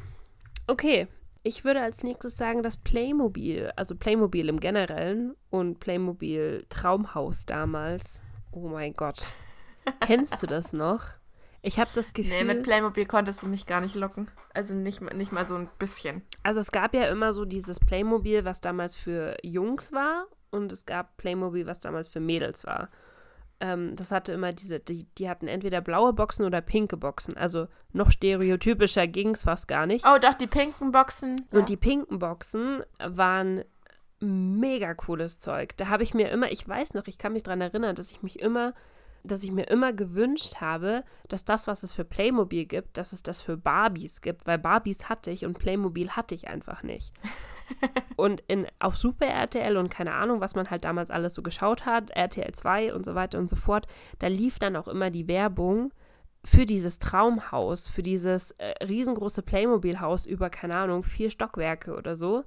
okay. 0.67 1.07
Ich 1.45 1.65
würde 1.65 1.81
als 1.83 2.03
nächstes 2.05 2.37
sagen, 2.37 2.63
dass 2.63 2.77
Playmobil, 2.77 3.73
also 3.77 3.97
Playmobil 3.97 4.49
im 4.49 4.61
Generellen 4.61 5.35
und 5.51 5.81
Playmobil 5.81 6.65
Traumhaus 6.69 7.47
damals. 7.47 8.23
Oh 8.53 8.69
mein 8.69 8.95
Gott. 8.95 9.27
Kennst 10.01 10.41
du 10.43 10.47
das 10.47 10.73
noch? 10.73 11.05
Ich 11.65 11.79
habe 11.79 11.91
das 11.95 12.13
Gefühl. 12.13 12.33
Nee, 12.39 12.45
mit 12.45 12.63
Playmobil 12.65 13.07
konntest 13.07 13.43
du 13.43 13.47
mich 13.47 13.67
gar 13.67 13.81
nicht 13.81 13.95
locken. 13.95 14.29
Also 14.53 14.75
nicht, 14.75 15.01
mal- 15.01 15.15
nicht 15.15 15.31
mal 15.33 15.45
so 15.45 15.55
ein 15.55 15.69
bisschen. 15.79 16.23
Also 16.43 16.59
es 16.61 16.73
gab 16.73 16.93
ja 16.95 17.05
immer 17.07 17.33
so 17.33 17.45
dieses 17.45 17.79
Playmobil, 17.79 18.45
was 18.45 18.61
damals 18.61 18.97
für 18.97 19.37
Jungs 19.45 19.93
war 19.93 20.27
und 20.51 20.73
es 20.73 20.87
gab 20.87 21.17
Playmobil, 21.19 21.67
was 21.67 21.79
damals 21.79 22.09
für 22.09 22.19
Mädels 22.21 22.67
war. 22.67 22.91
Ähm, 23.61 23.95
das 23.95 24.11
hatte 24.11 24.33
immer 24.33 24.51
diese, 24.53 24.81
die, 24.81 25.07
die 25.19 25.29
hatten 25.31 25.47
entweder 25.47 25.81
blaue 25.81 26.13
Boxen 26.13 26.45
oder 26.45 26.61
pinke 26.61 26.97
Boxen. 26.97 27.37
Also 27.37 27.69
noch 27.93 28.11
stereotypischer 28.11 29.07
ging 29.07 29.31
es 29.31 29.43
fast 29.45 29.69
gar 29.69 29.87
nicht. 29.87 30.05
Oh, 30.05 30.19
doch, 30.21 30.35
die 30.35 30.49
pinken 30.49 30.91
Boxen. 30.91 31.37
Und 31.53 31.69
die 31.69 31.77
pinken 31.77 32.19
Boxen 32.19 32.83
waren 32.99 33.63
mega 34.19 34.95
cooles 34.95 35.39
Zeug. 35.39 35.77
Da 35.77 35.89
habe 35.89 36.03
ich 36.03 36.13
mir 36.13 36.29
immer, 36.31 36.51
ich 36.51 36.67
weiß 36.69 36.95
noch, 36.95 37.07
ich 37.07 37.19
kann 37.19 37.33
mich 37.35 37.45
daran 37.45 37.61
erinnern, 37.61 37.95
dass 37.95 38.11
ich 38.11 38.23
mich 38.23 38.41
immer, 38.41 38.75
dass 39.25 39.43
ich 39.43 39.53
mir 39.53 39.69
immer 39.69 39.93
gewünscht 39.93 40.57
habe, 40.61 41.05
dass 41.29 41.45
das, 41.45 41.67
was 41.67 41.83
es 41.83 41.93
für 41.93 42.05
Playmobil 42.05 42.65
gibt, 42.65 42.99
dass 42.99 43.13
es 43.13 43.23
das 43.23 43.41
für 43.41 43.57
Barbies 43.57 44.21
gibt, 44.21 44.47
weil 44.47 44.59
Barbies 44.59 45.09
hatte 45.09 45.31
ich 45.31 45.45
und 45.45 45.59
Playmobil 45.59 46.11
hatte 46.11 46.35
ich 46.35 46.49
einfach 46.49 46.83
nicht. 46.83 47.13
und 48.17 48.43
in, 48.49 48.67
auf 48.79 48.97
Super 48.97 49.27
RTL 49.27 49.77
und 49.77 49.91
keine 49.91 50.15
Ahnung, 50.15 50.41
was 50.41 50.55
man 50.55 50.71
halt 50.71 50.85
damals 50.85 51.11
alles 51.11 51.35
so 51.35 51.43
geschaut 51.43 51.87
hat, 51.87 52.11
RTL 52.11 52.53
2 52.53 52.95
und 52.95 53.05
so 53.05 53.15
weiter 53.15 53.39
und 53.39 53.49
so 53.49 53.57
fort, 53.57 53.87
da 54.19 54.27
lief 54.27 54.59
dann 54.59 54.77
auch 54.77 54.89
immer 54.89 55.11
die 55.11 55.29
Werbung 55.29 55.93
für 56.45 56.67
dieses 56.67 56.99
Traumhaus, 56.99 57.89
für 57.89 58.03
dieses 58.03 58.53
äh, 58.53 58.85
riesengroße 58.85 59.43
Playmobil-Haus 59.43 60.27
über, 60.27 60.51
keine 60.51 60.77
Ahnung, 60.77 61.05
vier 61.05 61.31
Stockwerke 61.31 61.95
oder 61.95 62.17
so. 62.17 62.45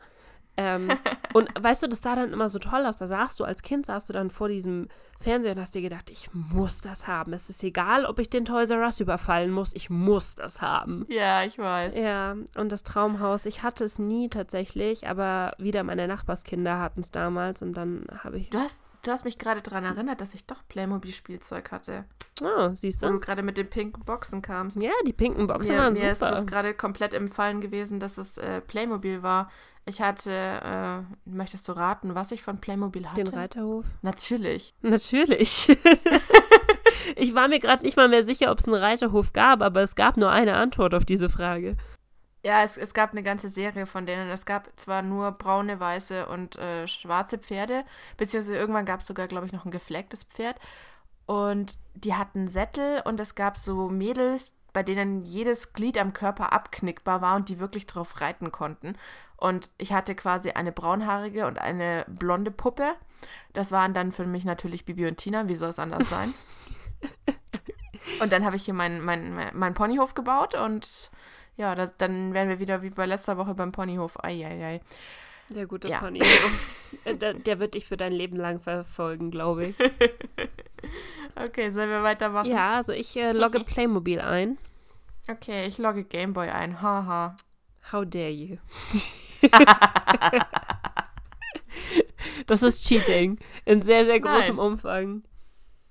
Ähm, 0.58 0.90
und 1.34 1.50
weißt 1.60 1.84
du, 1.84 1.88
das 1.88 2.02
sah 2.02 2.16
dann 2.16 2.34
immer 2.34 2.50
so 2.50 2.60
toll 2.60 2.86
aus. 2.86 2.98
Da 2.98 3.08
saßt 3.08 3.40
du 3.40 3.44
als 3.44 3.62
Kind, 3.62 3.86
saßt 3.86 4.10
du 4.10 4.14
dann 4.14 4.30
vor 4.30 4.48
diesem 4.48 4.88
Fernseher 5.20 5.54
und 5.54 5.60
hast 5.60 5.76
dir 5.76 5.82
gedacht, 5.82 6.10
ich 6.10 6.30
muss 6.34 6.82
das 6.82 7.08
haben. 7.08 7.34
Es 7.34 7.50
ist 7.50 7.64
egal, 7.64 8.06
ob 8.06 8.20
ich 8.20 8.30
den 8.30 8.46
Toys 8.46 8.70
R 8.70 8.80
Us 8.80 9.00
überfallen 9.00 9.52
muss, 9.52 9.74
ich 9.74 9.90
muss 9.90 10.36
das 10.36 10.62
haben. 10.62 11.06
Ja, 11.10 11.44
ich 11.44 11.58
weiß. 11.58 11.98
Ja, 11.98 12.36
und 12.58 12.72
das 12.72 12.84
Traumhaus, 12.84 13.46
ich 13.46 13.64
hatte 13.64 13.84
es 13.84 14.00
nie 14.00 14.30
tatsächlich, 14.30 15.08
aber 15.08 15.52
wieder 15.58 15.84
meine 15.84 16.08
Nachbarskinder 16.08 16.80
hatten 16.80 17.00
es 17.00 17.12
damals 17.12 17.62
und 17.62 17.74
dann 17.74 18.06
habe 18.24 18.38
ich. 18.38 18.50
Du 18.50 18.60
hast, 18.60 18.84
du 19.08 19.12
hast 19.12 19.26
mich 19.26 19.38
gerade 19.38 19.62
daran 19.62 19.86
erinnert, 19.86 20.22
dass 20.22 20.34
ich 20.34 20.46
doch 20.46 20.68
Playmobil-Spielzeug 20.68 21.72
hatte. 21.72 22.06
Oh, 22.42 22.70
siehst 22.74 23.02
Wo 23.02 23.08
du 23.08 23.14
du? 23.14 23.20
gerade 23.20 23.44
mit 23.44 23.58
den 23.58 23.70
pinken 23.70 24.04
Boxen 24.04 24.42
kamst. 24.42 24.82
Ja, 24.82 24.92
die 25.08 25.14
pinken 25.14 25.48
Boxen 25.48 25.74
Mir, 25.74 25.82
waren 25.82 25.94
mir 25.94 26.12
ist 26.12 26.20
super. 26.20 26.32
bloß 26.32 26.48
gerade 26.48 26.74
komplett 26.74 27.14
im 27.14 27.30
Fallen 27.30 27.62
gewesen, 27.62 28.00
dass 28.00 28.18
es 28.18 28.38
äh, 28.38 28.62
Playmobil 28.62 29.24
war. 29.24 29.50
Ich 29.86 30.02
hatte, 30.02 30.32
äh, 30.32 31.30
möchtest 31.30 31.68
du 31.68 31.74
raten, 31.74 32.16
was 32.16 32.32
ich 32.32 32.42
von 32.42 32.60
Playmobil 32.60 33.08
hatte? 33.10 33.24
Den 33.24 33.34
Reiterhof? 33.34 33.86
Natürlich. 34.02 34.74
Natürlich. 34.82 35.68
ich 37.16 37.36
war 37.36 37.48
mir 37.48 37.60
gerade 37.60 37.84
nicht 37.84 37.96
mal 37.96 38.10
mehr 38.10 38.26
sicher, 38.26 38.52
ob 38.52 38.60
es 38.60 38.66
einen 38.66 38.76
Reiterhof 38.76 39.32
gab, 39.32 39.62
aber 39.62 39.82
es 39.82 39.96
gab 39.96 40.18
nur 40.18 40.32
eine 40.32 40.56
Antwort 40.56 40.96
auf 40.96 41.06
diese 41.06 41.30
Frage. 41.30 41.78
Ja, 42.46 42.62
es, 42.62 42.78
es 42.78 42.94
gab 42.94 43.12
eine 43.12 43.24
ganze 43.24 43.50
Serie 43.50 43.88
von 43.88 44.06
denen. 44.06 44.30
Es 44.30 44.46
gab 44.46 44.70
zwar 44.80 45.02
nur 45.02 45.32
braune, 45.32 45.80
weiße 45.80 46.28
und 46.28 46.56
äh, 46.58 46.88
schwarze 46.88 47.40
Pferde, 47.40 47.84
beziehungsweise 48.18 48.56
irgendwann 48.56 48.86
gab 48.86 49.00
es 49.00 49.08
sogar, 49.08 49.26
glaube 49.28 49.48
ich, 49.48 49.52
noch 49.52 49.66
ein 49.66 49.72
geflecktes 49.72 50.26
Pferd. 50.26 50.60
Und 51.26 51.80
die 51.96 52.14
hatten 52.14 52.48
Sättel 52.48 53.02
und 53.04 53.20
es 53.20 53.34
gab 53.34 53.58
so 53.58 53.90
Mädels, 53.90 54.54
bei 54.74 54.84
denen 54.84 55.22
jedes 55.22 55.74
Glied 55.74 55.98
am 55.98 56.14
Körper 56.14 56.54
abknickbar 56.54 57.20
war 57.20 57.36
und 57.36 57.50
die 57.50 57.60
wirklich 57.60 57.88
drauf 57.88 58.22
reiten 58.22 58.52
konnten. 58.52 58.96
Und 59.38 59.72
ich 59.80 59.92
hatte 59.92 60.14
quasi 60.14 60.52
eine 60.52 60.72
braunhaarige 60.72 61.48
und 61.48 61.58
eine 61.58 62.06
blonde 62.08 62.52
Puppe. 62.52 62.94
Das 63.54 63.72
waren 63.72 63.96
dann 63.96 64.12
für 64.12 64.28
mich 64.28 64.46
natürlich 64.46 64.86
Bibi 64.86 65.08
und 65.08 65.18
Tina. 65.18 65.50
Wie 65.50 65.56
soll 65.56 65.70
es 65.70 65.80
anders 65.80 66.10
sein? 66.10 66.32
und 68.22 68.32
dann 68.32 68.46
habe 68.46 68.56
ich 68.56 68.66
hier 68.66 68.76
meinen 68.76 69.04
mein, 69.04 69.34
mein, 69.34 69.50
mein 69.58 69.74
Ponyhof 69.74 70.14
gebaut 70.14 70.54
und 70.54 71.10
ja, 71.58 71.76
das, 71.76 71.96
dann 71.98 72.34
wären 72.34 72.50
wir 72.50 72.60
wieder 72.60 72.82
wie 72.82 72.90
bei 72.90 73.06
letzter 73.06 73.38
Woche 73.38 73.54
beim 73.54 73.72
Ponyhof. 73.72 74.24
Eieiei. 74.24 74.82
Der 75.50 75.68
gute 75.68 75.88
Ja. 75.90 76.00
Pony. 76.00 76.22
Äh, 77.04 77.16
der, 77.16 77.34
der 77.36 77.60
wird 77.60 77.76
dich 77.76 77.86
für 77.86 77.98
dein 77.98 78.14
Leben 78.14 78.38
lang 78.38 78.60
verfolgen, 78.60 79.32
glaube 79.32 79.68
ich. 79.68 79.76
Okay, 81.36 81.72
sollen 81.72 81.90
wir 81.90 82.04
weitermachen? 82.04 82.50
Ja, 82.50 82.76
also 82.76 82.94
ich 82.94 83.18
äh, 83.18 83.32
logge 83.32 83.60
Playmobil 83.60 84.22
ein. 84.22 84.58
Okay, 85.28 85.66
ich 85.66 85.78
logge 85.80 86.04
Gameboy 86.04 86.50
ein. 86.50 86.82
Haha. 86.82 87.36
How 87.92 88.06
dare 88.06 88.30
you? 88.30 88.58
das 92.48 92.62
ist 92.62 92.86
Cheating. 92.88 93.40
In 93.66 93.82
sehr, 93.82 94.06
sehr 94.06 94.20
großem 94.20 94.56
Nein. 94.56 94.66
Umfang. 94.66 95.24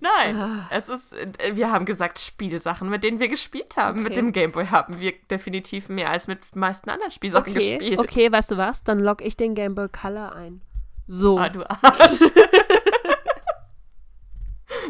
Nein, 0.01 0.37
Ah. 0.37 0.67
es 0.71 0.89
ist, 0.89 1.13
äh, 1.15 1.57
wir 1.57 1.71
haben 1.73 1.87
gesagt 1.87 2.19
Spielsachen, 2.19 2.91
mit 2.91 3.05
denen 3.05 3.21
wir 3.21 3.29
gespielt 3.29 3.77
haben. 3.77 4.03
Mit 4.03 4.13
Okay. 4.13 4.21
dem 4.21 4.33
Gameboy 4.33 4.67
haben 4.67 5.01
wir 5.01 5.13
definitiv 5.31 5.89
mehr 5.89 6.11
als 6.11 6.27
mit 6.27 6.55
meisten 6.57 6.91
anderen 6.91 7.11
Spielsachen 7.13 7.53
Okay, 7.57 7.79
gespielt. 7.79 7.99
okay, 7.99 8.31
weißt 8.31 8.51
du 8.51 8.57
was? 8.59 8.83
Dann 8.85 8.99
logge 9.01 9.25
ich 9.25 9.37
den 9.37 9.55
Game 9.55 9.75
Boy 9.75 9.89
Color 9.89 10.35
ein. 10.35 10.61
So. 11.07 11.39
Ah, 11.39 11.49
du 11.49 11.63
Arsch. 11.69 11.85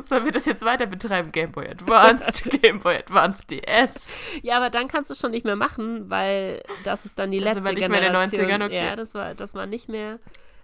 Sollen 0.02 0.24
wir 0.24 0.32
das 0.32 0.46
jetzt 0.46 0.64
weiter 0.64 0.86
betreiben? 0.86 1.30
Gameboy 1.32 1.68
Advanced, 1.68 2.44
Gameboy 2.62 2.96
Advanced 2.96 3.50
DS. 3.50 4.16
Ja, 4.42 4.56
aber 4.56 4.70
dann 4.70 4.88
kannst 4.88 5.10
du 5.10 5.12
es 5.12 5.20
schon 5.20 5.30
nicht 5.30 5.44
mehr 5.44 5.56
machen, 5.56 6.10
weil 6.10 6.62
das 6.84 7.04
ist 7.04 7.18
dann 7.18 7.30
die 7.30 7.38
Das 7.38 7.54
letzte 7.54 7.64
war 7.64 7.72
nicht 7.72 7.88
mehr 7.88 7.98
in 7.98 8.12
den 8.12 8.14
Generation. 8.30 8.62
90ern, 8.62 8.66
okay. 8.66 8.86
Ja, 8.86 8.96
das 8.96 9.14
war, 9.14 9.34
das 9.34 9.54
war 9.54 9.66
nicht 9.66 9.88
mehr 9.88 10.18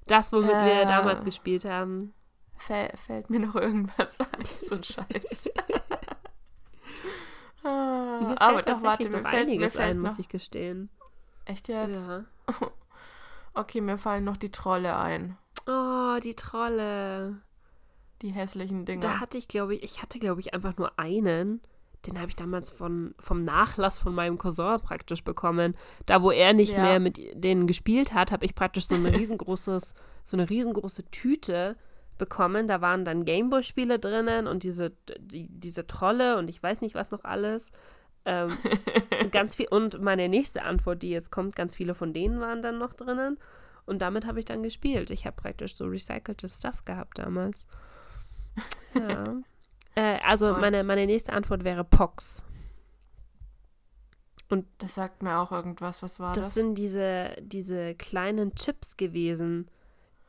das, 0.07 0.33
womit 0.33 0.51
wir 0.51 0.83
Äh. 0.83 0.87
damals 0.87 1.25
gespielt 1.25 1.65
haben. 1.65 2.13
Fäll, 2.61 2.91
fällt 2.97 3.31
mir 3.31 3.41
noch 3.41 3.55
irgendwas 3.57 4.19
ein? 4.21 4.45
So 4.61 4.75
ein 4.77 4.85
Scheiß. 4.85 5.51
Ah, 7.63 8.19
Mir 8.21 8.29
fällt 8.29 8.41
aber 8.43 8.63
doch, 8.63 8.83
warte, 8.83 9.09
mir 9.11 9.21
noch 9.21 9.29
fällt, 9.29 9.47
mir 9.47 9.53
einiges 9.53 9.73
fällt 9.75 9.91
ein, 9.91 9.97
noch, 10.01 10.09
muss 10.11 10.19
ich 10.19 10.29
gestehen. 10.29 10.89
Echt 11.45 11.69
jetzt? 11.69 12.09
Ja. 12.09 12.25
Okay, 13.53 13.81
mir 13.81 13.99
fallen 13.99 14.23
noch 14.25 14.37
die 14.37 14.53
Trolle 14.53 14.97
ein. 14.97 15.37
Oh, 15.67 16.17
die 16.23 16.37
Trolle. 16.37 17.43
Die 18.23 18.31
hässlichen 18.31 18.85
Dinger. 18.85 19.01
Da 19.01 19.19
hatte 19.19 19.39
ich, 19.39 19.49
glaube 19.49 19.75
ich, 19.75 19.83
ich 19.83 20.03
hatte, 20.03 20.21
glaube 20.21 20.41
ich, 20.41 20.55
einfach 20.55 20.77
nur 20.77 20.97
einen. 21.01 21.61
Den 22.07 22.17
habe 22.19 22.29
ich 22.29 22.37
damals 22.37 22.71
von, 22.71 23.13
vom 23.19 23.45
Nachlass 23.45 23.99
von 23.99 24.15
meinem 24.15 24.39
Cousin 24.39 24.79
praktisch 24.81 25.25
bekommen. 25.25 25.77
Da, 26.07 26.23
wo 26.23 26.31
er 26.31 26.53
nicht 26.53 26.75
Ja. 26.75 26.83
mehr 26.83 27.01
mit 27.01 27.19
denen 27.35 27.67
gespielt 27.67 28.15
hat, 28.15 28.31
habe 28.31 28.47
ich 28.47 28.55
praktisch 28.55 28.87
so 28.87 28.95
ein 28.95 29.05
riesengroßes, 29.07 29.95
so 30.25 30.37
eine 30.37 30.49
riesengroße 30.49 31.11
Tüte 31.11 31.77
bekommen. 32.21 32.69
Da 32.69 32.81
waren 32.81 33.05
dann 33.05 33.25
Gameboy-Spiele 33.25 33.99
drinnen 33.99 34.47
und 34.47 34.63
diese, 34.63 34.93
die, 35.19 35.49
diese 35.51 35.89
Trolle 35.89 36.39
und 36.39 36.49
ich 36.49 36.63
weiß 36.63 36.83
nicht, 36.83 36.95
was 36.95 37.11
noch 37.11 37.25
alles. 37.25 37.73
Ähm, 38.25 38.57
und 39.21 39.33
ganz 39.33 39.57
viel. 39.57 39.67
Und 39.69 40.01
meine 40.01 40.29
nächste 40.29 40.63
Antwort, 40.63 41.03
die 41.03 41.11
jetzt 41.11 41.33
kommt, 41.33 41.57
ganz 41.57 41.75
viele 41.75 41.95
von 41.95 42.13
denen 42.13 42.39
waren 42.39 42.63
dann 42.63 42.79
noch 42.79 42.93
drinnen. 42.93 43.39
Und 43.87 44.03
damit 44.03 44.27
habe 44.27 44.39
ich 44.39 44.45
dann 44.45 44.63
gespielt. 44.63 45.11
Ich 45.11 45.27
habe 45.27 45.35
praktisch 45.35 45.75
so 45.75 45.87
recyceltes 45.87 46.59
Stuff 46.59 46.85
gehabt 46.85 47.19
damals. 47.19 47.67
Ja. 48.95 49.35
äh, 49.97 50.19
also 50.25 50.55
Und? 50.55 50.61
meine, 50.61 50.85
meine 50.85 51.07
nächste 51.07 51.33
Antwort 51.33 51.65
wäre 51.65 51.83
Pox. 51.83 52.45
das 54.79 54.95
sagt 54.95 55.23
mir 55.23 55.39
auch 55.39 55.51
irgendwas. 55.51 56.03
Was 56.03 56.21
war 56.21 56.35
Das 56.35 56.47
das? 56.47 56.55
sind 56.55 56.77
diese, 56.77 57.35
diese 57.41 57.95
kleinen 57.97 58.55
Chips 58.55 58.97
gewesen, 58.97 59.69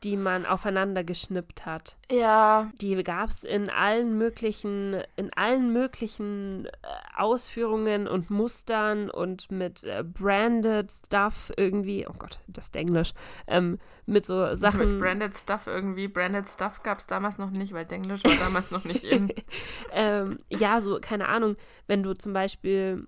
die 0.04 0.16
man 0.16 0.46
aufeinander 0.46 1.04
geschnippt 1.04 1.64
hat. 1.64 1.96
ja, 2.10 2.70
Die 2.80 3.02
gab 3.04 3.30
es 3.30 3.44
in 3.44 3.70
allen 3.70 4.18
möglichen, 4.18 5.02
in 5.16 5.32
allen 5.34 5.72
möglichen 5.72 6.66
äh, 6.66 6.70
Ausführungen 7.16 8.08
und 8.08 8.30
Mustern 8.30 9.10
und 9.10 9.50
mit 9.50 9.84
äh, 9.84 10.02
branded 10.04 10.90
Stuff 10.90 11.52
irgendwie. 11.56 12.06
Oh 12.08 12.14
Gott, 12.18 12.40
das 12.48 12.66
ist 12.66 12.76
Englisch. 12.76 13.12
Ähm, 13.46 13.78
mit 14.06 14.26
so 14.26 14.54
Sachen. 14.54 14.92
mit 14.92 15.00
Branded 15.00 15.36
Stuff 15.36 15.66
irgendwie. 15.66 16.08
Branded 16.08 16.48
Stuff 16.48 16.82
gab 16.82 16.98
es 16.98 17.06
damals 17.06 17.38
noch 17.38 17.50
nicht, 17.50 17.72
weil 17.72 17.84
Denglisch 17.84 18.24
war 18.24 18.36
damals 18.44 18.70
noch 18.70 18.84
nicht 18.84 19.04
in. 19.04 19.32
ähm, 19.92 20.38
ja, 20.48 20.80
so, 20.80 20.98
keine 21.00 21.28
Ahnung, 21.28 21.56
wenn 21.86 22.02
du 22.02 22.14
zum 22.14 22.32
Beispiel 22.32 23.06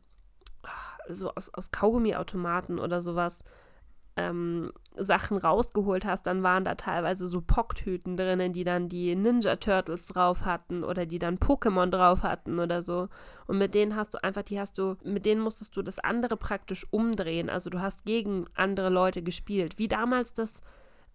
ah, 0.63 0.69
so 1.09 1.33
aus, 1.35 1.53
aus 1.53 1.71
Kaugummiautomaten 1.73 2.79
oder 2.79 3.01
sowas 3.01 3.43
ähm, 4.17 4.73
Sachen 4.97 5.37
rausgeholt 5.39 6.05
hast, 6.05 6.27
dann 6.27 6.43
waren 6.45 6.65
da 6.65 6.77
teilweise 6.77 7.27
so 7.27 7.41
Pocktüten 7.41 8.17
drinnen, 8.17 8.53
die 8.53 8.63
dann 8.63 8.89
die 8.89 9.17
Ninja 9.17 9.57
Turtles 9.57 10.07
drauf 10.07 10.45
hatten 10.45 10.85
oder 10.85 11.05
die 11.05 11.19
dann 11.19 11.39
Pokémon 11.39 11.91
drauf 11.91 12.23
hatten 12.23 12.61
oder 12.61 12.83
so. 12.83 13.09
Und 13.47 13.59
mit 13.59 13.75
denen 13.75 13.97
hast 13.97 14.15
du 14.15 14.23
einfach, 14.23 14.43
die 14.45 14.61
hast 14.61 14.79
du, 14.79 14.97
mit 15.03 15.27
denen 15.27 15.41
musstest 15.41 15.77
du 15.77 15.83
das 15.83 15.99
andere 15.99 16.37
praktisch 16.37 16.87
umdrehen. 16.93 17.51
Also 17.51 17.71
du 17.71 17.81
hast 17.81 18.05
gegen 18.05 18.47
andere 18.55 18.89
Leute 18.89 19.23
gespielt. 19.23 19.79
Wie 19.79 19.89
damals 19.89 20.33
das, 20.33 20.63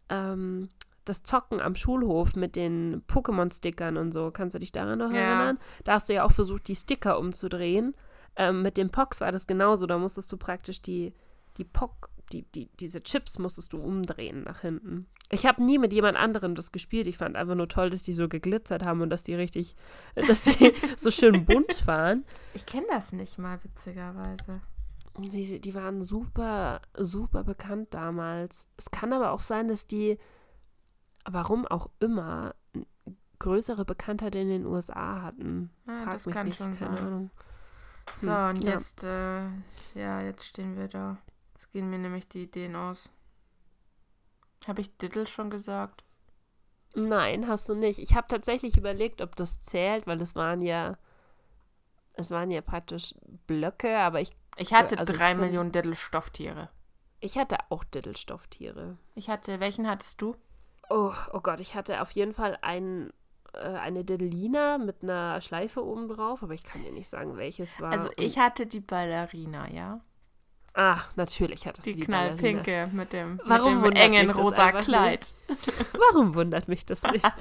ähm, 0.10 0.68
das 1.06 1.24
Zocken 1.24 1.62
am 1.62 1.76
Schulhof 1.76 2.36
mit 2.36 2.56
den 2.58 3.02
Pokémon-Stickern 3.08 3.98
und 3.98 4.12
so. 4.12 4.30
Kannst 4.32 4.56
du 4.56 4.60
dich 4.60 4.74
daran 4.74 5.00
noch 5.00 5.12
Ja. 5.12 5.18
erinnern? 5.20 5.60
Da 5.86 5.94
hast 5.94 6.10
du 6.10 6.14
ja 6.14 6.24
auch 6.26 6.32
versucht, 6.32 6.68
die 6.68 6.76
Sticker 6.76 7.18
umzudrehen. 7.18 7.96
Ähm, 8.36 8.62
mit 8.62 8.78
dem 8.78 8.90
Pox 8.90 9.22
war 9.22 9.32
das 9.32 9.48
genauso. 9.48 9.86
Da 9.86 9.98
musstest 9.98 10.32
du 10.32 10.38
praktisch 10.38 10.82
die, 10.82 11.14
die 11.58 11.64
Pock, 11.64 12.10
die, 12.34 12.44
die, 12.44 12.70
diese 12.80 13.02
Chips 13.02 13.40
musstest 13.40 13.74
du 13.74 13.78
umdrehen 13.78 14.44
nach 14.44 14.62
hinten. 14.62 15.08
Ich 15.32 15.46
habe 15.46 15.64
nie 15.64 15.78
mit 15.78 15.94
jemand 15.94 16.18
anderem 16.18 16.56
das 16.56 16.72
gespielt. 16.72 17.08
Ich 17.08 17.18
fand 17.18 17.36
einfach 17.36 17.56
nur 17.56 17.68
toll, 17.68 17.90
dass 17.90 18.04
die 18.04 18.14
so 18.14 18.28
geglitzert 18.28 18.86
haben 18.86 19.02
und 19.02 19.10
dass 19.10 19.24
die 19.24 19.36
richtig, 19.36 19.76
dass 20.16 20.44
die 20.44 20.74
so 20.98 21.12
schön 21.12 21.46
bunt 21.46 21.86
waren. 21.88 22.26
Ich 22.54 22.66
kenne 22.66 22.88
das 22.90 23.14
nicht 23.14 23.38
mal, 23.38 23.64
witzigerweise. 23.64 24.62
Die, 25.18 25.60
die 25.60 25.76
waren 25.76 26.02
super, 26.02 26.82
super 26.98 27.44
bekannt 27.44 27.94
damals. 27.94 28.68
Es 28.78 28.90
kann 28.92 29.12
aber 29.12 29.32
auch 29.32 29.42
sein, 29.42 29.68
dass 29.68 29.86
die, 29.86 30.18
warum 31.30 31.68
auch 31.68 31.90
immer, 32.00 32.56
größere 33.40 33.86
Bekanntheit 33.86 34.36
in 34.36 34.50
den 34.50 34.66
USA 34.66 35.22
hatten. 35.22 35.72
Ah, 35.88 36.04
Frag 36.04 36.12
das 36.14 36.26
mich 36.26 36.36
kann 36.36 36.48
nicht, 36.48 36.58
schon 36.58 36.76
keine 36.78 36.98
sein. 36.98 37.08
Ahnung. 37.08 37.32
So, 38.14 38.30
Hm, 38.32 38.50
und 38.50 38.64
ja. 38.64 38.72
jetzt, 38.72 39.04
äh, 39.04 39.42
ja, 39.96 40.22
jetzt 40.22 40.46
stehen 40.46 40.76
wir 40.78 40.88
da. 40.88 41.18
Jetzt 41.60 41.74
gehen 41.74 41.90
mir 41.90 41.98
nämlich 42.00 42.26
die 42.30 42.44
Ideen 42.44 42.78
aus. 42.78 43.10
Habe 44.66 44.80
ich 44.80 44.96
Diddle 44.96 45.28
schon 45.28 45.50
gesagt? 45.50 46.06
Nein, 46.96 47.50
hast 47.50 47.68
du 47.68 47.76
nicht. 47.76 48.00
Ich 48.00 48.16
habe 48.16 48.28
tatsächlich 48.30 48.78
überlegt, 48.78 49.22
ob 49.22 49.36
das 49.36 49.60
zählt, 49.62 50.08
weil 50.08 50.22
es 50.22 50.38
waren 50.38 50.62
ja, 50.62 50.98
es 52.14 52.32
waren 52.32 52.50
ja 52.50 52.62
praktisch 52.62 53.14
Blöcke, 53.46 53.98
aber 54.00 54.22
ich, 54.22 54.32
Ich 54.56 54.74
hatte 54.74 54.98
also 54.98 55.12
drei 55.12 55.32
find- 55.32 55.42
Millionen 55.42 55.74
Diddle-Stofftiere. 55.74 56.70
ich 57.20 57.38
hatte 57.38 57.58
auch 57.68 57.84
Diddle-Stofftiere. 57.84 58.98
Ich 59.16 59.30
hatte, 59.30 59.60
welchen 59.60 59.86
hattest 59.86 60.22
du? 60.22 60.38
Oh, 60.90 61.12
oh 61.34 61.42
Gott, 61.42 61.60
ich 61.60 61.76
hatte 61.76 62.02
auf 62.02 62.12
jeden 62.12 62.34
Fall 62.34 62.58
ein, 62.62 63.12
äh, 63.54 63.60
eine 63.60 64.06
Diddlina 64.06 64.78
mit 64.78 65.04
einer 65.04 65.42
Schleife 65.42 65.84
oben 65.86 66.08
drauf, 66.08 66.42
aber 66.42 66.54
ich 66.54 66.64
kann 66.64 66.84
dir 66.84 66.94
nicht 66.94 67.10
sagen, 67.10 67.36
welches 67.36 67.82
war. 67.82 67.92
Also 67.92 68.10
ich 68.16 68.38
hatte 68.38 68.66
die 68.66 68.80
Ballerina, 68.80 69.70
ja. 69.70 70.00
Ah, 70.74 71.00
natürlich 71.16 71.66
hattest 71.68 71.88
Die, 71.88 71.94
du 71.94 72.00
die 72.00 72.06
knallpinke 72.06 72.90
mit 72.94 73.14
dem, 73.14 73.40
Warum 73.46 73.82
mit 73.82 73.98
dem 73.98 74.02
engen 74.02 74.32
rosa 74.32 74.72
Kleid. 74.72 75.34
Warum 75.94 76.36
wundert 76.36 76.68
mich 76.68 76.86
das 76.86 77.04
nicht? 77.04 77.26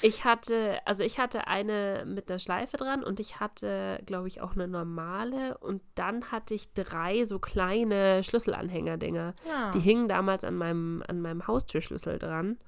Ich 0.00 0.24
hatte, 0.24 0.78
also 0.84 1.02
ich 1.02 1.18
hatte 1.18 1.46
eine 1.46 2.04
mit 2.06 2.30
einer 2.30 2.38
Schleife 2.38 2.76
dran 2.76 3.02
und 3.02 3.20
ich 3.20 3.40
hatte, 3.40 4.00
glaube 4.06 4.28
ich, 4.28 4.40
auch 4.40 4.52
eine 4.52 4.68
normale 4.68 5.58
und 5.58 5.82
dann 5.94 6.30
hatte 6.30 6.54
ich 6.54 6.72
drei 6.72 7.24
so 7.24 7.38
kleine 7.38 8.22
Schlüsselanhänger-Dinger. 8.24 9.34
Ja. 9.46 9.70
Die 9.72 9.80
hingen 9.80 10.08
damals 10.08 10.44
an 10.44 10.56
meinem, 10.56 11.02
an 11.06 11.20
meinem 11.20 11.46
Haustürschlüssel 11.46 12.18
dran. 12.18 12.58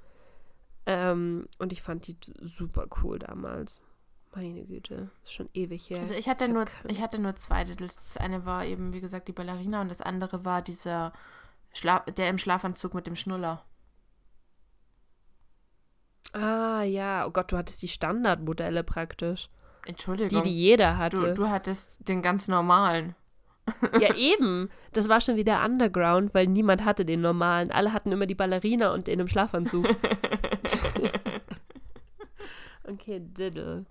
Ähm, 0.86 1.46
und 1.58 1.72
ich 1.72 1.82
fand 1.82 2.06
die 2.06 2.16
super 2.40 2.86
cool 3.02 3.18
damals. 3.18 3.80
Meine 4.35 4.64
Güte, 4.64 5.11
ist 5.22 5.32
schon 5.32 5.49
ewig 5.55 5.91
her. 5.91 6.01
Also 6.01 6.14
ich 6.14 6.28
hatte 6.28 6.47
Ich 6.47 6.53
nur, 6.53 6.64
ich 6.89 7.01
hatte 7.01 7.20
nur 7.20 7.37
zwei 7.37 7.62
Diddles. 7.64 7.97
Das 7.97 8.16
eine 8.16 8.45
war 8.45 8.64
eben, 8.64 8.93
wie 8.93 9.01
gesagt, 9.01 9.28
die 9.28 9.32
Ballerina 9.32 9.80
und 9.80 9.89
das 9.89 10.01
andere 10.01 10.45
war 10.45 10.61
dieser 10.61 11.12
Schla 11.72 12.01
der 12.01 12.28
im 12.28 12.39
Schlafanzug 12.39 12.95
mit 12.95 13.07
dem 13.07 13.16
Schnuller. 13.16 13.64
ah, 16.32 16.82
ja, 16.82 17.26
oh 17.26 17.30
Gott, 17.30 17.53
du 17.53 17.57
hattest 17.57 17.80
die 17.82 17.89
Standardmodelle 17.89 18.82
praktisch. 18.82 19.51
Die, 19.85 19.91
Entschuldigung. 19.91 20.43
die 20.43 20.51
jeder 20.51 20.99
hatte. 20.99 21.16
du, 21.16 21.35
du 21.35 21.49
hattest 21.49 22.09
den 22.09 22.22
ganz 22.22 22.49
normalen. 22.49 23.14
Ja, 23.99 24.14
eben. 24.16 24.68
Das 24.93 25.09
war 25.09 25.20
schon 25.20 25.37
wieder 25.37 25.64
Underground, 25.64 26.35
weil 26.35 26.47
niemand 26.47 26.85
hatte 26.85 27.05
den 27.07 27.22
normalen. 27.22 27.70
Alle 27.70 27.93
hatten 27.93 28.12
immer 28.12 28.26
die 28.26 28.35
Ballerina 28.35 28.93
und 28.93 29.07
den 29.07 29.20
im 29.20 29.28
Schlafanzug. 29.28 29.87
okay, 32.85 33.20
Diddle. 33.20 33.87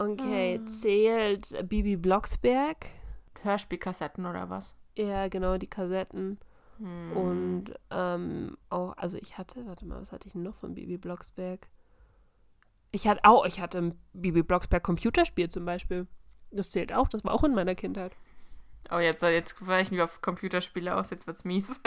Okay, 0.00 0.58
zählt 0.64 1.68
Bibi 1.68 1.96
Blocksberg. 1.96 2.86
Hörspielkassetten 3.42 4.24
oder 4.24 4.48
was? 4.48 4.74
Ja, 4.96 5.28
genau, 5.28 5.58
die 5.58 5.66
Kassetten. 5.66 6.38
Hm. 6.78 7.12
Und 7.14 7.64
ähm, 7.90 8.56
auch, 8.70 8.96
also 8.96 9.18
ich 9.18 9.36
hatte, 9.36 9.66
warte 9.66 9.84
mal, 9.84 10.00
was 10.00 10.10
hatte 10.10 10.26
ich 10.26 10.34
noch 10.34 10.54
von 10.54 10.72
Bibi 10.72 10.96
Blocksberg? 10.96 11.68
Ich 12.92 13.06
hatte 13.06 13.20
auch, 13.24 13.44
ich 13.44 13.60
hatte 13.60 13.76
ein 13.76 14.00
Bibi 14.14 14.42
Blocksberg 14.42 14.82
Computerspiel 14.82 15.50
zum 15.50 15.66
Beispiel. 15.66 16.06
Das 16.50 16.70
zählt 16.70 16.94
auch, 16.94 17.08
das 17.08 17.22
war 17.22 17.34
auch 17.34 17.44
in 17.44 17.54
meiner 17.54 17.74
Kindheit. 17.74 18.16
Oh, 18.90 18.98
jetzt, 18.98 19.22
jetzt 19.22 19.66
weichen 19.66 19.98
wir 19.98 20.04
auf 20.04 20.22
Computerspiele 20.22 20.96
aus, 20.96 21.10
jetzt 21.10 21.26
wird's 21.26 21.44
mies. 21.44 21.78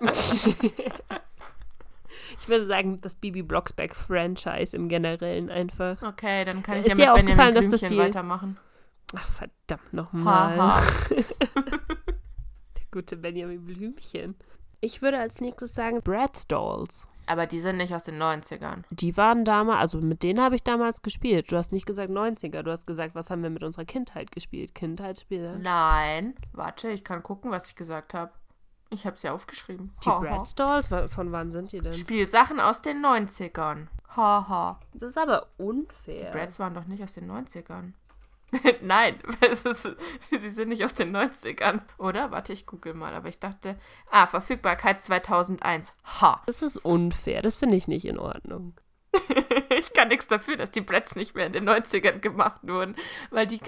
Ich 2.38 2.48
würde 2.48 2.66
sagen, 2.66 2.98
das 3.00 3.14
Bibi 3.14 3.42
Blocksberg 3.42 3.94
Franchise 3.94 4.76
im 4.76 4.88
Generellen 4.88 5.50
einfach. 5.50 6.00
Okay, 6.02 6.44
dann 6.44 6.62
kann 6.62 6.78
ich 6.78 6.86
Ist 6.86 6.98
ja 6.98 7.14
dir 7.14 7.22
mit 7.22 7.26
Benjamin 7.26 7.30
aufgefallen, 7.30 7.54
dass 7.54 7.68
das 7.68 7.80
Blümchen 7.80 7.98
die- 7.98 8.04
weitermachen. 8.04 8.56
Ach, 9.14 9.28
verdammt 9.28 9.92
nochmal. 9.92 10.56
Der 11.16 12.84
gute 12.90 13.16
Benjamin 13.16 13.64
Blümchen. 13.64 14.34
Ich 14.80 15.00
würde 15.02 15.18
als 15.18 15.40
nächstes 15.40 15.74
sagen 15.74 16.00
Bratz 16.02 16.46
Dolls. 16.46 17.08
Aber 17.26 17.46
die 17.46 17.60
sind 17.60 17.76
nicht 17.76 17.94
aus 17.94 18.02
den 18.04 18.20
90ern. 18.20 18.82
Die 18.90 19.16
waren 19.16 19.44
damals, 19.44 19.78
also 19.80 20.00
mit 20.00 20.24
denen 20.24 20.40
habe 20.40 20.56
ich 20.56 20.64
damals 20.64 21.02
gespielt. 21.02 21.52
Du 21.52 21.56
hast 21.56 21.70
nicht 21.70 21.86
gesagt 21.86 22.10
90er, 22.10 22.62
du 22.62 22.70
hast 22.72 22.84
gesagt, 22.86 23.14
was 23.14 23.30
haben 23.30 23.44
wir 23.44 23.50
mit 23.50 23.62
unserer 23.62 23.84
Kindheit 23.84 24.32
gespielt? 24.32 24.74
Kindheitsspiele. 24.74 25.56
Nein. 25.60 26.34
Warte, 26.52 26.90
ich 26.90 27.04
kann 27.04 27.22
gucken, 27.22 27.52
was 27.52 27.68
ich 27.68 27.76
gesagt 27.76 28.12
habe. 28.14 28.32
Ich 28.92 29.06
habe 29.06 29.16
es 29.16 29.22
ja 29.22 29.32
aufgeschrieben. 29.32 29.92
Die 30.04 30.08
Haha. 30.08 30.18
Bratz 30.18 30.54
Dolls, 30.54 30.88
von 30.88 31.32
wann 31.32 31.50
sind 31.50 31.72
die 31.72 31.80
denn? 31.80 31.94
Spielsachen 31.94 32.60
aus 32.60 32.82
den 32.82 33.04
90ern. 33.04 33.86
Haha. 34.14 34.78
Das 34.92 35.10
ist 35.10 35.18
aber 35.18 35.46
unfair. 35.56 36.18
Die 36.18 36.24
Brads 36.26 36.58
waren 36.58 36.74
doch 36.74 36.84
nicht 36.84 37.02
aus 37.02 37.14
den 37.14 37.30
90ern. 37.30 37.92
Nein, 38.82 39.16
ist, 39.50 39.88
sie 40.30 40.50
sind 40.50 40.68
nicht 40.68 40.84
aus 40.84 40.94
den 40.94 41.16
90ern, 41.16 41.80
oder? 41.96 42.30
Warte, 42.30 42.52
ich 42.52 42.66
google 42.66 42.92
mal, 42.92 43.14
aber 43.14 43.30
ich 43.30 43.38
dachte, 43.38 43.78
ah, 44.10 44.26
Verfügbarkeit 44.26 45.00
2001. 45.00 45.94
Ha. 46.20 46.42
Das 46.44 46.60
ist 46.60 46.76
unfair, 46.76 47.40
das 47.40 47.56
finde 47.56 47.76
ich 47.76 47.88
nicht 47.88 48.04
in 48.04 48.18
Ordnung. 48.18 48.74
ich 49.78 49.92
kann 49.92 50.08
nichts 50.08 50.26
dafür, 50.26 50.56
dass 50.56 50.70
die 50.70 50.80
Bretts 50.80 51.16
nicht 51.16 51.34
mehr 51.34 51.46
in 51.46 51.52
den 51.52 51.68
90ern 51.68 52.20
gemacht 52.20 52.60
wurden. 52.62 52.96
Weil 53.30 53.46
die, 53.46 53.60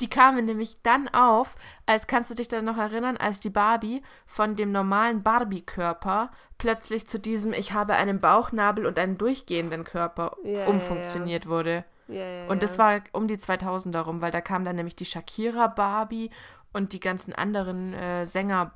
die 0.00 0.08
kamen 0.08 0.44
nämlich 0.44 0.82
dann 0.82 1.08
auf, 1.08 1.54
als 1.86 2.06
kannst 2.06 2.30
du 2.30 2.34
dich 2.34 2.48
dann 2.48 2.64
noch 2.64 2.78
erinnern, 2.78 3.16
als 3.16 3.40
die 3.40 3.50
Barbie 3.50 4.02
von 4.26 4.56
dem 4.56 4.72
normalen 4.72 5.22
Barbie-Körper 5.22 6.30
plötzlich 6.58 7.06
zu 7.06 7.18
diesem 7.18 7.52
Ich 7.52 7.72
habe 7.72 7.94
einen 7.94 8.20
Bauchnabel 8.20 8.86
und 8.86 8.98
einen 8.98 9.18
durchgehenden 9.18 9.84
Körper 9.84 10.36
Ja, 10.44 10.66
umfunktioniert 10.66 11.46
wurde. 11.46 11.84
Ja, 12.08 12.24
ja, 12.24 12.46
Und 12.48 12.62
das 12.62 12.78
war 12.78 13.00
um 13.12 13.26
die 13.26 13.38
2000 13.38 13.94
darum, 13.94 14.20
weil 14.20 14.30
da 14.30 14.40
kam 14.40 14.64
dann 14.64 14.76
nämlich 14.76 14.96
die 14.96 15.06
Shakira 15.06 15.66
Barbie 15.66 16.30
und 16.72 16.92
die 16.92 17.00
ganzen 17.00 17.32
anderen 17.32 17.94
äh, 17.94 18.26
Sänger, 18.26 18.74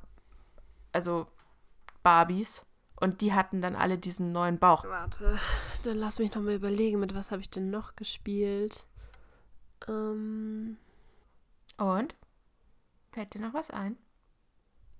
also 0.91 1.27
Barbies. 2.03 2.66
Und 2.99 3.21
die 3.21 3.33
hatten 3.33 3.61
dann 3.61 3.75
alle 3.75 3.97
diesen 3.97 4.31
neuen 4.31 4.57
Bauch. 4.57 4.83
Warte, 4.83 5.37
dann 5.83 5.97
lass 5.97 6.19
mich 6.19 6.33
noch 6.33 6.41
mal 6.41 6.55
überlegen, 6.55 6.99
mit 6.99 7.13
was 7.13 7.31
habe 7.31 7.41
ich 7.41 7.49
denn 7.49 7.69
noch 7.69 7.95
gespielt? 7.95 8.85
Ähm, 9.87 10.77
Und? 11.77 12.15
Fällt 13.11 13.33
dir 13.33 13.41
noch 13.41 13.53
was 13.53 13.69
ein? 13.69 13.97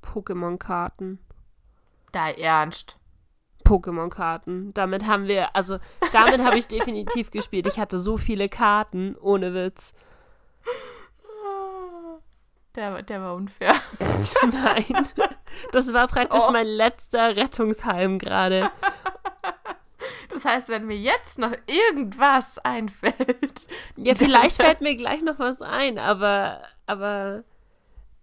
Pokémon-Karten. 0.03 1.19
Da 2.11 2.29
ernst. 2.29 2.97
Pokémon-Karten. 3.65 4.73
Damit 4.73 5.05
haben 5.05 5.27
wir, 5.27 5.55
also 5.55 5.79
damit 6.13 6.41
habe 6.43 6.57
ich 6.57 6.67
definitiv 6.67 7.31
gespielt. 7.31 7.67
Ich 7.67 7.79
hatte 7.79 7.99
so 7.99 8.17
viele 8.17 8.47
Karten, 8.47 9.15
ohne 9.17 9.53
Witz. 9.53 9.93
Der, 12.77 12.93
war- 12.93 13.03
der 13.03 13.21
war 13.21 13.33
unfair. 13.35 13.75
Nein. 13.99 15.07
Das 15.73 15.91
war 15.93 16.07
praktisch 16.07 16.41
Doch. 16.43 16.51
mein 16.51 16.67
letzter 16.67 17.35
Rettungsheim 17.35 18.19
gerade. 18.19 18.69
Das 20.29 20.45
heißt, 20.45 20.69
wenn 20.69 20.85
mir 20.85 20.97
jetzt 20.97 21.39
noch 21.39 21.53
irgendwas 21.65 22.59
einfällt. 22.59 23.67
Ja, 23.95 24.13
vielleicht 24.15 24.61
fällt 24.61 24.81
mir 24.81 24.95
gleich 24.95 25.23
noch 25.23 25.39
was 25.39 25.61
ein, 25.61 25.97
aber, 25.97 26.61
aber 26.85 27.43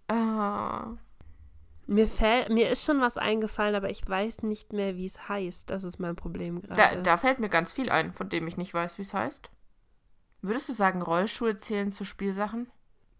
Ah. 0.07 0.93
mir 1.87 2.07
fällt, 2.07 2.49
mir 2.49 2.69
ist 2.69 2.85
schon 2.85 3.01
was 3.01 3.17
eingefallen, 3.17 3.75
aber 3.75 3.89
ich 3.89 4.07
weiß 4.07 4.43
nicht 4.43 4.71
mehr, 4.71 4.95
wie 4.95 5.05
es 5.07 5.27
heißt. 5.27 5.69
Das 5.69 5.83
ist 5.83 5.99
mein 5.99 6.15
Problem 6.15 6.61
Da, 6.61 6.73
gerade. 6.75 7.01
da 7.01 7.17
fällt 7.17 7.39
mir 7.39 7.49
ganz 7.49 7.71
viel 7.73 7.89
ein, 7.89 8.13
von 8.13 8.29
dem 8.29 8.47
ich 8.47 8.55
nicht 8.55 8.73
weiß, 8.73 8.97
wie 8.99 9.01
es 9.03 9.13
heißt. 9.13 9.49
Würdest 10.41 10.69
du 10.69 10.73
sagen, 10.73 11.01
Rollschuhe 11.01 11.57
zählen 11.57 11.91
zu 11.91 12.05
Spielsachen? 12.05 12.71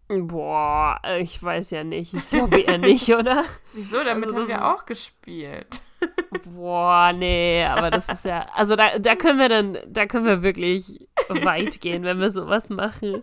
Boah, 0.08 1.00
ich 1.18 1.42
weiß 1.42 1.70
ja 1.70 1.82
nicht. 1.82 2.14
Ich 2.14 2.28
glaube 2.28 2.60
eher 2.60 2.78
nicht, 2.78 3.08
oder? 3.12 3.44
Wieso? 3.72 4.04
Damit 4.04 4.28
Also 4.28 4.42
haben 4.42 4.48
wir 4.48 4.66
auch 4.66 4.86
gespielt. 4.86 5.80
Boah, 6.44 7.12
nee, 7.12 7.64
aber 7.64 7.90
das 7.90 8.08
ist 8.08 8.24
ja. 8.24 8.46
Also 8.54 8.76
da, 8.76 8.98
da 8.98 9.16
können 9.16 9.38
wir 9.38 9.48
dann, 9.48 9.78
da 9.88 10.06
können 10.06 10.26
wir 10.26 10.42
wirklich 10.42 11.00
weit 11.28 11.80
gehen, 11.80 12.04
wenn 12.04 12.20
wir 12.20 12.30
sowas 12.30 12.70
machen. 12.70 13.22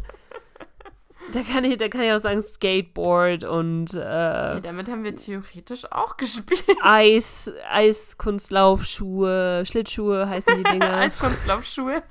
Da 1.32 1.42
kann 1.42 1.64
ich, 1.64 1.78
da 1.78 1.88
kann 1.88 2.02
ich 2.02 2.12
auch 2.12 2.20
sagen 2.20 2.42
Skateboard 2.42 3.46
und 3.46 3.94
äh, 3.94 4.60
damit 4.62 4.90
haben 4.90 5.06
wir 5.06 5.16
theoretisch 5.16 5.90
auch 5.92 6.18
gespielt. 6.18 6.66
Eis, 6.84 7.50
Eiskunstlaufschuhe, 7.72 9.64
Schlittschuhe 9.66 10.28
heißen 10.28 10.58
die 10.58 10.64
Dinger. 10.64 10.98
Eiskunstlaufschuhe. 10.98 12.04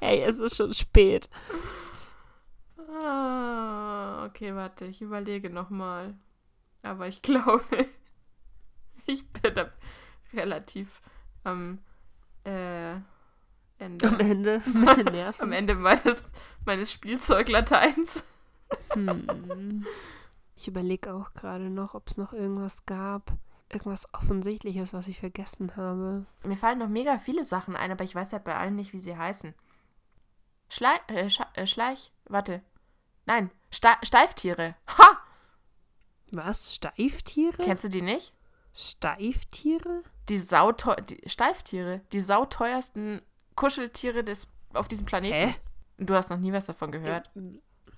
Hey, 0.00 0.22
es 0.22 0.40
ist 0.40 0.56
schon 0.56 0.72
spät. 0.72 1.28
Ah, 3.04 4.24
okay, 4.26 4.54
warte, 4.54 4.86
ich 4.86 5.02
überlege 5.02 5.50
nochmal. 5.50 6.14
Aber 6.82 7.06
ich 7.06 7.22
glaube, 7.22 7.86
ich 9.06 9.26
bin 9.32 9.54
da 9.54 9.70
relativ 10.32 11.00
am 11.44 11.78
äh, 12.44 12.94
Ende. 13.78 14.08
Am 14.08 14.20
Ende 14.20 14.62
mit 14.74 14.96
den 14.96 15.12
Nerven. 15.12 15.42
am 15.42 15.52
Ende 15.52 15.74
meines, 15.74 16.24
meines 16.64 16.92
Spielzeuglateins. 16.92 18.24
Hm. 18.92 19.86
Ich 20.56 20.68
überlege 20.68 21.14
auch 21.14 21.32
gerade 21.34 21.70
noch, 21.70 21.94
ob 21.94 22.08
es 22.08 22.16
noch 22.16 22.32
irgendwas 22.32 22.84
gab. 22.86 23.32
Irgendwas 23.70 24.12
Offensichtliches, 24.14 24.92
was 24.94 25.08
ich 25.08 25.20
vergessen 25.20 25.76
habe. 25.76 26.24
Mir 26.42 26.56
fallen 26.56 26.78
noch 26.78 26.88
mega 26.88 27.18
viele 27.18 27.44
Sachen 27.44 27.76
ein, 27.76 27.90
aber 27.90 28.02
ich 28.02 28.14
weiß 28.14 28.32
ja 28.32 28.38
bei 28.38 28.56
allen 28.56 28.74
nicht, 28.74 28.94
wie 28.94 29.00
sie 29.00 29.16
heißen. 29.16 29.54
Schlei 30.70 30.96
äh, 31.08 31.28
Scha 31.30 31.46
äh, 31.54 31.66
Schleich, 31.66 32.12
warte. 32.26 32.62
Nein, 33.28 33.50
Ste 33.70 33.90
Steiftiere. 34.02 34.74
Ha! 34.86 35.18
Was? 36.32 36.74
Steiftiere? 36.74 37.62
Kennst 37.62 37.84
du 37.84 37.90
die 37.90 38.00
nicht? 38.00 38.32
Steiftiere? 38.74 40.02
Die 40.30 40.38
sauteu 40.38 40.94
die 40.96 41.20
Steiftiere, 41.28 42.00
die 42.12 42.20
sauteuersten 42.20 43.20
Kuscheltiere 43.54 44.24
des 44.24 44.48
auf 44.72 44.88
diesem 44.88 45.04
Planeten. 45.04 45.50
Hä? 45.50 45.54
Du 45.98 46.14
hast 46.14 46.30
noch 46.30 46.38
nie 46.38 46.54
was 46.54 46.66
davon 46.66 46.90
gehört. 46.90 47.30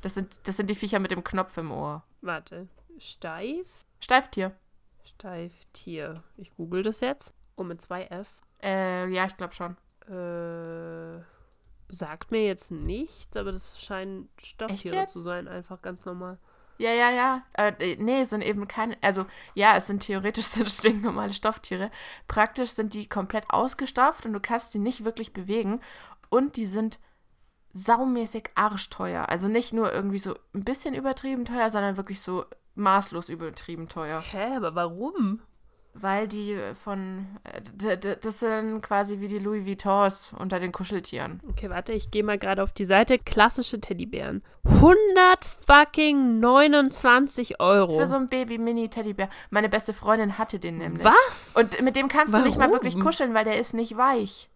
Das 0.00 0.14
sind, 0.14 0.40
das 0.44 0.56
sind 0.56 0.68
die 0.68 0.74
Viecher 0.74 0.98
mit 0.98 1.12
dem 1.12 1.22
Knopf 1.22 1.56
im 1.58 1.70
Ohr. 1.70 2.02
Warte. 2.22 2.68
Steif? 2.98 3.84
Steiftier. 4.00 4.56
Steiftier. 5.04 6.24
Ich 6.38 6.56
google 6.56 6.82
das 6.82 7.00
jetzt. 7.00 7.34
Oh, 7.54 7.62
mit 7.62 7.80
zwei 7.80 8.04
F. 8.06 8.40
Äh, 8.62 9.08
ja, 9.08 9.26
ich 9.26 9.36
glaube 9.36 9.54
schon. 9.54 9.76
Äh, 10.08 11.22
sagt 11.90 12.30
mir 12.30 12.46
jetzt 12.46 12.70
nichts, 12.70 13.36
aber 13.36 13.52
das 13.52 13.80
scheinen 13.80 14.28
Stofftiere 14.42 15.06
zu 15.06 15.20
sein. 15.20 15.48
Einfach 15.48 15.82
ganz 15.82 16.04
normal. 16.04 16.38
Ja, 16.78 16.92
ja, 16.92 17.10
ja. 17.10 17.42
Äh, 17.52 17.96
nee, 17.96 18.22
es 18.22 18.30
sind 18.30 18.40
eben 18.40 18.66
keine. 18.66 18.96
Also, 19.02 19.26
ja, 19.54 19.76
es 19.76 19.86
sind 19.86 20.02
theoretisch 20.02 20.44
sind 20.46 20.70
stinknormale 20.70 21.34
Stofftiere. 21.34 21.90
Praktisch 22.26 22.70
sind 22.70 22.94
die 22.94 23.06
komplett 23.08 23.44
ausgestopft 23.50 24.24
und 24.24 24.32
du 24.32 24.40
kannst 24.40 24.72
sie 24.72 24.78
nicht 24.78 25.04
wirklich 25.04 25.32
bewegen. 25.32 25.80
Und 26.30 26.56
die 26.56 26.66
sind 26.66 26.98
saumäßig 27.72 28.50
arschteuer. 28.54 29.28
Also 29.28 29.46
nicht 29.48 29.72
nur 29.72 29.92
irgendwie 29.92 30.18
so 30.18 30.34
ein 30.54 30.64
bisschen 30.64 30.94
übertrieben 30.94 31.44
teuer, 31.44 31.70
sondern 31.70 31.96
wirklich 31.96 32.20
so 32.20 32.46
maßlos 32.74 33.28
übertrieben 33.28 33.88
teuer. 33.88 34.20
Hä, 34.20 34.56
aber 34.56 34.74
warum? 34.74 35.42
Weil 35.92 36.28
die 36.28 36.56
von. 36.82 37.26
äh, 37.44 37.98
Das 38.20 38.38
sind 38.38 38.80
quasi 38.80 39.20
wie 39.20 39.26
die 39.28 39.40
Louis 39.40 39.66
Vuittons 39.66 40.32
unter 40.38 40.60
den 40.60 40.70
Kuscheltieren. 40.70 41.40
Okay, 41.50 41.68
warte, 41.68 41.92
ich 41.92 42.10
gehe 42.12 42.22
mal 42.22 42.38
gerade 42.38 42.62
auf 42.62 42.70
die 42.72 42.84
Seite. 42.84 43.18
Klassische 43.18 43.80
Teddybären. 43.80 44.42
100 44.64 44.94
fucking 45.66 46.38
29 46.38 47.60
Euro. 47.60 47.98
Für 47.98 48.06
so 48.06 48.16
ein 48.16 48.28
Baby-Mini-Teddybär. 48.28 49.28
Meine 49.50 49.68
beste 49.68 49.92
Freundin 49.92 50.38
hatte 50.38 50.58
den 50.60 50.78
nämlich. 50.78 51.04
Was? 51.04 51.54
Und 51.56 51.82
mit 51.82 51.96
dem 51.96 52.06
kannst 52.08 52.34
du 52.34 52.40
nicht 52.40 52.56
mal 52.56 52.70
wirklich 52.70 52.94
Warum? 52.94 53.06
kuscheln, 53.06 53.34
weil 53.34 53.44
der 53.44 53.58
ist 53.58 53.74
nicht 53.74 53.96
weich. 53.96 54.48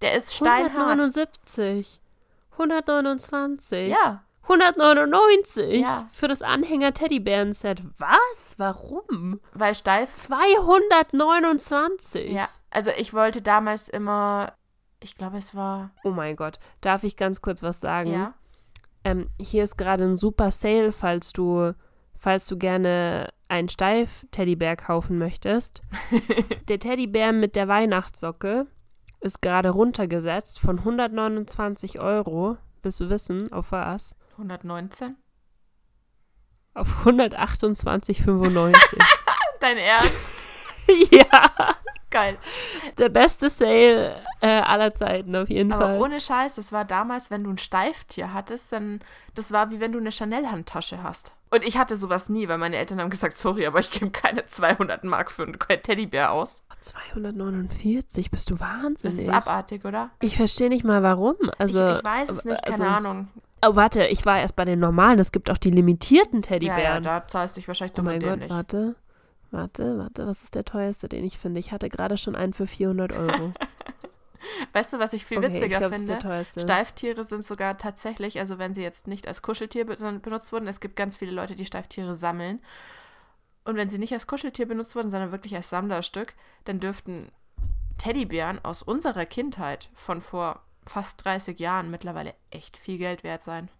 Der 0.00 0.14
ist 0.14 0.34
steinhart. 0.34 0.72
179. 0.76 2.00
129. 2.52 3.88
Ja, 3.90 4.22
199 4.42 5.80
Ja. 5.82 6.08
für 6.12 6.28
das 6.28 6.42
Anhänger-Teddybären-Set. 6.42 7.82
Was? 7.98 8.54
Warum? 8.58 9.40
weil 9.54 9.74
steif. 9.74 10.12
229. 10.14 12.30
Ja, 12.32 12.48
also 12.70 12.90
ich 12.96 13.12
wollte 13.14 13.42
damals 13.42 13.88
immer, 13.88 14.52
ich 15.02 15.16
glaube, 15.16 15.38
es 15.38 15.54
war, 15.54 15.90
Oh 16.04 16.10
mein 16.10 16.36
Gott. 16.36 16.58
Darf 16.80 17.04
ich 17.04 17.16
ganz 17.16 17.40
kurz 17.42 17.62
was 17.62 17.80
sagen? 17.80 18.12
ja, 18.12 18.34
Ähm, 19.04 19.28
hier 19.38 19.64
ist 19.64 19.76
gerade 19.76 20.04
ein 20.04 20.16
super 20.16 20.50
Sale, 20.50 20.92
falls 20.92 21.32
du, 21.32 21.72
falls 22.18 22.46
du 22.46 22.56
gerne 22.58 23.30
einen 23.48 23.68
Steif-Teddybär 23.68 24.76
kaufen 24.76 25.18
möchtest. 25.18 25.82
der 26.68 26.78
Teddybär 26.78 27.32
mit 27.32 27.56
der 27.56 27.68
Weihnachtssocke 27.68 28.66
ist 29.20 29.42
gerade 29.42 29.70
runtergesetzt 29.70 30.60
von 30.60 30.78
129 30.78 31.98
Euro. 32.00 32.56
Willst 32.82 33.00
du 33.00 33.10
wissen, 33.10 33.52
auf 33.52 33.72
was? 33.72 34.14
119. 34.40 35.16
Auf 36.74 37.04
128,95. 37.06 38.74
Dein 39.60 39.76
Ernst? 39.76 40.46
ja, 41.10 41.76
Geil. 42.10 42.38
ist 42.84 42.98
der 42.98 43.08
beste 43.10 43.48
Sale 43.50 44.16
äh, 44.40 44.46
aller 44.48 44.94
Zeiten 44.94 45.36
auf 45.36 45.48
jeden 45.48 45.72
Aber 45.72 45.84
Fall. 45.86 46.00
ohne 46.00 46.20
Scheiß, 46.20 46.56
das 46.56 46.72
war 46.72 46.84
damals, 46.84 47.30
wenn 47.30 47.44
du 47.44 47.50
ein 47.50 47.58
Steiftier 47.58 48.32
hattest, 48.32 48.72
dann, 48.72 49.00
das 49.34 49.52
war 49.52 49.70
wie 49.70 49.80
wenn 49.80 49.92
du 49.92 49.98
eine 49.98 50.10
Chanel-Handtasche 50.10 51.02
hast. 51.02 51.32
Und 51.50 51.64
ich 51.64 51.76
hatte 51.76 51.96
sowas 51.96 52.28
nie, 52.28 52.48
weil 52.48 52.58
meine 52.58 52.76
Eltern 52.76 53.00
haben 53.00 53.10
gesagt, 53.10 53.36
sorry, 53.36 53.66
aber 53.66 53.80
ich 53.80 53.90
gebe 53.90 54.10
keine 54.10 54.46
200 54.46 55.04
Mark 55.04 55.30
für 55.30 55.42
einen 55.42 55.58
Teddybär 55.58 56.30
aus. 56.32 56.64
249, 56.80 58.30
bist 58.30 58.50
du 58.50 58.58
wahnsinnig. 58.58 59.26
Das 59.26 59.26
ist 59.26 59.28
abartig, 59.28 59.84
oder? 59.84 60.10
Ich 60.20 60.36
verstehe 60.36 60.68
nicht 60.68 60.84
mal 60.84 61.02
warum. 61.02 61.34
Also, 61.58 61.88
ich, 61.88 61.98
ich 61.98 62.04
weiß 62.04 62.28
es 62.30 62.44
nicht, 62.44 62.62
keine 62.64 62.72
also- 62.74 62.84
Ahnung. 62.84 63.28
Oh, 63.62 63.76
warte, 63.76 64.06
ich 64.06 64.24
war 64.24 64.40
erst 64.40 64.56
bei 64.56 64.64
den 64.64 64.78
normalen. 64.78 65.18
Es 65.18 65.32
gibt 65.32 65.50
auch 65.50 65.58
die 65.58 65.70
limitierten 65.70 66.36
Ja, 66.40 66.48
Teddybären. 66.48 66.82
ja, 67.04 67.20
da 67.20 67.26
zahlst 67.26 67.56
du 67.56 67.60
dich 67.60 67.68
wahrscheinlich 67.68 67.98
oh 67.98 68.02
mein 68.02 68.20
Gott, 68.20 68.30
dämlich. 68.32 68.50
warte. 68.50 68.96
Warte, 69.52 69.98
warte, 69.98 70.26
was 70.26 70.44
ist 70.44 70.54
der 70.54 70.64
teuerste, 70.64 71.08
den 71.08 71.24
ich 71.24 71.36
finde? 71.36 71.58
Ich 71.58 71.72
hatte 71.72 71.88
gerade 71.88 72.16
schon 72.16 72.36
einen 72.36 72.52
für 72.52 72.68
400 72.68 73.12
Euro. 73.16 73.52
Weißt 74.72 74.92
du, 74.92 74.98
was 75.00 75.12
ich 75.12 75.26
viel 75.26 75.38
okay, 75.38 75.48
ich 75.48 75.54
witziger 75.54 75.90
ist 75.92 76.08
der 76.08 76.20
finde? 76.20 76.44
Steiftiere 76.56 77.24
sind 77.24 77.44
sogar 77.44 77.76
tatsächlich, 77.76 78.38
also 78.38 78.58
wenn 78.58 78.74
sie 78.74 78.82
jetzt 78.82 79.06
nicht 79.08 79.26
als 79.26 79.42
Kuscheltier 79.42 79.84
benutzt 79.84 80.52
wurden, 80.52 80.68
es 80.68 80.80
gibt 80.80 80.96
ganz 80.96 81.16
viele 81.16 81.32
Leute, 81.32 81.56
die 81.56 81.66
Steiftiere 81.66 82.14
sammeln. 82.14 82.60
Und 83.64 83.76
wenn 83.76 83.90
sie 83.90 83.98
nicht 83.98 84.12
als 84.12 84.26
Kuscheltier 84.26 84.66
benutzt 84.66 84.94
wurden, 84.94 85.10
sondern 85.10 85.32
wirklich 85.32 85.54
als 85.56 85.68
Sammlerstück, 85.68 86.34
dann 86.64 86.80
dürften 86.80 87.30
Teddybären 87.98 88.64
aus 88.64 88.82
unserer 88.82 89.26
Kindheit 89.26 89.90
von 89.94 90.20
vor 90.20 90.62
fast 90.86 91.24
30 91.24 91.58
Jahren 91.60 91.90
mittlerweile 91.90 92.34
echt 92.50 92.76
viel 92.76 92.98
Geld 92.98 93.22
wert 93.24 93.42
sein. 93.42 93.70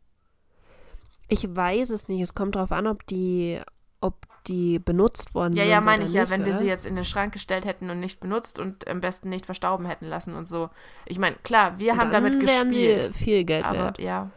Ich 1.29 1.45
weiß 1.55 1.91
es 1.91 2.09
nicht. 2.09 2.21
Es 2.21 2.35
kommt 2.35 2.57
darauf 2.57 2.73
an, 2.73 2.87
ob 2.87 3.07
die, 3.07 3.61
ob 4.01 4.27
die 4.47 4.79
benutzt 4.79 5.35
worden 5.35 5.55
Ja, 5.55 5.63
sind. 5.63 5.71
ja, 5.71 5.81
meine 5.81 6.03
oder 6.03 6.09
ich 6.09 6.15
ja, 6.15 6.23
nicht, 6.23 6.31
wenn 6.31 6.45
wir 6.45 6.53
oder? 6.53 6.59
sie 6.59 6.67
jetzt 6.67 6.87
in 6.87 6.97
den 6.97 7.05
Schrank 7.05 7.33
gestellt 7.33 7.65
hätten 7.65 7.91
und 7.91 8.01
nicht 8.01 8.21
benutzt 8.21 8.59
und 8.59 8.89
am 8.89 9.01
besten 9.01 9.29
nicht 9.29 9.47
verstauben 9.47 9.87
hätten 9.87 10.07
lassen 10.07 10.35
und 10.35 10.49
so. 10.49 10.71
Ich 11.07 11.19
meine, 11.19 11.37
klar, 11.37 11.79
wir 11.79 11.93
haben 11.97 12.11
Dann 12.11 12.25
damit 12.25 12.41
gespielt. 12.41 13.15
sie 13.15 13.25
viel 13.25 13.45
Geld 13.45 13.65
Aber 13.65 13.79
wert. 13.79 13.99
ja, 13.99 14.31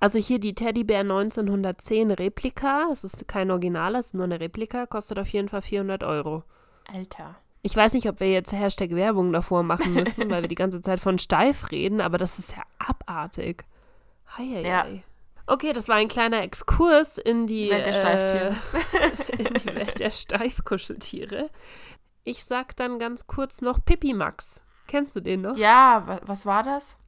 Also 0.00 0.18
hier 0.18 0.40
die 0.40 0.54
Teddybär 0.54 1.00
1910 1.00 2.10
Replika. 2.10 2.88
Es 2.90 3.04
ist 3.04 3.28
kein 3.28 3.50
Original, 3.50 3.94
es 3.94 4.06
ist 4.06 4.14
nur 4.14 4.24
eine 4.24 4.40
Replika. 4.40 4.86
Kostet 4.86 5.18
auf 5.18 5.28
jeden 5.28 5.48
Fall 5.48 5.62
400 5.62 6.02
Euro. 6.02 6.42
Alter. 6.92 7.36
Ich 7.66 7.74
weiß 7.74 7.94
nicht, 7.94 8.08
ob 8.08 8.20
wir 8.20 8.30
jetzt 8.30 8.52
Hashtag 8.52 8.92
Werbung 8.92 9.32
davor 9.32 9.64
machen 9.64 9.92
müssen, 9.92 10.30
weil 10.30 10.42
wir 10.42 10.48
die 10.48 10.54
ganze 10.54 10.80
Zeit 10.80 11.00
von 11.00 11.18
steif 11.18 11.72
reden, 11.72 12.00
aber 12.00 12.16
das 12.16 12.38
ist 12.38 12.56
ja 12.56 12.62
abartig. 12.78 13.64
Heieiei. 14.38 14.68
Ja. 14.68 14.86
Okay, 15.48 15.72
das 15.72 15.88
war 15.88 15.96
ein 15.96 16.06
kleiner 16.06 16.42
Exkurs 16.42 17.18
in 17.18 17.48
die 17.48 17.68
Welt 17.70 17.84
der 17.84 17.92
Steiftiere. 17.92 18.54
Äh, 18.92 19.32
in 19.42 19.54
die 19.54 19.74
Welt 19.74 19.98
der 19.98 20.10
Steifkuscheltiere. 20.10 21.50
Ich 22.22 22.44
sag 22.44 22.76
dann 22.76 23.00
ganz 23.00 23.26
kurz 23.26 23.60
noch 23.62 23.84
Pippi 23.84 24.14
Max. 24.14 24.62
Kennst 24.86 25.16
du 25.16 25.20
den 25.20 25.40
noch? 25.40 25.56
Ja, 25.56 26.04
wa 26.06 26.20
was 26.22 26.46
war 26.46 26.62
das? 26.62 26.98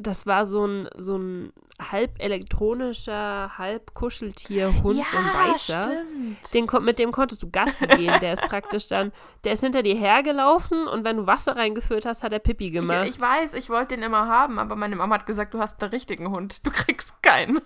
Das 0.00 0.26
war 0.26 0.46
so 0.46 0.66
ein, 0.66 0.88
so 0.96 1.16
ein 1.18 1.52
halb 1.80 2.20
elektronischer, 2.20 3.56
halb 3.56 3.94
Kuscheltier-Hund, 3.94 4.96
so 5.10 5.16
ein 5.16 5.24
weißer. 5.52 5.82
stimmt. 5.84 6.54
Den, 6.78 6.84
mit 6.84 6.98
dem 6.98 7.12
konntest 7.12 7.42
du 7.42 7.50
Gassi 7.50 7.86
gehen. 7.86 8.18
Der 8.20 8.32
ist 8.32 8.42
praktisch 8.42 8.88
dann, 8.88 9.12
der 9.44 9.52
ist 9.52 9.60
hinter 9.60 9.82
dir 9.82 9.94
hergelaufen 9.94 10.86
und 10.88 11.04
wenn 11.04 11.16
du 11.18 11.26
Wasser 11.26 11.56
reingefüllt 11.56 12.04
hast, 12.04 12.22
hat 12.22 12.32
er 12.32 12.40
Pipi 12.40 12.66
Ich, 12.66 12.72
gemacht. 12.72 13.06
ich 13.08 13.20
weiß, 13.20 13.54
ich 13.54 13.70
wollte 13.70 13.94
den 13.94 14.02
immer 14.02 14.26
haben, 14.26 14.58
aber 14.58 14.74
meine 14.76 14.96
Mama 14.96 15.16
hat 15.16 15.26
gesagt, 15.26 15.54
du 15.54 15.60
hast 15.60 15.80
einen 15.82 15.90
richtigen 15.90 16.30
Hund. 16.30 16.66
Du 16.66 16.70
kriegst 16.70 17.22
keinen. 17.22 17.60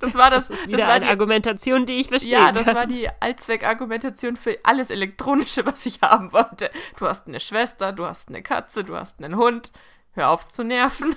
Das 0.00 0.14
war 0.14 0.30
das. 0.30 0.48
das 0.48 0.60
ist 0.60 0.72
das 0.72 0.80
war 0.80 0.88
eine 0.90 1.04
die, 1.06 1.10
Argumentation, 1.10 1.84
die 1.84 1.94
ich 2.00 2.08
verstehe. 2.08 2.32
ja, 2.32 2.52
das 2.52 2.66
war 2.66 2.86
die 2.86 3.08
Allzweckargumentation 3.20 4.36
für 4.36 4.58
alles 4.62 4.90
Elektronische, 4.90 5.66
was 5.66 5.84
ich 5.86 6.00
haben 6.00 6.32
wollte. 6.32 6.70
Du 6.98 7.06
hast 7.06 7.26
eine 7.26 7.40
Schwester, 7.40 7.92
du 7.92 8.06
hast 8.06 8.28
eine 8.28 8.42
Katze, 8.42 8.84
du 8.84 8.96
hast 8.96 9.22
einen 9.22 9.36
Hund. 9.36 9.72
Hör 10.12 10.30
auf 10.30 10.48
zu 10.48 10.64
nerven. 10.64 11.16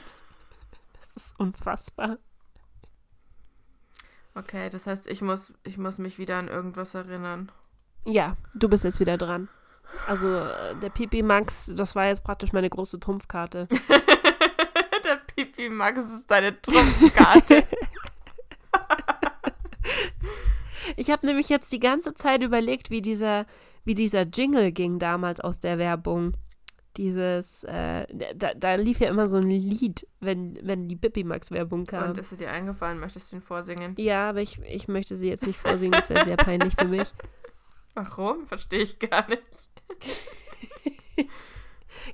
das 1.02 1.16
ist 1.16 1.40
unfassbar. 1.40 2.18
Okay, 4.36 4.70
das 4.70 4.88
heißt, 4.88 5.08
ich 5.08 5.22
muss, 5.22 5.54
ich 5.64 5.78
muss 5.78 5.98
mich 6.00 6.18
wieder 6.18 6.38
an 6.38 6.48
irgendwas 6.48 6.96
erinnern. 6.96 7.52
Ja, 8.06 8.36
du 8.56 8.68
bist 8.68 8.84
jetzt 8.84 9.00
wieder 9.00 9.18
dran. 9.18 9.48
Also 10.08 10.28
äh, 10.28 10.76
der 10.82 10.90
Pipi 10.90 11.22
Max, 11.22 11.72
das 11.76 11.96
war 11.96 12.08
jetzt 12.08 12.24
praktisch 12.24 12.52
meine 12.52 12.70
große 12.70 13.00
Trumpfkarte. 13.00 13.68
Der 15.04 15.18
Pipi 15.36 15.68
Max 15.68 16.02
ist 16.02 16.32
deine 16.32 16.60
Trumpfkarte. 16.62 17.68
Ich 20.96 21.10
habe 21.10 21.26
nämlich 21.26 21.50
jetzt 21.50 21.72
die 21.72 21.80
ganze 21.80 22.14
Zeit 22.14 22.44
überlegt, 22.44 22.90
wie 22.90 23.02
dieser, 23.02 23.46
wie 23.84 23.96
dieser 23.96 24.24
Jingle 24.24 24.72
ging 24.72 25.00
damals 25.00 25.40
aus 25.40 25.60
der 25.60 25.78
Werbung. 25.78 26.34
Dieses, 26.98 27.64
äh, 27.64 28.06
da, 28.36 28.54
da 28.54 28.76
lief 28.76 29.00
ja 29.00 29.10
immer 29.10 29.28
so 29.28 29.38
ein 29.38 29.50
Lied, 29.50 30.08
wenn, 30.20 30.60
wenn 30.62 30.88
die 30.88 30.96
Pippi 30.96 31.24
Max 31.24 31.50
Werbung 31.50 31.86
kam. 31.86 32.10
Und 32.10 32.18
ist 32.20 32.30
sie 32.30 32.38
dir 32.38 32.52
eingefallen? 32.52 33.00
Möchtest 33.00 33.32
du 33.32 33.38
ihn 33.38 33.42
vorsingen? 33.42 33.96
ja, 33.98 34.30
aber 34.30 34.42
ich, 34.42 34.60
ich 34.62 34.88
möchte 34.88 35.18
sie 35.18 35.30
jetzt 35.30 35.46
nicht 35.48 35.58
vorsingen, 35.60 35.92
das 35.94 36.10
wäre 36.10 36.24
sehr 36.26 36.38
peinlich 36.38 36.76
für 36.78 36.86
mich. 36.88 37.12
Warum? 37.96 38.46
Verstehe 38.48 38.82
ich 38.82 39.00
gar 39.00 39.28
nicht. 39.28 39.70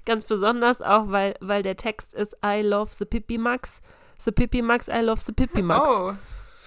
Ganz 0.05 0.25
besonders 0.25 0.81
auch, 0.81 1.09
weil, 1.09 1.35
weil 1.39 1.61
der 1.63 1.75
Text 1.75 2.13
ist 2.13 2.37
I 2.45 2.61
love 2.61 2.91
the 2.93 3.05
Pippi 3.05 3.37
Max. 3.37 3.81
The 4.17 4.31
Pippi 4.31 4.61
Max, 4.61 4.87
I 4.87 4.99
love 5.01 5.21
the 5.21 5.31
Pippi 5.31 5.61
Max. 5.61 5.89
Oh. 5.89 6.13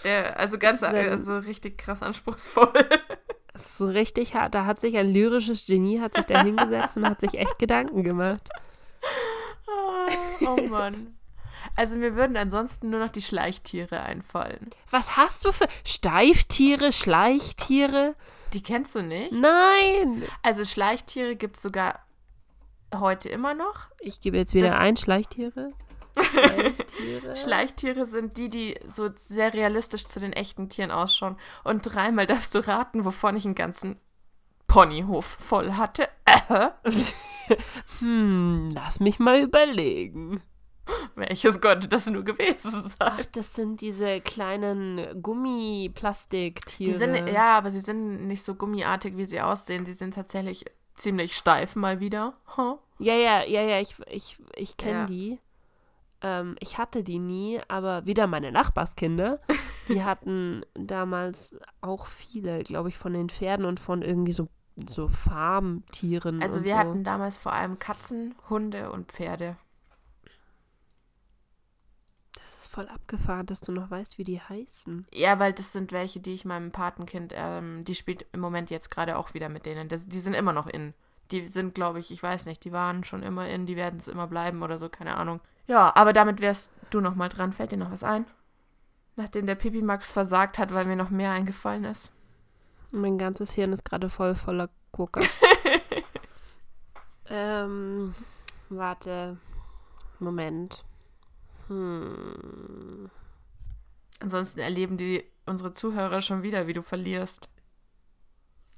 Der, 0.05 0.39
also 0.39 0.59
ganz, 0.59 0.83
ein- 0.83 1.11
also 1.11 1.39
richtig 1.39 1.79
krass 1.79 2.03
anspruchsvoll. 2.03 2.73
Das 3.53 3.67
ist 3.67 3.79
so 3.79 3.87
richtig 3.87 4.35
hart. 4.35 4.55
Da 4.55 4.65
hat 4.65 4.81
sich 4.81 4.97
ein 4.97 5.13
lyrisches 5.13 5.67
Genie, 5.67 6.01
hat 6.01 6.15
sich 6.15 6.25
da 6.27 6.43
hingesetzt 6.43 6.97
und 6.97 7.07
hat 7.09 7.21
sich 7.21 7.35
echt 7.35 7.59
Gedanken 7.59 8.03
gemacht. 8.03 8.49
oh 10.47 10.61
Mann. 10.69 11.15
Also 11.77 11.97
mir 11.97 12.17
würden 12.17 12.37
ansonsten 12.37 12.91
nur 12.91 13.01
noch 13.01 13.11
die 13.13 13.23
Schleichtiere 13.23 14.01
einfallen. 14.01 14.71
Was 14.91 15.17
hast 15.17 15.45
du 15.45 15.53
für 15.53 15.69
Steiftiere, 15.85 16.93
Schleichtiere? 16.93 18.15
Die 18.53 18.63
kennst 18.63 18.95
du 18.95 19.03
nicht? 19.03 19.33
Nein! 19.33 20.23
Also 20.43 20.65
Schleichtiere 20.65 21.37
gibt 21.37 21.57
es 21.57 21.63
sogar 21.63 22.01
heute 22.95 23.29
immer 23.29 23.55
noch. 23.55 23.87
Ich 24.01 24.21
gebe 24.21 24.37
jetzt 24.37 24.55
wieder 24.55 24.67
Das- 24.69 24.79
ein, 24.79 24.97
Schleichtiere. 24.97 25.73
Schleichtiere. 26.21 27.37
Schleichtiere 27.43 28.07
sind 28.07 28.37
die, 28.37 28.49
die 28.51 28.75
so 28.87 29.09
sehr 29.17 29.53
realistisch 29.55 30.07
zu 30.07 30.21
den 30.21 30.33
echten 30.33 30.69
Tieren 30.69 30.91
ausschauen. 30.91 31.37
Und 31.65 31.83
dreimal 31.83 32.27
darfst 32.27 32.55
du 32.55 32.67
raten, 32.67 33.05
wovon 33.05 33.37
ich 33.37 33.45
einen 33.45 33.55
ganzen 33.55 33.97
Ponyhof 34.67 35.25
voll 35.27 35.73
hatte. 35.75 36.09
Hm, 37.99 38.71
lass 38.75 39.01
mich 39.01 39.19
mal 39.19 39.41
überlegen. 39.41 40.41
welches 41.15 41.61
könnte 41.61 41.89
das 41.89 42.07
nur 42.07 42.23
gewesen 42.25 42.71
sein? 42.83 42.97
Ach, 43.01 43.27
das 43.33 43.55
sind 43.55 43.81
diese 43.81 44.21
kleinen 44.21 45.21
Gummiplastiktiere. 45.23 46.91
Die 46.93 46.97
sind, 46.97 47.29
ja, 47.29 47.59
aber 47.59 47.71
sie 47.71 47.81
sind 47.81 48.27
nicht 48.27 48.43
so 48.43 48.55
gummiartig, 48.55 49.17
wie 49.17 49.25
sie 49.27 49.41
aussehen. 49.41 49.85
Sie 49.87 49.93
sind 49.93 50.15
tatsächlich 50.15 50.65
ziemlich 50.95 51.37
steif 51.37 51.77
mal 51.77 52.01
wieder. 52.01 52.35
Huh? 52.57 52.79
Ja, 52.99 53.15
ja, 53.15 53.43
ja, 53.45 53.63
ja, 53.63 53.81
ich, 53.81 53.97
ich, 54.11 54.39
ich 54.57 54.77
kenne 54.77 55.01
Ja. 55.01 55.07
die. 55.07 55.39
Ähm, 56.23 56.57
ich 56.61 56.79
hatte 56.79 57.03
die 57.03 57.19
nie, 57.19 57.61
aber 57.69 58.07
wieder 58.07 58.27
meine 58.27 58.53
Nachbarskinder. 58.53 59.39
Die 59.89 60.05
hatten 60.05 60.65
damals 60.75 61.59
auch 61.81 62.07
viele, 62.07 62.63
glaube 62.63 62.89
ich, 62.89 62.97
von 62.97 63.13
den 63.13 63.29
Pferden 63.29 63.67
und 63.67 63.81
von 63.81 64.03
irgendwie 64.03 64.33
so, 64.33 64.49
so 64.77 65.09
Farmtieren. 65.09 66.41
Also 66.41 66.63
wir 66.63 66.75
so. 66.75 66.79
hatten 66.79 67.03
damals 67.03 67.37
vor 67.37 67.53
allem 67.53 67.81
Katzen, 67.81 68.37
Hunde 68.49 68.93
und 68.93 69.11
Pferde. 69.11 69.57
Das 72.35 72.59
ist 72.59 72.69
voll 72.69 72.89
abgefahren, 72.89 73.47
dass 73.47 73.61
du 73.61 73.73
noch 73.73 73.91
weißt, 73.91 74.19
wie 74.19 74.25
die 74.25 74.41
heißen. 74.41 75.09
Ja, 75.13 75.41
weil 75.41 75.53
das 75.53 75.73
sind 75.73 75.91
welche, 75.91 76.21
die 76.21 76.35
ich 76.35 76.45
meinem 76.45 76.71
Patenkind, 76.71 77.35
ähm, 77.37 77.85
die 77.85 77.97
spielt 77.97 78.25
im 78.33 78.39
Moment 78.39 78.71
jetzt 78.71 78.89
gerade 78.89 79.19
auch 79.19 79.35
wieder 79.35 79.49
mit 79.49 79.67
denen. 79.67 79.89
Das, 79.89 80.07
die 80.07 80.21
sind 80.21 80.35
immer 80.35 80.53
noch 80.53 80.69
in. 80.69 80.95
Die 81.33 81.49
sind, 81.49 81.75
glaube 81.75 81.99
ich, 81.99 82.13
ich 82.13 82.23
weiß 82.23 82.47
nicht, 82.47 82.65
die 82.65 82.73
waren 82.73 83.03
schon 83.03 83.25
immer 83.25 83.49
in, 83.49 83.67
die 83.67 83.77
werden 83.77 83.99
es 83.99 84.07
immer 84.07 84.29
bleiben 84.29 84.63
oder 84.63 84.79
so, 84.79 84.89
keine 84.89 85.17
Ahnung. 85.17 85.41
Ja, 85.67 85.95
aber 85.95 86.13
damit 86.13 86.41
wärst 86.41 86.73
du 86.91 87.01
noch 87.01 87.15
mal 87.15 87.29
dran. 87.29 87.53
Fällt 87.53 87.73
dir 87.73 87.77
noch 87.79 87.91
was 87.91 88.03
ein? 88.05 88.27
Nachdem 89.17 89.47
der 89.47 89.55
Pipi 89.55 89.83
Max 89.83 90.11
versagt 90.11 90.59
hat, 90.59 90.73
weil 90.75 90.85
mir 90.87 90.97
noch 90.97 91.11
mehr 91.11 91.33
eingefallen 91.33 91.85
ist. 91.85 92.13
Mein 92.93 93.19
ganzes 93.19 93.53
Hirn 93.53 93.73
ist 93.73 93.85
gerade 93.85 94.09
voll 94.09 94.35
voller 94.35 94.69
Gurke. 94.91 95.21
ähm, 97.29 98.15
warte. 98.69 99.37
Moment. 100.19 100.85
Hm. 101.69 103.11
Ansonsten 104.21 104.61
erleben 104.61 104.97
die 104.97 105.25
unsere 105.47 105.73
Zuhörer 105.73 106.23
schon 106.23 106.43
wieder, 106.43 106.67
wie 106.67 106.73
du 106.73 106.83
verlierst. 106.83 107.49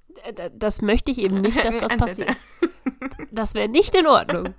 D- 0.08 0.50
Das 0.54 0.80
möchte 0.80 1.10
ich 1.10 1.18
eben 1.18 1.40
nicht, 1.40 1.62
dass 1.64 1.78
das 1.78 1.92
passiert. 1.96 2.36
Das 3.30 3.54
wäre 3.54 3.68
nicht 3.68 3.94
in 3.96 4.06
Ordnung. 4.06 4.54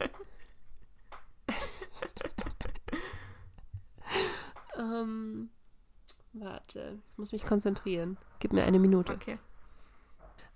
Ähm, 4.78 5.50
warte, 6.34 7.00
ich 7.12 7.18
muss 7.18 7.32
mich 7.32 7.46
konzentrieren. 7.46 8.18
Gib 8.40 8.54
mir 8.54 8.64
eine 8.64 8.80
Minute. 8.80 9.14
Okay. 9.14 9.40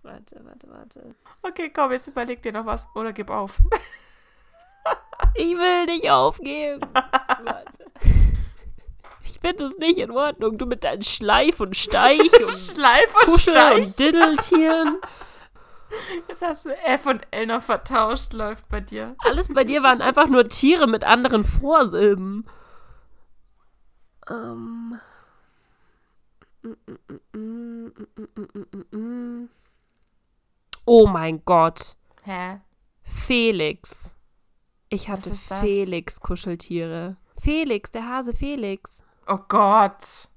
Warte, 0.02 0.42
warte, 0.44 0.70
warte. 0.70 1.16
Okay, 1.42 1.72
komm, 1.74 1.92
jetzt 1.92 2.08
überleg 2.08 2.42
dir 2.42 2.54
noch 2.54 2.66
was 2.66 2.88
oder 2.96 3.14
gib 3.14 3.30
auf. 3.30 3.60
Ich 5.36 5.56
will 5.56 5.86
nicht 5.86 6.10
aufgeben. 6.10 6.82
warte. 6.94 7.86
Ich 9.24 9.40
finde 9.40 9.66
es 9.66 9.78
nicht 9.78 9.98
in 10.00 10.12
Ordnung. 10.12 10.58
Du 10.58 10.66
mit 10.66 10.84
deinen 10.84 11.04
Schleif 11.04 11.60
und 11.60 11.78
Steich 11.78 12.34
und 12.42 12.50
Schleif 12.58 13.14
und 13.16 13.26
Kuschel 13.32 13.54
Steich. 13.54 13.78
und 13.78 14.00
Diddeltieren. 14.00 14.98
Jetzt 16.28 16.42
hast 16.42 16.66
du 16.66 16.70
F 16.86 17.06
und 17.06 17.22
L 17.32 17.48
noch 17.48 17.62
vertauscht, 17.62 18.34
läuft 18.34 18.68
bei 18.70 18.80
dir. 18.80 19.16
Alles 19.20 19.48
bei 19.54 19.64
dir 19.64 19.84
waren 19.84 20.02
einfach 20.02 20.28
nur 20.28 20.48
Tiere 20.48 20.88
mit 20.88 21.04
anderen 21.04 21.44
Vorsilben. 21.44 22.46
Ähm. 24.30 25.00
Oh 30.86 31.08
mein 31.08 31.44
Gott. 31.46 31.96
Hä? 32.24 32.62
Felix. 33.04 34.14
Ich 34.90 35.10
hatte? 35.10 35.34
Felix 35.36 36.20
Kuscheltiere. 36.20 37.18
Felix, 37.38 37.92
der 37.92 38.08
Hase 38.08 38.34
Felix. 38.34 39.04
Oh 39.28 39.40
Gott. 39.48 40.28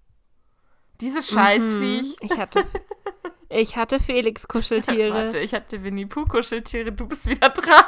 Dieses 1.01 1.28
Scheißviech. 1.28 2.16
Mhm. 2.20 2.28
Ich 2.30 2.38
hatte, 2.38 2.64
Ich 3.55 3.76
hatte 3.76 4.01
Felix-Kuscheltiere. 4.01 5.12
Warte, 5.12 5.38
ich 5.38 5.53
hatte 5.53 5.82
Winnie 5.82 6.07
Pooh 6.07 6.24
Kuscheltiere, 6.24 6.90
du 6.90 7.07
bist 7.07 7.26
wieder 7.26 7.51
dran. 7.51 7.84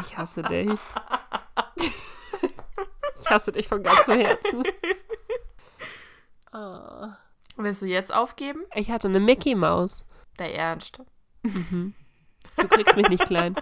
Ich 0.00 0.16
hasse 0.16 0.42
dich. 0.42 0.70
Ich 3.22 3.30
hasse 3.30 3.52
dich 3.52 3.68
von 3.68 3.82
ganzem 3.82 4.18
Herzen. 4.20 4.62
Oh. 6.52 7.08
Willst 7.56 7.82
du 7.82 7.86
jetzt 7.86 8.12
aufgeben? 8.12 8.62
Ich 8.74 8.90
hatte 8.90 9.08
eine 9.08 9.20
Mickey 9.20 9.54
Maus. 9.54 10.04
Der 10.38 10.54
Ernst. 10.54 11.00
Du 11.42 12.68
kriegst 12.68 12.96
mich 12.96 13.08
nicht 13.08 13.26
klein. 13.26 13.54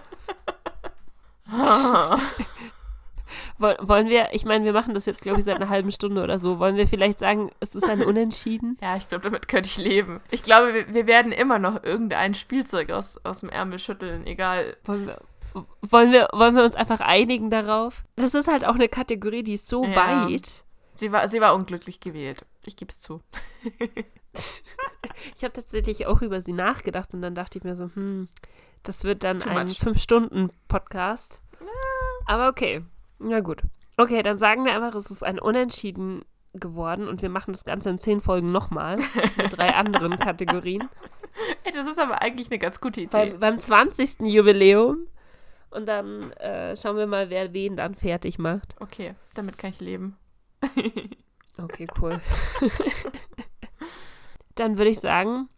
Woll- 3.59 3.77
Wollen 3.81 4.09
wir, 4.09 4.31
ich 4.33 4.45
meine, 4.45 4.65
wir 4.65 4.73
machen 4.73 4.95
das 4.95 5.07
jetzt, 5.07 5.23
glaube 5.23 5.39
ich, 5.39 5.45
seit 5.45 5.57
einer 5.57 5.69
halben 5.69 5.93
Stunde 5.93 6.23
oder 6.23 6.39
so. 6.39 6.59
Wollen 6.59 6.77
wir 6.77 6.89
vielleicht 6.89 7.19
sagen, 7.19 7.51
es 7.61 7.75
ist 7.75 7.89
ein 7.89 8.03
Unentschieden? 8.03 8.77
Ja, 8.81 8.97
ich 8.97 9.09
glaube, 9.09 9.23
damit 9.25 9.49
könnte 9.49 9.69
ich 9.69 9.77
leben. 9.77 10.21
Ich 10.31 10.43
glaube, 10.43 10.73
wir, 10.75 10.95
wir 10.95 11.07
werden 11.07 11.31
immer 11.33 11.59
noch 11.59 11.83
irgendein 11.85 12.35
Spielzeug 12.35 12.91
aus, 12.91 13.19
aus 13.25 13.41
dem 13.41 13.51
Ärmel 13.51 13.79
schütteln, 13.79 14.27
egal. 14.27 14.77
Wollen 14.85 15.07
wir, 15.07 15.21
wollen, 15.83 16.13
wir, 16.13 16.29
wollen 16.33 16.55
wir 16.57 16.65
uns 16.65 16.75
einfach 16.75 17.01
einigen 17.01 17.51
darauf? 17.51 18.05
Das 18.17 18.35
ist 18.35 18.49
halt 18.49 18.65
auch 18.65 18.75
eine 18.75 18.89
Kategorie, 18.89 19.43
die 19.43 19.55
ist 19.55 19.67
so 19.69 19.85
Ja. 19.85 19.97
weit. 20.27 20.65
Sie 20.95 21.13
war, 21.13 21.27
sie 21.29 21.41
war 21.41 21.55
unglücklich 21.55 22.01
gewählt. 22.01 22.45
Ich 22.67 22.77
gebe 22.77 22.91
es 22.91 23.01
zu. 23.01 23.21
Ich 25.35 25.43
habe 25.43 25.53
tatsächlich 25.53 26.07
auch 26.07 26.23
über 26.23 26.41
sie 26.41 26.53
nachgedacht 26.53 27.13
und 27.15 27.21
dann 27.23 27.35
dachte 27.35 27.59
ich 27.59 27.65
mir 27.65 27.75
so, 27.77 27.91
hm, 27.95 28.29
das 28.85 29.03
wird 29.05 29.25
dann 29.25 29.41
Too 29.41 29.51
ein 29.51 29.67
much. 29.67 29.79
Fünf-Stunden-Podcast. 29.79 31.43
Aber 32.27 32.49
okay, 32.49 32.83
na 33.19 33.41
gut. 33.41 33.63
Okay, 33.97 34.23
dann 34.23 34.39
sagen 34.39 34.65
wir 34.65 34.73
einfach, 34.75 34.95
es 34.95 35.11
ist 35.11 35.25
ein 35.25 35.39
Unentschieden 35.39 36.25
geworden 36.55 37.09
und 37.09 37.23
wir 37.23 37.29
machen 37.29 37.53
das 37.53 37.65
Ganze 37.65 37.91
in 37.91 37.99
zehn 37.99 38.21
Folgen 38.21 38.53
nochmal 38.53 38.99
mit 39.37 39.57
drei 39.57 39.75
anderen 39.75 40.19
Kategorien. 40.19 40.89
Ey, 41.65 41.73
das 41.73 41.87
ist 41.89 41.99
aber 41.99 42.23
eigentlich 42.23 42.51
eine 42.51 42.59
ganz 42.59 42.81
gute 42.81 43.03
Idee. 43.03 43.11
Beim, 43.11 43.41
beim 43.41 43.59
20. 43.61 44.21
Jubiläum. 44.21 45.07
Und 45.71 45.87
dann 45.87 46.33
äh, 46.33 46.77
schauen 46.77 46.97
wir 46.97 47.07
mal, 47.07 47.31
wer 47.31 47.53
wen 47.53 47.77
dann 47.77 47.95
fertig 47.95 48.39
macht. 48.39 48.75
Okay, 48.81 49.15
damit 49.35 49.57
kann 49.59 49.71
ich 49.71 49.81
leben. 49.81 50.17
Okay, 51.63 51.87
cool. 52.01 52.21
dann 54.55 54.79
würde 54.79 54.91
ich 54.91 55.01
sagen, 55.01 55.49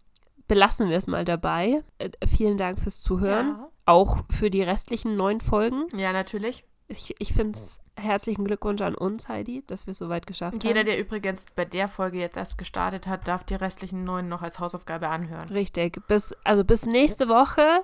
belassen 0.48 0.90
wir 0.90 0.96
es 0.96 1.06
mal 1.06 1.24
dabei. 1.24 1.82
Äh, 1.98 2.10
vielen 2.26 2.56
Dank 2.56 2.80
fürs 2.80 3.00
Zuhören. 3.00 3.64
Auch 3.84 4.24
für 4.30 4.50
die 4.50 4.62
restlichen 4.62 5.16
neun 5.16 5.40
Folgen. 5.40 5.86
Ja, 5.92 5.98
ja 5.98 6.12
natürlich. 6.12 6.64
Ich, 6.88 7.14
ich 7.18 7.32
finde 7.32 7.58
es 7.58 7.80
herzlichen 7.96 8.44
Glückwunsch 8.44 8.82
an 8.82 8.94
uns, 8.94 9.28
Heidi, 9.28 9.64
dass 9.66 9.86
wir 9.86 9.92
es 9.92 9.98
so 9.98 10.08
weit 10.08 10.26
geschafft 10.26 10.62
jeder, 10.62 10.80
haben. 10.80 10.86
der 10.86 10.98
übrigens 10.98 11.46
bei 11.54 11.64
der 11.64 11.88
Folge 11.88 12.18
jetzt 12.18 12.36
erst 12.36 12.58
gestartet 12.58 13.06
hat, 13.06 13.28
darf 13.28 13.44
die 13.44 13.54
restlichen 13.54 14.04
neun 14.04 14.28
noch 14.28 14.42
als 14.42 14.58
Hausaufgabe 14.58 15.08
anhören. 15.08 15.48
Richtig. 15.48 16.06
Bis, 16.06 16.34
also 16.44 16.64
bis 16.64 16.84
nächste 16.84 17.28
Woche 17.28 17.82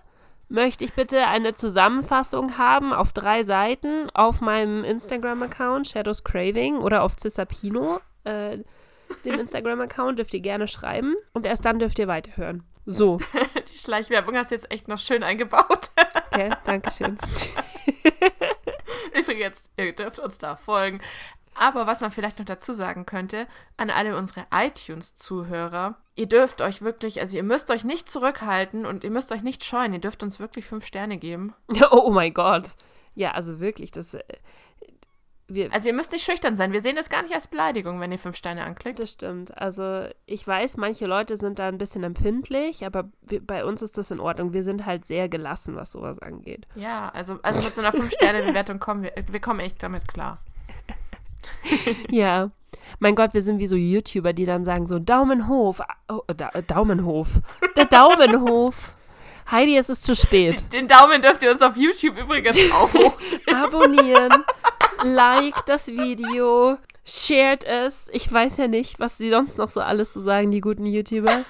möchte 0.49 0.85
ich 0.85 0.95
bitte 0.95 1.27
eine 1.27 1.55
Zusammenfassung 1.55 2.59
haben 2.59 2.93
auf 2.93 3.13
drei 3.13 3.43
Seiten 3.43 4.11
auf 4.15 4.41
meinem 4.41 4.85
Instagram-Account 4.85 5.89
Shadows 5.89 6.25
Craving 6.25 6.79
oder 6.79 7.03
auf 7.03 7.17
Cisapino, 7.19 8.01
äh, 8.25 8.59
dem 9.25 9.35
Instagram-Account, 9.39 10.19
dürft 10.19 10.35
ihr 10.35 10.41
gerne 10.41 10.69
schreiben 10.69 11.15
und 11.33 11.47
erst 11.47 11.65
dann 11.65 11.79
dürft 11.79 11.99
ihr 11.99 12.09
weiterhören. 12.09 12.65
So, 12.87 13.21
Die 13.73 13.79
Schleichwerbung 13.79 14.35
hast 14.37 14.51
du 14.51 14.55
jetzt 14.55 14.71
echt 14.71 14.89
noch 14.89 14.99
schön 14.99 15.23
eingebaut. 15.23 15.91
okay, 16.33 16.51
Dankeschön. 16.65 17.19
Übrigens, 19.13 19.65
ihr 19.77 19.95
dürft 19.95 20.19
uns 20.19 20.39
da 20.39 20.57
folgen. 20.57 21.01
Aber 21.59 21.87
was 21.87 22.01
man 22.01 22.11
vielleicht 22.11 22.39
noch 22.39 22.47
dazu 22.47 22.73
sagen 22.73 23.05
könnte, 23.05 23.47
an 23.77 23.91
alle 23.91 24.17
unsere 24.17 24.47
iTunes-Zuhörer, 24.53 25.97
ihr 26.15 26.27
dürft 26.27 26.63
euch 26.63 26.83
wirklich, 26.83 27.21
also 27.21 27.37
ihr 27.37 27.43
müsst 27.43 27.71
euch 27.71 27.85
nicht 27.85 28.09
zurückhalten 28.09 28.87
und 28.87 29.03
ihr 29.03 29.11
müsst 29.11 29.33
euch 29.33 29.43
nicht 29.43 29.65
scheuen, 29.65 29.93
ihr 29.93 30.01
dürft 30.01 30.23
uns 30.23 30.39
wirklich 30.39 30.67
fünf 30.67 30.87
Sterne 30.87 31.19
geben. 31.19 31.55
Oh, 31.91 32.03
oh 32.07 32.11
mein 32.11 32.33
Gott. 32.33 32.71
Ja, 33.15 33.33
also 33.33 33.59
wirklich, 33.59 33.91
das. 33.91 34.15
Äh, 34.15 34.23
wir, 35.51 35.73
Also 35.73 35.89
ihr 35.89 35.95
müsst 35.95 36.13
nicht 36.13 36.25
schüchtern 36.25 36.57
sein, 36.57 36.73
wir 36.73 36.83
sehen 36.83 36.95
das 36.95 37.09
gar 37.09 37.23
nicht 37.23 37.35
als 37.35 37.47
Beleidigung, 37.47 38.01
wenn 38.01 38.13
ihr 38.13 38.19
fünf 38.19 38.37
Sterne 38.37 38.65
anklickt. 38.65 39.01
Das 39.01 39.11
stimmt. 39.11 39.57
Also 39.59 40.07
ich 40.27 40.47
weiß, 40.47 40.77
manche 40.77 41.07
Leute 41.07 41.39
sind 41.39 41.59
da 41.59 41.69
ein 41.69 41.79
bisschen 41.79 42.05
empfindlich, 42.05 42.85
aber 42.85 43.09
wir, 43.23 43.45
bei 43.45 43.65
uns 43.65 43.81
ist 43.83 43.97
das 43.99 44.11
in 44.11 44.21
Ordnung. 44.21 44.53
Wir 44.53 44.63
sind 44.63 44.85
halt 44.87 45.07
sehr 45.07 45.29
gelassen, 45.29 45.75
was 45.75 45.93
sowas 45.93 46.19
angeht. 46.19 46.69
Ja, 46.75 47.09
also, 47.09 47.39
also 47.43 47.67
mit 47.67 47.75
so 47.75 47.81
einer 47.81 47.93
Fünf-Sterne-Bewertung 47.93 48.79
kommen 48.79 49.03
wir, 49.03 49.13
wir 49.27 49.41
kommen 49.41 49.61
echt 49.61 49.83
damit 49.83 50.07
klar. 50.07 50.39
Ja. 52.11 52.51
Mein 53.01 53.15
Gott, 53.15 53.35
wir 53.35 53.43
sind 53.43 53.59
wie 53.59 53.67
so 53.67 53.77
YouTuber, 53.77 54.33
die 54.33 54.47
dann 54.47 54.65
sagen 54.65 54.87
so 54.87 54.99
Daumenhof. 54.99 55.81
Oh, 56.09 56.23
da, 56.35 56.51
Daumenhof. 56.67 57.41
Der 57.77 57.85
Daumenhof. 57.85 58.95
Heidi, 59.51 59.77
es 59.77 59.89
ist 59.89 60.03
zu 60.05 60.15
spät. 60.15 60.73
Den 60.73 60.89
Daumen 60.89 61.23
dürft 61.23 61.43
ihr 61.43 61.51
uns 61.51 61.63
auf 61.63 61.77
YouTube 61.77 62.19
übrigens 62.19 62.59
auch. 62.73 62.91
Abonnieren, 63.55 64.45
like 65.05 65.65
das 65.67 65.89
Video, 65.89 66.77
shared 67.05 67.65
es. 67.65 68.11
Ich 68.13 68.31
weiß 68.31 68.59
ja 68.59 68.69
nicht, 68.69 69.01
was 69.01 69.17
sie 69.17 69.31
sonst 69.31 69.57
noch 69.59 69.71
so 69.71 69.81
alles 69.81 70.13
so 70.13 70.21
sagen, 70.21 70.51
die 70.51 70.61
guten 70.61 70.85
YouTuber. 70.85 71.45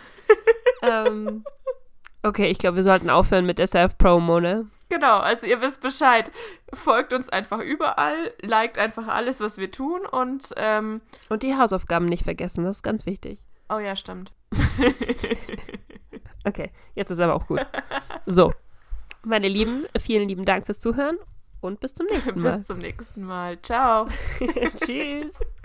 ähm, 0.83 1.45
okay, 2.23 2.49
ich 2.49 2.59
glaube, 2.59 2.77
wir 2.77 2.85
sollten 2.85 3.11
aufhören 3.11 3.47
mit 3.47 3.59
der 3.59 3.67
Self-Promo, 3.67 4.39
ne? 4.41 4.67
Genau, 4.89 5.19
also 5.19 5.47
ihr 5.47 5.61
wisst 5.61 5.81
Bescheid. 5.81 6.31
Folgt 6.73 7.13
uns 7.13 7.29
einfach 7.29 7.61
überall, 7.61 8.33
liked 8.41 8.79
einfach 8.79 9.07
alles, 9.09 9.41
was 9.41 9.59
wir 9.59 9.71
tun 9.71 10.01
und, 10.07 10.55
ähm, 10.57 11.03
Und 11.29 11.43
die 11.43 11.57
Hausaufgaben 11.57 12.07
nicht 12.07 12.25
vergessen, 12.25 12.65
das 12.65 12.77
ist 12.77 12.83
ganz 12.83 13.05
wichtig. 13.07 13.43
oh 13.71 13.79
ja, 13.79 13.95
stimmt. 13.97 14.33
Okay, 16.45 16.71
jetzt 16.95 17.11
ist 17.11 17.21
aber 17.21 17.35
auch 17.35 17.47
gut. 17.47 17.67
So, 18.25 18.55
meine 19.23 19.49
Lieben, 19.49 19.85
vielen 20.01 20.29
lieben 20.29 20.45
Dank 20.47 20.65
fürs 20.65 20.79
Zuhören 20.79 21.19
und 21.61 21.81
bis 21.81 21.93
zum 21.93 22.07
nächsten 22.07 22.41
Mal. 22.41 22.59
Bis 22.59 22.67
zum 22.67 22.79
nächsten 22.79 23.23
Mal. 23.23 23.61
Ciao. 23.61 24.07
Tschüss. 24.75 25.39